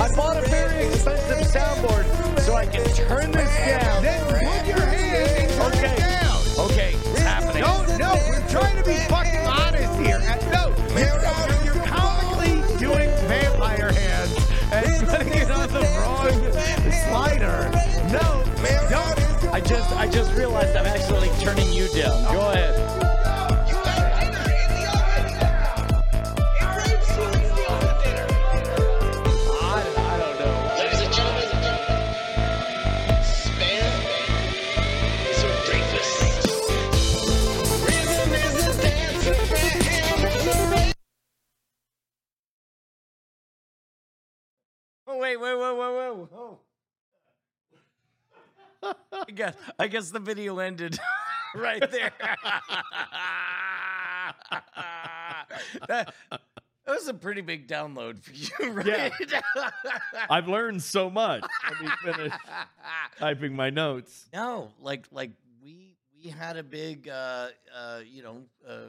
I 0.03 0.09
bought 0.15 0.37
a 0.43 0.47
very 0.49 0.87
expensive 0.87 1.39
soundboard 1.47 2.39
so 2.41 2.55
I 2.55 2.65
can 2.65 2.83
turn 2.93 3.31
this 3.31 3.55
down. 3.65 4.03
Then 4.03 4.25
put 4.27 4.67
your 4.67 4.82
just 19.73 19.91
I 19.93 20.07
just 20.07 20.31
realized 20.33 20.75
I'm 20.75 20.85
actually 20.85 21.29
turning 21.39 21.71
you 21.73 21.87
down. 21.87 22.23
Go 22.31 22.51
ahead. 22.51 22.92
I 49.27 49.31
guess 49.31 49.55
I 49.79 49.87
guess 49.87 50.09
the 50.09 50.19
video 50.19 50.59
ended 50.59 50.99
right 51.55 51.89
there. 51.91 52.11
that, 55.87 56.13
that 56.29 56.41
was 56.87 57.07
a 57.07 57.13
pretty 57.13 57.41
big 57.41 57.67
download 57.67 58.19
for 58.19 58.33
you, 58.33 58.71
right? 58.73 59.13
Yeah. 59.27 59.41
I've 60.29 60.47
learned 60.47 60.81
so 60.83 61.09
much. 61.09 61.43
Let 61.69 61.81
me 61.81 61.89
finish 62.03 62.33
typing 63.17 63.55
my 63.55 63.69
notes. 63.69 64.27
no, 64.33 64.71
like 64.79 65.05
like 65.11 65.31
we 65.63 65.95
we 66.21 66.29
had 66.29 66.57
a 66.57 66.63
big 66.63 67.07
uh 67.07 67.49
uh 67.73 67.99
you 68.05 68.23
know 68.23 68.41
uh 68.67 68.87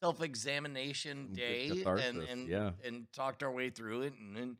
self 0.00 0.22
examination 0.22 1.28
day 1.32 1.84
and 1.86 2.22
and 2.22 2.48
yeah. 2.48 2.70
and 2.84 3.06
talked 3.12 3.42
our 3.42 3.50
way 3.50 3.70
through 3.70 4.02
it 4.02 4.14
and 4.18 4.36
then 4.36 4.56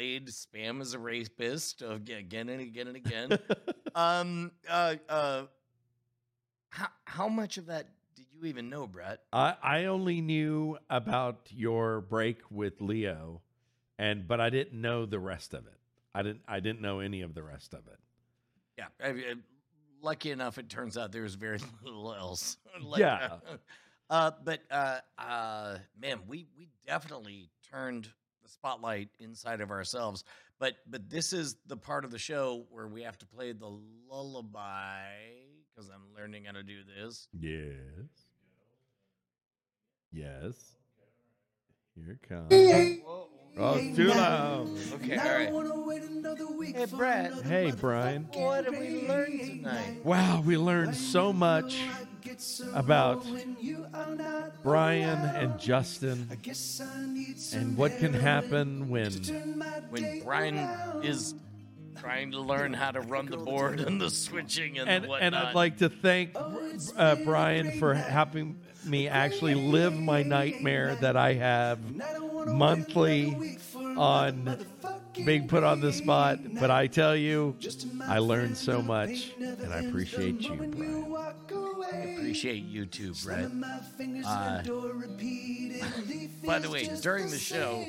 played 0.00 0.28
spam 0.28 0.80
as 0.80 0.94
a 0.94 0.98
rapist 0.98 1.82
uh, 1.82 1.90
again 1.96 2.48
and 2.48 2.62
again 2.62 2.86
and 2.86 2.96
again. 2.96 3.38
um 3.94 4.50
uh 4.66 4.94
uh 5.10 5.42
how 6.70 6.86
how 7.04 7.28
much 7.28 7.58
of 7.58 7.66
that 7.66 7.88
did 8.16 8.24
you 8.32 8.46
even 8.46 8.70
know, 8.70 8.86
Brett? 8.86 9.20
I, 9.32 9.56
I 9.62 9.84
only 9.86 10.22
knew 10.22 10.78
about 10.88 11.48
your 11.50 12.00
break 12.00 12.38
with 12.50 12.80
Leo, 12.80 13.42
and 13.98 14.26
but 14.26 14.40
I 14.40 14.48
didn't 14.48 14.80
know 14.80 15.04
the 15.04 15.18
rest 15.18 15.52
of 15.52 15.66
it. 15.66 15.78
I 16.14 16.22
didn't 16.22 16.42
I 16.48 16.60
didn't 16.60 16.80
know 16.80 17.00
any 17.00 17.20
of 17.20 17.34
the 17.34 17.42
rest 17.42 17.74
of 17.74 17.80
it. 17.86 17.98
Yeah, 18.78 18.86
I, 19.04 19.08
I- 19.08 19.34
lucky 20.00 20.30
enough, 20.30 20.56
it 20.56 20.70
turns 20.70 20.96
out 20.96 21.12
there's 21.12 21.34
very 21.34 21.58
little 21.84 22.14
else. 22.14 22.56
Yeah. 22.96 23.36
uh, 24.08 24.30
but 24.42 24.60
uh, 24.70 25.00
uh, 25.18 25.76
man, 26.00 26.20
we 26.26 26.46
we 26.56 26.68
definitely 26.86 27.50
turned 27.70 28.08
spotlight 28.50 29.08
inside 29.18 29.60
of 29.60 29.70
ourselves. 29.70 30.24
But 30.58 30.74
but 30.86 31.08
this 31.08 31.32
is 31.32 31.56
the 31.66 31.76
part 31.76 32.04
of 32.04 32.10
the 32.10 32.18
show 32.18 32.66
where 32.70 32.86
we 32.86 33.02
have 33.02 33.18
to 33.18 33.26
play 33.26 33.52
the 33.52 33.72
lullaby 34.10 35.06
because 35.74 35.90
I'm 35.90 36.14
learning 36.16 36.44
how 36.44 36.52
to 36.52 36.62
do 36.62 36.78
this. 36.84 37.28
Yes. 37.32 37.74
Yes. 40.12 40.74
Here 41.94 42.18
it 42.22 42.28
comes. 42.28 43.00
Oh, 43.58 43.74
it's 43.76 43.96
too 43.96 44.08
loud. 44.08 44.68
Okay, 44.94 45.16
all 45.16 45.24
right. 45.24 46.74
Hey, 46.74 46.86
Brett. 46.86 47.32
Hey, 47.42 47.72
Brian. 47.72 48.28
What 48.32 48.64
did 48.64 48.78
we 48.78 49.06
learn 49.06 49.38
tonight? 49.38 50.04
Wow, 50.04 50.42
we 50.44 50.56
learned 50.56 50.94
so 50.94 51.32
much 51.32 51.80
about 52.72 53.26
Brian 54.62 55.18
and 55.18 55.58
Justin 55.58 56.28
and 57.52 57.76
what 57.76 57.98
can 57.98 58.14
happen 58.14 58.88
when 58.88 59.12
When 59.90 60.22
Brian 60.22 60.56
is 61.02 61.34
trying 62.00 62.30
to 62.30 62.40
learn 62.40 62.72
how 62.72 62.92
to 62.92 63.00
run 63.00 63.26
the 63.26 63.36
board 63.36 63.80
and 63.80 64.00
the 64.00 64.08
switching 64.10 64.78
and, 64.78 64.88
and, 64.88 65.06
whatnot. 65.06 65.22
and 65.22 65.36
I'd 65.36 65.54
like 65.54 65.78
to 65.78 65.88
thank 65.90 66.34
uh, 66.96 67.16
Brian 67.16 67.78
for 67.78 67.92
helping 67.92 68.58
me 68.86 69.08
actually 69.08 69.54
live 69.54 69.98
my 69.98 70.22
nightmare 70.22 70.96
that 71.02 71.16
I 71.16 71.34
have 71.34 71.78
monthly 72.46 73.58
on 73.96 74.58
being 75.24 75.48
put 75.48 75.64
on 75.64 75.80
the 75.80 75.92
spot. 75.92 76.38
But 76.58 76.70
I 76.70 76.86
tell 76.86 77.16
you, 77.16 77.56
I 78.06 78.18
learned 78.18 78.56
so 78.56 78.82
much, 78.82 79.32
and 79.38 79.72
I 79.72 79.80
appreciate 79.80 80.40
you, 80.40 80.54
Brian. 80.56 81.16
I 81.92 81.96
appreciate 81.96 82.64
you 82.64 82.86
too, 82.86 83.14
Brett. 83.24 83.50
Uh, 84.24 84.62
by 86.44 86.58
the 86.58 86.70
way, 86.70 86.88
during 87.02 87.30
the 87.30 87.38
show, 87.38 87.84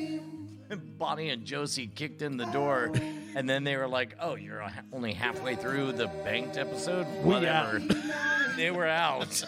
Bonnie 0.97 1.29
and 1.29 1.45
Josie 1.45 1.87
kicked 1.87 2.21
in 2.21 2.37
the 2.37 2.45
door, 2.45 2.91
and 3.35 3.49
then 3.49 3.63
they 3.63 3.75
were 3.75 3.87
like, 3.87 4.15
"Oh, 4.19 4.35
you're 4.35 4.65
only 4.91 5.13
halfway 5.13 5.55
through 5.55 5.93
the 5.93 6.07
banked 6.07 6.57
episode. 6.57 7.07
We 7.23 7.33
Whatever." 7.33 7.79
they 8.57 8.71
were 8.71 8.87
out. 8.87 9.43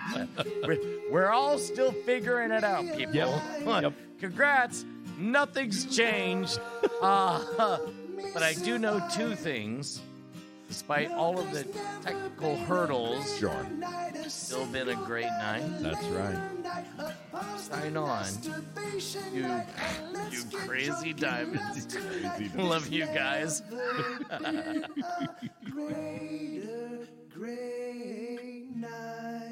we're, 0.66 0.78
we're 1.10 1.30
all 1.30 1.58
still 1.58 1.92
figuring 1.92 2.50
it 2.50 2.64
out, 2.64 2.84
people. 2.96 3.14
Yep. 3.14 3.92
Congrats. 4.20 4.84
Nothing's 5.18 5.94
changed. 5.94 6.58
Uh, 7.02 7.78
but 8.32 8.44
I 8.44 8.52
do 8.54 8.78
know 8.78 9.04
two 9.12 9.34
things. 9.34 10.00
Despite 10.68 11.10
all 11.10 11.36
of 11.38 11.52
the 11.52 11.64
technical 12.04 12.56
hurdles, 12.56 13.36
Sure. 13.38 13.66
still 14.28 14.64
been 14.66 14.88
a 14.88 14.94
great 14.94 15.26
night. 15.26 15.64
That's 15.80 16.04
right. 16.06 16.38
Sign 17.58 17.96
on. 17.96 18.24
You, 19.34 19.62
you 20.30 20.44
crazy 20.64 21.12
diamonds. 21.12 21.88
Love 22.56 22.88
you 22.88 23.06
guys. 23.06 23.62
Greater, 25.70 27.06
great 27.34 28.66
night. 28.76 29.51